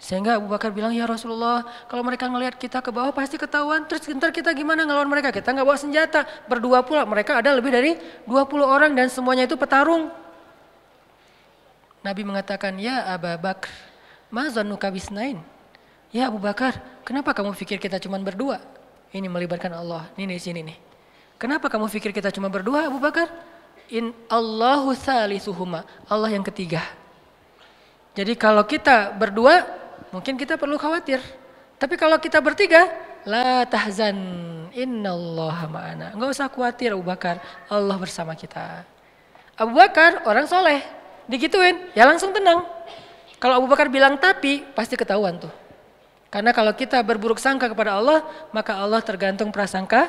[0.00, 3.84] Sehingga Abu Bakar bilang, ya Rasulullah, kalau mereka ngelihat kita ke bawah pasti ketahuan.
[3.84, 5.28] Terus ntar kita gimana ngelawan mereka?
[5.28, 6.24] Kita nggak bawa senjata.
[6.48, 10.08] Berdua pula, mereka ada lebih dari 20 orang dan semuanya itu petarung.
[12.00, 13.68] Nabi mengatakan, ya Abu Bakar,
[14.32, 15.36] mazanuka bisnain.
[16.08, 18.56] Ya Abu Bakar, kenapa kamu pikir kita cuma berdua?
[19.12, 20.78] Ini melibatkan Allah, ini di sini nih.
[21.36, 23.28] Kenapa kamu pikir kita cuma berdua Abu Bakar?
[23.92, 26.80] In Allahu salisuhuma, Allah yang ketiga.
[28.16, 29.79] Jadi kalau kita berdua,
[30.14, 31.18] mungkin kita perlu khawatir.
[31.80, 32.86] Tapi kalau kita bertiga,
[33.24, 34.18] la tahzan,
[34.76, 36.06] innallaha ma'ana.
[36.12, 37.40] Enggak usah khawatir Abu Bakar,
[37.72, 38.84] Allah bersama kita.
[39.56, 40.84] Abu Bakar orang soleh,
[41.24, 42.60] digituin, ya langsung tenang.
[43.40, 45.52] Kalau Abu Bakar bilang tapi, pasti ketahuan tuh.
[46.28, 48.22] Karena kalau kita berburuk sangka kepada Allah,
[48.52, 50.06] maka Allah tergantung prasangka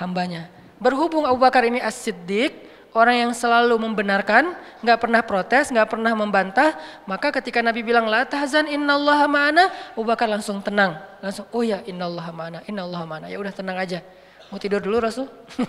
[0.00, 0.48] hambanya.
[0.80, 4.52] Berhubung Abu Bakar ini as-siddiq, orang yang selalu membenarkan,
[4.84, 6.76] nggak pernah protes, nggak pernah membantah,
[7.08, 9.64] maka ketika Nabi bilang la tahzan innallaha ma'ana,
[9.96, 13.26] Abu Bakar langsung tenang, langsung oh ya innallaha ma'ana, innallaha ma'ana.
[13.32, 14.04] Ya udah tenang aja.
[14.52, 15.26] Mau tidur dulu Rasul?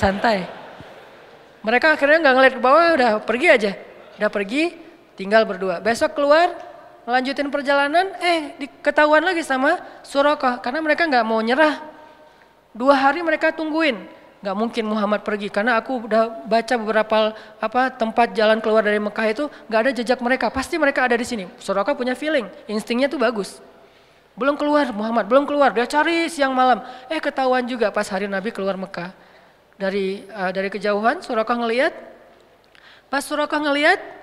[0.00, 0.46] Santai.
[1.60, 3.72] Mereka akhirnya nggak ngeliat ke bawah, udah pergi aja.
[4.16, 4.72] Udah pergi,
[5.18, 5.82] tinggal berdua.
[5.82, 6.54] Besok keluar,
[7.04, 11.82] melanjutin perjalanan, eh ketahuan lagi sama Surakoh karena mereka nggak mau nyerah.
[12.70, 15.52] Dua hari mereka tungguin nggak mungkin Muhammad pergi.
[15.52, 17.16] Karena aku udah baca beberapa
[17.60, 20.48] apa tempat jalan keluar dari Mekah itu nggak ada jejak mereka.
[20.48, 21.44] Pasti mereka ada di sini.
[21.60, 22.48] Suraka punya feeling.
[22.68, 23.60] Instingnya tuh bagus.
[24.34, 25.70] Belum keluar Muhammad belum keluar.
[25.76, 26.80] Dia cari siang malam.
[27.12, 29.12] Eh ketahuan juga pas hari Nabi keluar Mekah.
[29.80, 31.92] Dari uh, dari kejauhan Suraka ngelihat.
[33.12, 34.19] Pas Suraka ngelihat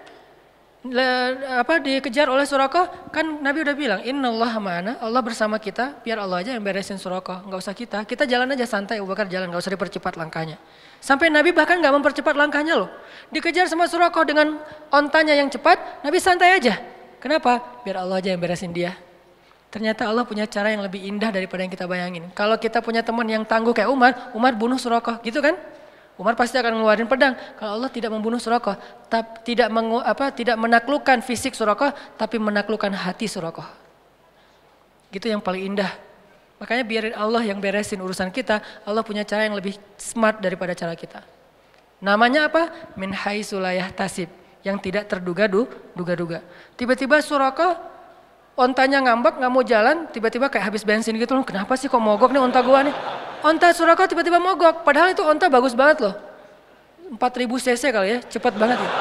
[1.57, 6.45] apa dikejar oleh Suroko kan Nabi udah bilang Innallah mana Allah bersama kita biar Allah
[6.45, 8.05] aja yang beresin Suroko nggak usah kita.
[8.05, 10.55] Kita jalan aja santai Abu Bakar jalan nggak usah dipercepat langkahnya.
[11.01, 12.89] Sampai Nabi bahkan nggak mempercepat langkahnya loh.
[13.33, 14.61] Dikejar sama Suroko dengan
[14.93, 16.79] ontanya yang cepat Nabi santai aja.
[17.17, 17.81] Kenapa?
[17.81, 18.93] Biar Allah aja yang beresin dia.
[19.67, 22.31] Ternyata Allah punya cara yang lebih indah daripada yang kita bayangin.
[22.31, 25.59] Kalau kita punya teman yang tangguh kayak Umar, Umar bunuh Suroko, gitu kan?
[26.18, 27.38] Umar pasti akan ngeluarin pedang.
[27.61, 28.73] Kalau Allah tidak membunuh Surakoh,
[29.45, 33.65] tidak mengu, apa, tidak menaklukkan fisik Surakoh, tapi menaklukkan hati Surakoh.
[35.14, 35.94] Gitu yang paling indah.
[36.57, 38.65] Makanya biarin Allah yang beresin urusan kita.
[38.81, 41.22] Allah punya cara yang lebih smart daripada cara kita.
[42.02, 42.73] Namanya apa?
[42.98, 43.14] Min
[43.45, 44.30] sulayah tasib.
[44.65, 46.41] Yang tidak terduga-duga.
[46.73, 47.77] Tiba-tiba Surakoh
[48.57, 51.45] ontanya ngambek nggak mau jalan, tiba-tiba kayak habis bensin gitu loh.
[51.45, 52.95] Kenapa sih kok mogok nih onta gua nih?
[53.45, 56.15] Onta Suraka tiba-tiba mogok, padahal itu onta bagus banget loh.
[57.15, 58.91] 4000 cc kali ya, cepat banget ya.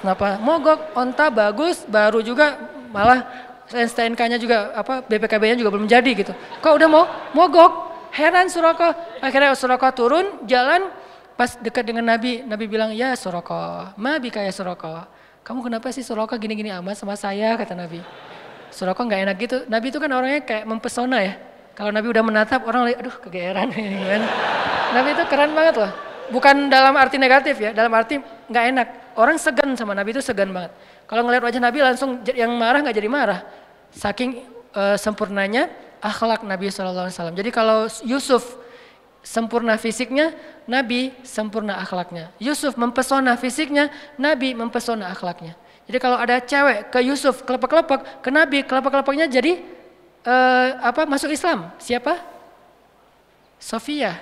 [0.00, 0.38] Kenapa?
[0.38, 2.56] Mogok, onta bagus, baru juga
[2.94, 3.26] malah
[3.66, 6.32] STNK-nya juga apa BPKB-nya juga belum jadi gitu.
[6.62, 7.04] Kok udah mau
[7.34, 7.98] mogok?
[8.14, 8.96] Heran Suraka.
[9.20, 10.88] Akhirnya Suraka turun, jalan
[11.36, 15.04] pas dekat dengan Nabi, Nabi bilang, "Ya Suraka, ma bika ya Suraka."
[15.44, 18.00] Kamu kenapa sih Suraka gini-gini amat sama saya kata Nabi.
[18.76, 19.56] Suraka nggak enak gitu.
[19.72, 21.34] Nabi itu kan orangnya kayak mempesona ya.
[21.72, 23.72] Kalau Nabi udah menatap orang lihat, aduh kegeeran.
[24.92, 25.92] Nabi itu keren banget loh.
[26.28, 28.88] Bukan dalam arti negatif ya, dalam arti nggak enak.
[29.16, 30.76] Orang segan sama Nabi itu segan banget.
[31.08, 33.40] Kalau ngeliat wajah Nabi langsung yang marah nggak jadi marah.
[33.96, 34.44] Saking
[34.76, 35.72] uh, sempurnanya
[36.04, 37.08] akhlak Nabi SAW.
[37.32, 38.60] Jadi kalau Yusuf
[39.24, 40.36] sempurna fisiknya,
[40.68, 42.28] Nabi sempurna akhlaknya.
[42.36, 43.88] Yusuf mempesona fisiknya,
[44.20, 45.56] Nabi mempesona akhlaknya.
[45.86, 49.62] Jadi kalau ada cewek ke Yusuf kelepek-kelepek, ke Nabi kelepek-kelepeknya jadi
[50.26, 51.70] uh, apa masuk Islam?
[51.78, 52.18] Siapa?
[53.62, 54.18] Sofia.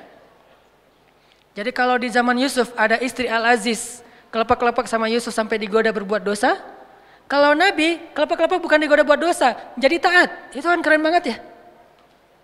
[1.56, 6.58] Jadi kalau di zaman Yusuf ada istri Al-Aziz, kelepek-kelepek sama Yusuf sampai digoda berbuat dosa.
[7.24, 10.28] Kalau Nabi, kelepek-kelepek bukan digoda buat dosa, jadi taat.
[10.52, 11.36] Itu kan keren banget ya.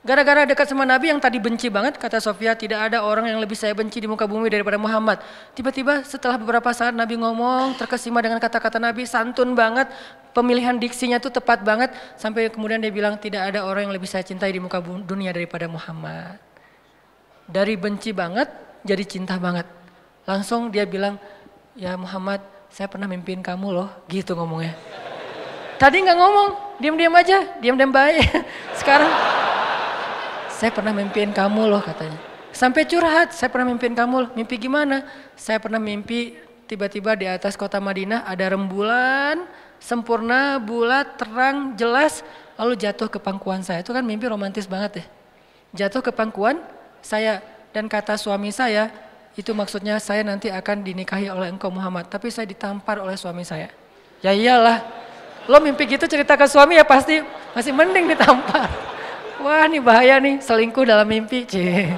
[0.01, 3.53] Gara-gara dekat sama Nabi yang tadi benci banget, kata Sofia, tidak ada orang yang lebih
[3.53, 5.21] saya benci di muka bumi daripada Muhammad.
[5.53, 9.93] Tiba-tiba setelah beberapa saat Nabi ngomong, terkesima dengan kata-kata Nabi, santun banget,
[10.33, 14.25] pemilihan diksinya tuh tepat banget, sampai kemudian dia bilang, tidak ada orang yang lebih saya
[14.25, 16.41] cintai di muka dunia daripada Muhammad.
[17.45, 18.49] Dari benci banget,
[18.81, 19.69] jadi cinta banget.
[20.25, 21.21] Langsung dia bilang,
[21.77, 22.41] ya Muhammad,
[22.73, 24.73] saya pernah mimpiin kamu loh, gitu ngomongnya.
[25.77, 26.49] Tadi nggak ngomong,
[26.81, 28.25] diam-diam aja, diam-diam baik.
[28.81, 29.13] Sekarang
[30.61, 32.21] saya pernah mimpiin kamu loh katanya.
[32.53, 34.31] Sampai curhat, saya pernah mimpiin kamu loh.
[34.37, 35.09] Mimpi gimana?
[35.33, 36.37] Saya pernah mimpi
[36.69, 39.49] tiba-tiba di atas kota Madinah ada rembulan,
[39.81, 42.21] sempurna, bulat, terang, jelas,
[42.61, 43.81] lalu jatuh ke pangkuan saya.
[43.81, 45.05] Itu kan mimpi romantis banget ya.
[45.81, 46.61] Jatuh ke pangkuan
[47.01, 47.41] saya
[47.73, 48.93] dan kata suami saya,
[49.41, 52.13] itu maksudnya saya nanti akan dinikahi oleh engkau Muhammad.
[52.13, 53.73] Tapi saya ditampar oleh suami saya.
[54.21, 54.85] Ya iyalah,
[55.49, 57.25] lo mimpi gitu cerita ke suami ya pasti
[57.57, 59.00] masih mending ditampar.
[59.41, 61.49] Wah ini bahaya nih selingkuh dalam mimpi.
[61.49, 61.89] Cie.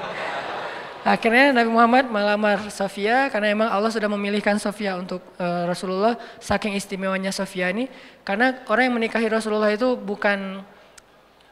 [1.02, 6.78] Akhirnya Nabi Muhammad melamar Sofia karena emang Allah sudah memilihkan Sofia untuk uh, Rasulullah saking
[6.78, 7.90] istimewanya Sofia ini
[8.22, 10.62] karena orang yang menikahi Rasulullah itu bukan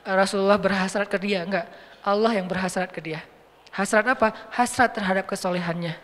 [0.07, 1.67] uh, Rasulullah berhasrat ke dia, enggak.
[2.07, 3.27] Allah yang berhasrat ke dia.
[3.75, 4.31] Hasrat apa?
[4.55, 5.99] Hasrat terhadap kesolehannya.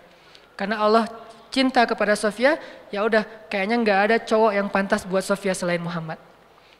[0.58, 1.06] Karena Allah
[1.54, 2.58] cinta kepada Sofia,
[2.90, 6.18] ya udah kayaknya enggak ada cowok yang pantas buat Sofia selain Muhammad.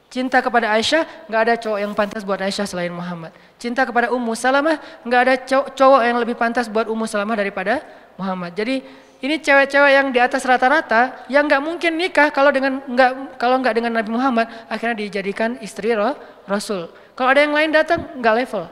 [0.07, 3.35] Cinta kepada Aisyah, nggak ada cowok yang pantas buat Aisyah selain Muhammad.
[3.59, 5.33] Cinta kepada Ummu Salamah, nggak ada
[5.75, 7.83] cowok yang lebih pantas buat Ummu Salamah daripada
[8.15, 8.55] Muhammad.
[8.55, 13.57] Jadi ini cewek-cewek yang di atas rata-rata yang nggak mungkin nikah kalau dengan nggak kalau
[13.57, 16.15] nggak dengan Nabi Muhammad akhirnya dijadikan istri roh,
[16.47, 16.87] Rasul.
[17.17, 18.63] Kalau ada yang lain datang nggak level.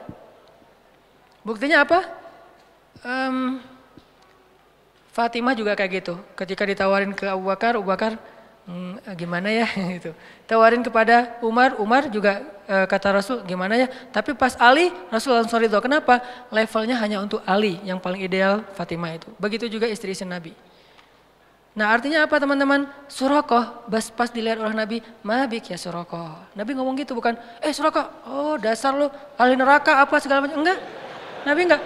[1.42, 2.00] Buktinya apa?
[3.04, 3.58] Um,
[5.12, 6.14] Fatimah juga kayak gitu.
[6.38, 8.16] Ketika ditawarin ke Abu Bakar, Abu Bakar
[8.66, 9.68] hmm, gimana ya
[10.02, 10.12] itu
[10.46, 15.62] tawarin kepada Umar Umar juga e, kata Rasul gimana ya tapi pas Ali Rasul langsung
[15.62, 20.54] ridho kenapa levelnya hanya untuk Ali yang paling ideal Fatimah itu begitu juga istri-istri Nabi
[21.76, 22.88] Nah artinya apa teman-teman?
[23.12, 26.32] Surakoh, pas, pas dilihat oleh Nabi, mabik ya surakoh.
[26.56, 30.64] Nabi ngomong gitu bukan, eh surakoh, oh dasar lu ahli neraka apa segala macam.
[30.64, 30.80] Enggak,
[31.44, 31.84] Nabi enggak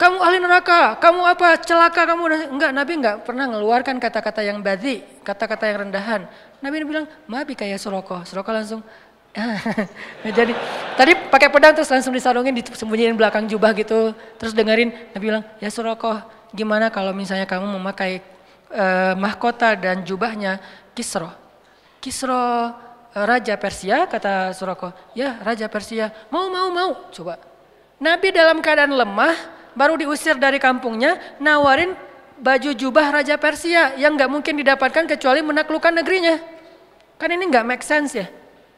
[0.00, 2.48] kamu ahli neraka, kamu apa, celaka kamu.
[2.56, 6.24] Enggak, Nabi enggak pernah mengeluarkan kata-kata yang badhi, kata-kata yang rendahan.
[6.64, 8.24] Nabi bilang, mabi kayak Suroko.
[8.24, 8.80] Suroko langsung,
[10.24, 10.56] jadi
[10.96, 14.16] tadi pakai pedang terus langsung disarungin, disembunyiin belakang jubah gitu.
[14.40, 16.16] Terus dengerin, Nabi bilang, ya Suroko,
[16.56, 18.24] gimana kalau misalnya kamu memakai
[18.72, 20.64] uh, mahkota dan jubahnya
[20.96, 21.28] Kisro.
[22.00, 22.72] Kisro uh,
[23.12, 24.96] Raja Persia, kata Suroko.
[25.12, 26.08] Ya, Raja Persia.
[26.32, 27.12] Mau, mau, mau.
[27.12, 27.36] Coba.
[28.00, 31.96] Nabi dalam keadaan lemah, baru diusir dari kampungnya, nawarin
[32.36, 36.36] baju jubah Raja Persia yang nggak mungkin didapatkan kecuali menaklukkan negerinya.
[37.16, 38.28] Kan ini nggak make sense ya.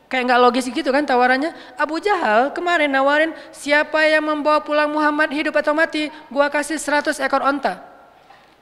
[0.07, 1.51] Kayak nggak logis gitu kan tawarannya.
[1.75, 7.19] Abu Jahal kemarin nawarin siapa yang membawa pulang Muhammad hidup atau mati, gua kasih 100
[7.19, 7.83] ekor onta.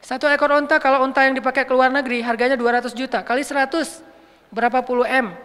[0.01, 4.01] Satu ekor onta kalau onta yang dipakai ke luar negeri harganya 200 juta kali 100
[4.49, 5.37] berapa puluh M.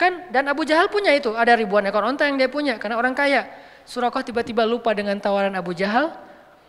[0.00, 3.12] Kan dan Abu Jahal punya itu, ada ribuan ekor onta yang dia punya karena orang
[3.12, 3.46] kaya.
[3.84, 6.14] Surakoh tiba-tiba lupa dengan tawaran Abu Jahal,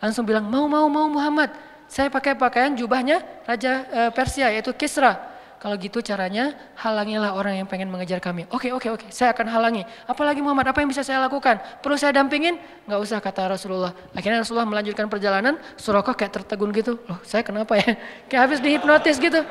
[0.01, 1.53] langsung bilang mau mau mau Muhammad,
[1.85, 5.29] saya pakai pakaian jubahnya Raja e, Persia yaitu Kisra.
[5.61, 8.49] Kalau gitu caranya halangilah orang yang pengen mengejar kami.
[8.49, 9.85] Oke oke oke, saya akan halangi.
[10.09, 11.61] Apalagi Muhammad, apa yang bisa saya lakukan?
[11.85, 12.57] Perlu saya dampingin?
[12.89, 13.93] Gak usah kata Rasulullah.
[14.17, 16.97] Akhirnya Rasulullah melanjutkan perjalanan, Surakoh kayak tertegun gitu.
[17.05, 17.93] Loh saya kenapa ya?
[18.33, 19.45] Kayak habis dihipnotis gitu.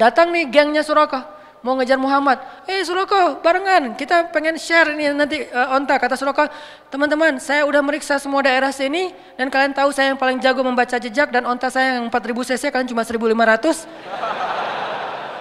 [0.00, 2.38] Datang nih gengnya Surakoh mau ngejar Muhammad.
[2.70, 6.46] Eh Suroko barengan kita pengen share ini nanti uh, onta kata Suroko.
[6.88, 10.96] Teman-teman saya udah meriksa semua daerah sini dan kalian tahu saya yang paling jago membaca
[10.96, 13.88] jejak dan onta saya yang 4000 cc kalian cuma 1500.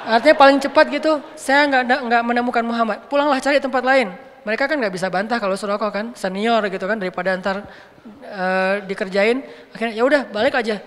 [0.07, 1.19] Artinya paling cepat gitu.
[1.35, 2.97] Saya nggak nggak menemukan Muhammad.
[3.11, 4.15] Pulanglah cari tempat lain.
[4.47, 7.67] Mereka kan nggak bisa bantah kalau Suroko kan senior gitu kan daripada ntar
[8.23, 9.43] uh, dikerjain.
[9.75, 10.79] Akhirnya ya udah balik aja.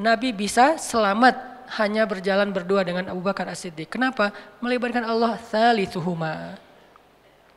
[0.00, 3.86] Nabi bisa selamat hanya berjalan berdua dengan Abu Bakar As-Siddiq.
[3.94, 4.34] Kenapa?
[4.58, 6.58] Melibatkan Allah thalithuhuma.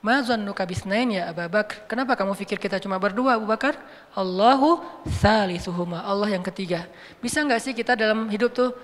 [0.04, 1.88] Ma zannuka bisnain ya Abu Bakar?
[1.88, 3.80] Kenapa kamu pikir kita cuma berdua Abu Bakar?
[4.14, 4.84] Allahu
[5.24, 6.04] thalithuhuma.
[6.06, 6.86] Allah yang ketiga.
[7.24, 8.76] Bisa nggak sih kita dalam hidup tuh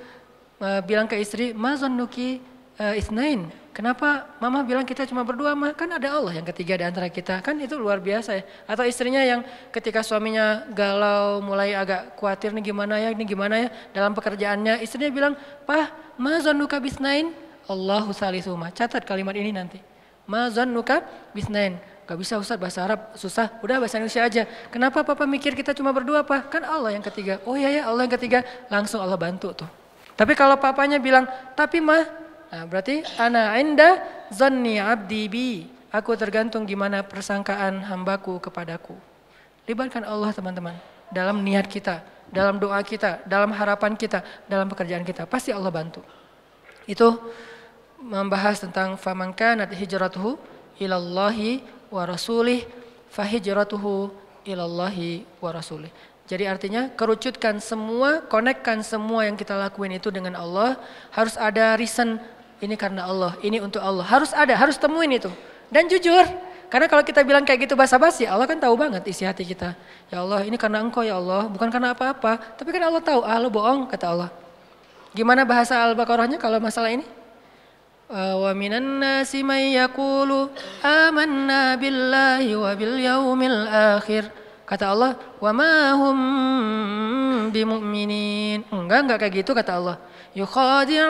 [0.64, 2.42] uh, bilang ke istri, ma zannuki
[2.80, 3.52] uh, isnain?
[3.70, 5.72] Kenapa mama bilang kita cuma berdua mah?
[5.78, 7.40] Kan ada Allah yang ketiga di antara kita.
[7.46, 8.44] Kan itu luar biasa ya.
[8.66, 13.70] Atau istrinya yang ketika suaminya galau, mulai agak khawatir nih gimana ya, ini gimana ya
[13.94, 14.82] dalam pekerjaannya.
[14.82, 15.34] Istrinya bilang,
[15.70, 17.30] Pah, ma zannuka bisnain?
[17.70, 18.74] Allahu salisuma.
[18.74, 19.78] Catat kalimat ini nanti.
[20.26, 21.78] Ma zannuka bisnain.
[22.10, 23.62] Gak bisa Ustaz bahasa Arab susah.
[23.62, 24.44] Udah bahasa Indonesia aja.
[24.74, 26.50] Kenapa papa mikir kita cuma berdua pak?
[26.50, 27.38] Kan Allah yang ketiga.
[27.46, 28.42] Oh iya ya Allah yang ketiga.
[28.66, 29.70] Langsung Allah bantu tuh.
[30.18, 34.02] Tapi kalau papanya bilang, tapi mah Nah, berarti ana inda
[34.34, 35.50] zanni abdi bi.
[35.90, 38.94] Aku tergantung gimana persangkaan hambaku kepadaku.
[39.66, 40.78] Libatkan Allah teman-teman
[41.10, 45.26] dalam niat kita, dalam doa kita, dalam harapan kita, dalam pekerjaan kita.
[45.26, 46.06] Pasti Allah bantu.
[46.86, 47.18] Itu
[48.02, 50.38] membahas tentang faman kanat hijratuhu
[50.78, 52.66] ilallahi wa rasulih
[53.10, 54.14] fahijratuhu
[54.46, 55.90] ilallahi wa rasulih.
[56.30, 60.78] Jadi artinya kerucutkan semua, konekkan semua yang kita lakuin itu dengan Allah.
[61.10, 62.22] Harus ada reason
[62.60, 64.04] ini karena Allah, ini untuk Allah.
[64.04, 65.32] Harus ada, harus temuin itu.
[65.72, 66.26] Dan jujur,
[66.68, 69.74] karena kalau kita bilang kayak gitu basa-basi, Allah kan tahu banget isi hati kita.
[70.12, 72.38] Ya Allah, ini karena engkau ya Allah, bukan karena apa-apa.
[72.60, 74.30] Tapi kan Allah tahu, ah lu bohong, kata Allah.
[75.16, 77.08] Gimana bahasa Al-Baqarahnya kalau masalah ini?
[78.10, 80.50] Wa minan nasi may yaqulu
[80.82, 84.30] amanna billahi wa bil yaumil akhir.
[84.66, 85.12] Kata Allah,
[85.42, 86.18] wa ma hum
[87.50, 88.66] bimu'minin.
[88.70, 89.98] Enggak, enggak kayak gitu kata Allah
[90.38, 91.10] yukhadi'un.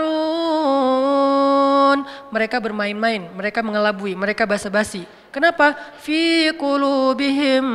[2.29, 5.03] Mereka bermain-main mereka mengelabui mereka basa-basi.
[5.33, 5.75] Kenapa?
[5.99, 7.65] Fi qulubihim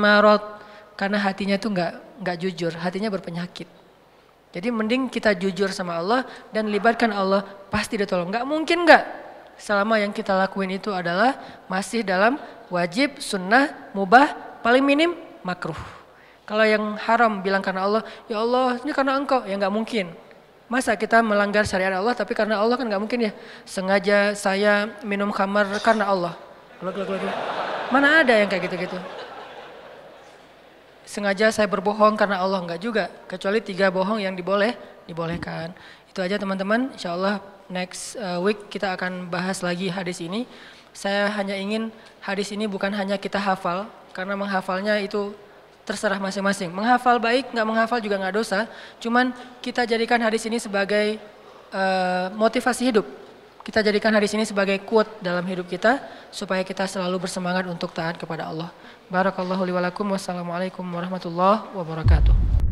[0.00, 0.42] marad.
[0.94, 3.66] Karena hatinya tuh nggak nggak jujur hatinya berpenyakit.
[4.54, 6.22] Jadi mending kita jujur sama Allah
[6.54, 9.04] dan libatkan Allah pasti ditolong nggak mungkin nggak.
[9.58, 12.38] Selama yang kita lakuin itu adalah masih dalam
[12.70, 15.14] wajib sunnah mubah paling minim
[15.46, 16.03] makruh
[16.44, 20.12] kalau yang haram bilang karena Allah, ya Allah ini karena engkau, ya nggak mungkin.
[20.64, 23.32] Masa kita melanggar syariat Allah tapi karena Allah kan nggak mungkin ya.
[23.68, 26.32] Sengaja saya minum khamar karena Allah.
[27.92, 28.96] Mana ada yang kayak gitu-gitu.
[31.04, 33.12] Sengaja saya berbohong karena Allah nggak juga.
[33.28, 34.72] Kecuali tiga bohong yang diboleh,
[35.04, 35.72] dibolehkan.
[36.08, 36.96] Itu aja teman-teman.
[36.96, 40.48] Insya Allah next uh, week kita akan bahas lagi hadis ini.
[40.96, 41.92] Saya hanya ingin
[42.24, 43.84] hadis ini bukan hanya kita hafal,
[44.16, 45.36] karena menghafalnya itu
[45.84, 46.72] terserah masing-masing.
[46.72, 48.66] Menghafal baik, nggak menghafal juga nggak dosa.
[48.98, 49.30] Cuman
[49.60, 51.20] kita jadikan hadis ini sebagai
[51.70, 53.06] uh, motivasi hidup.
[53.64, 55.96] Kita jadikan hadis ini sebagai quote dalam hidup kita
[56.28, 58.68] supaya kita selalu bersemangat untuk taat kepada Allah.
[59.08, 62.63] Barakallahu li Wassalamualaikum warahmatullahi wabarakatuh.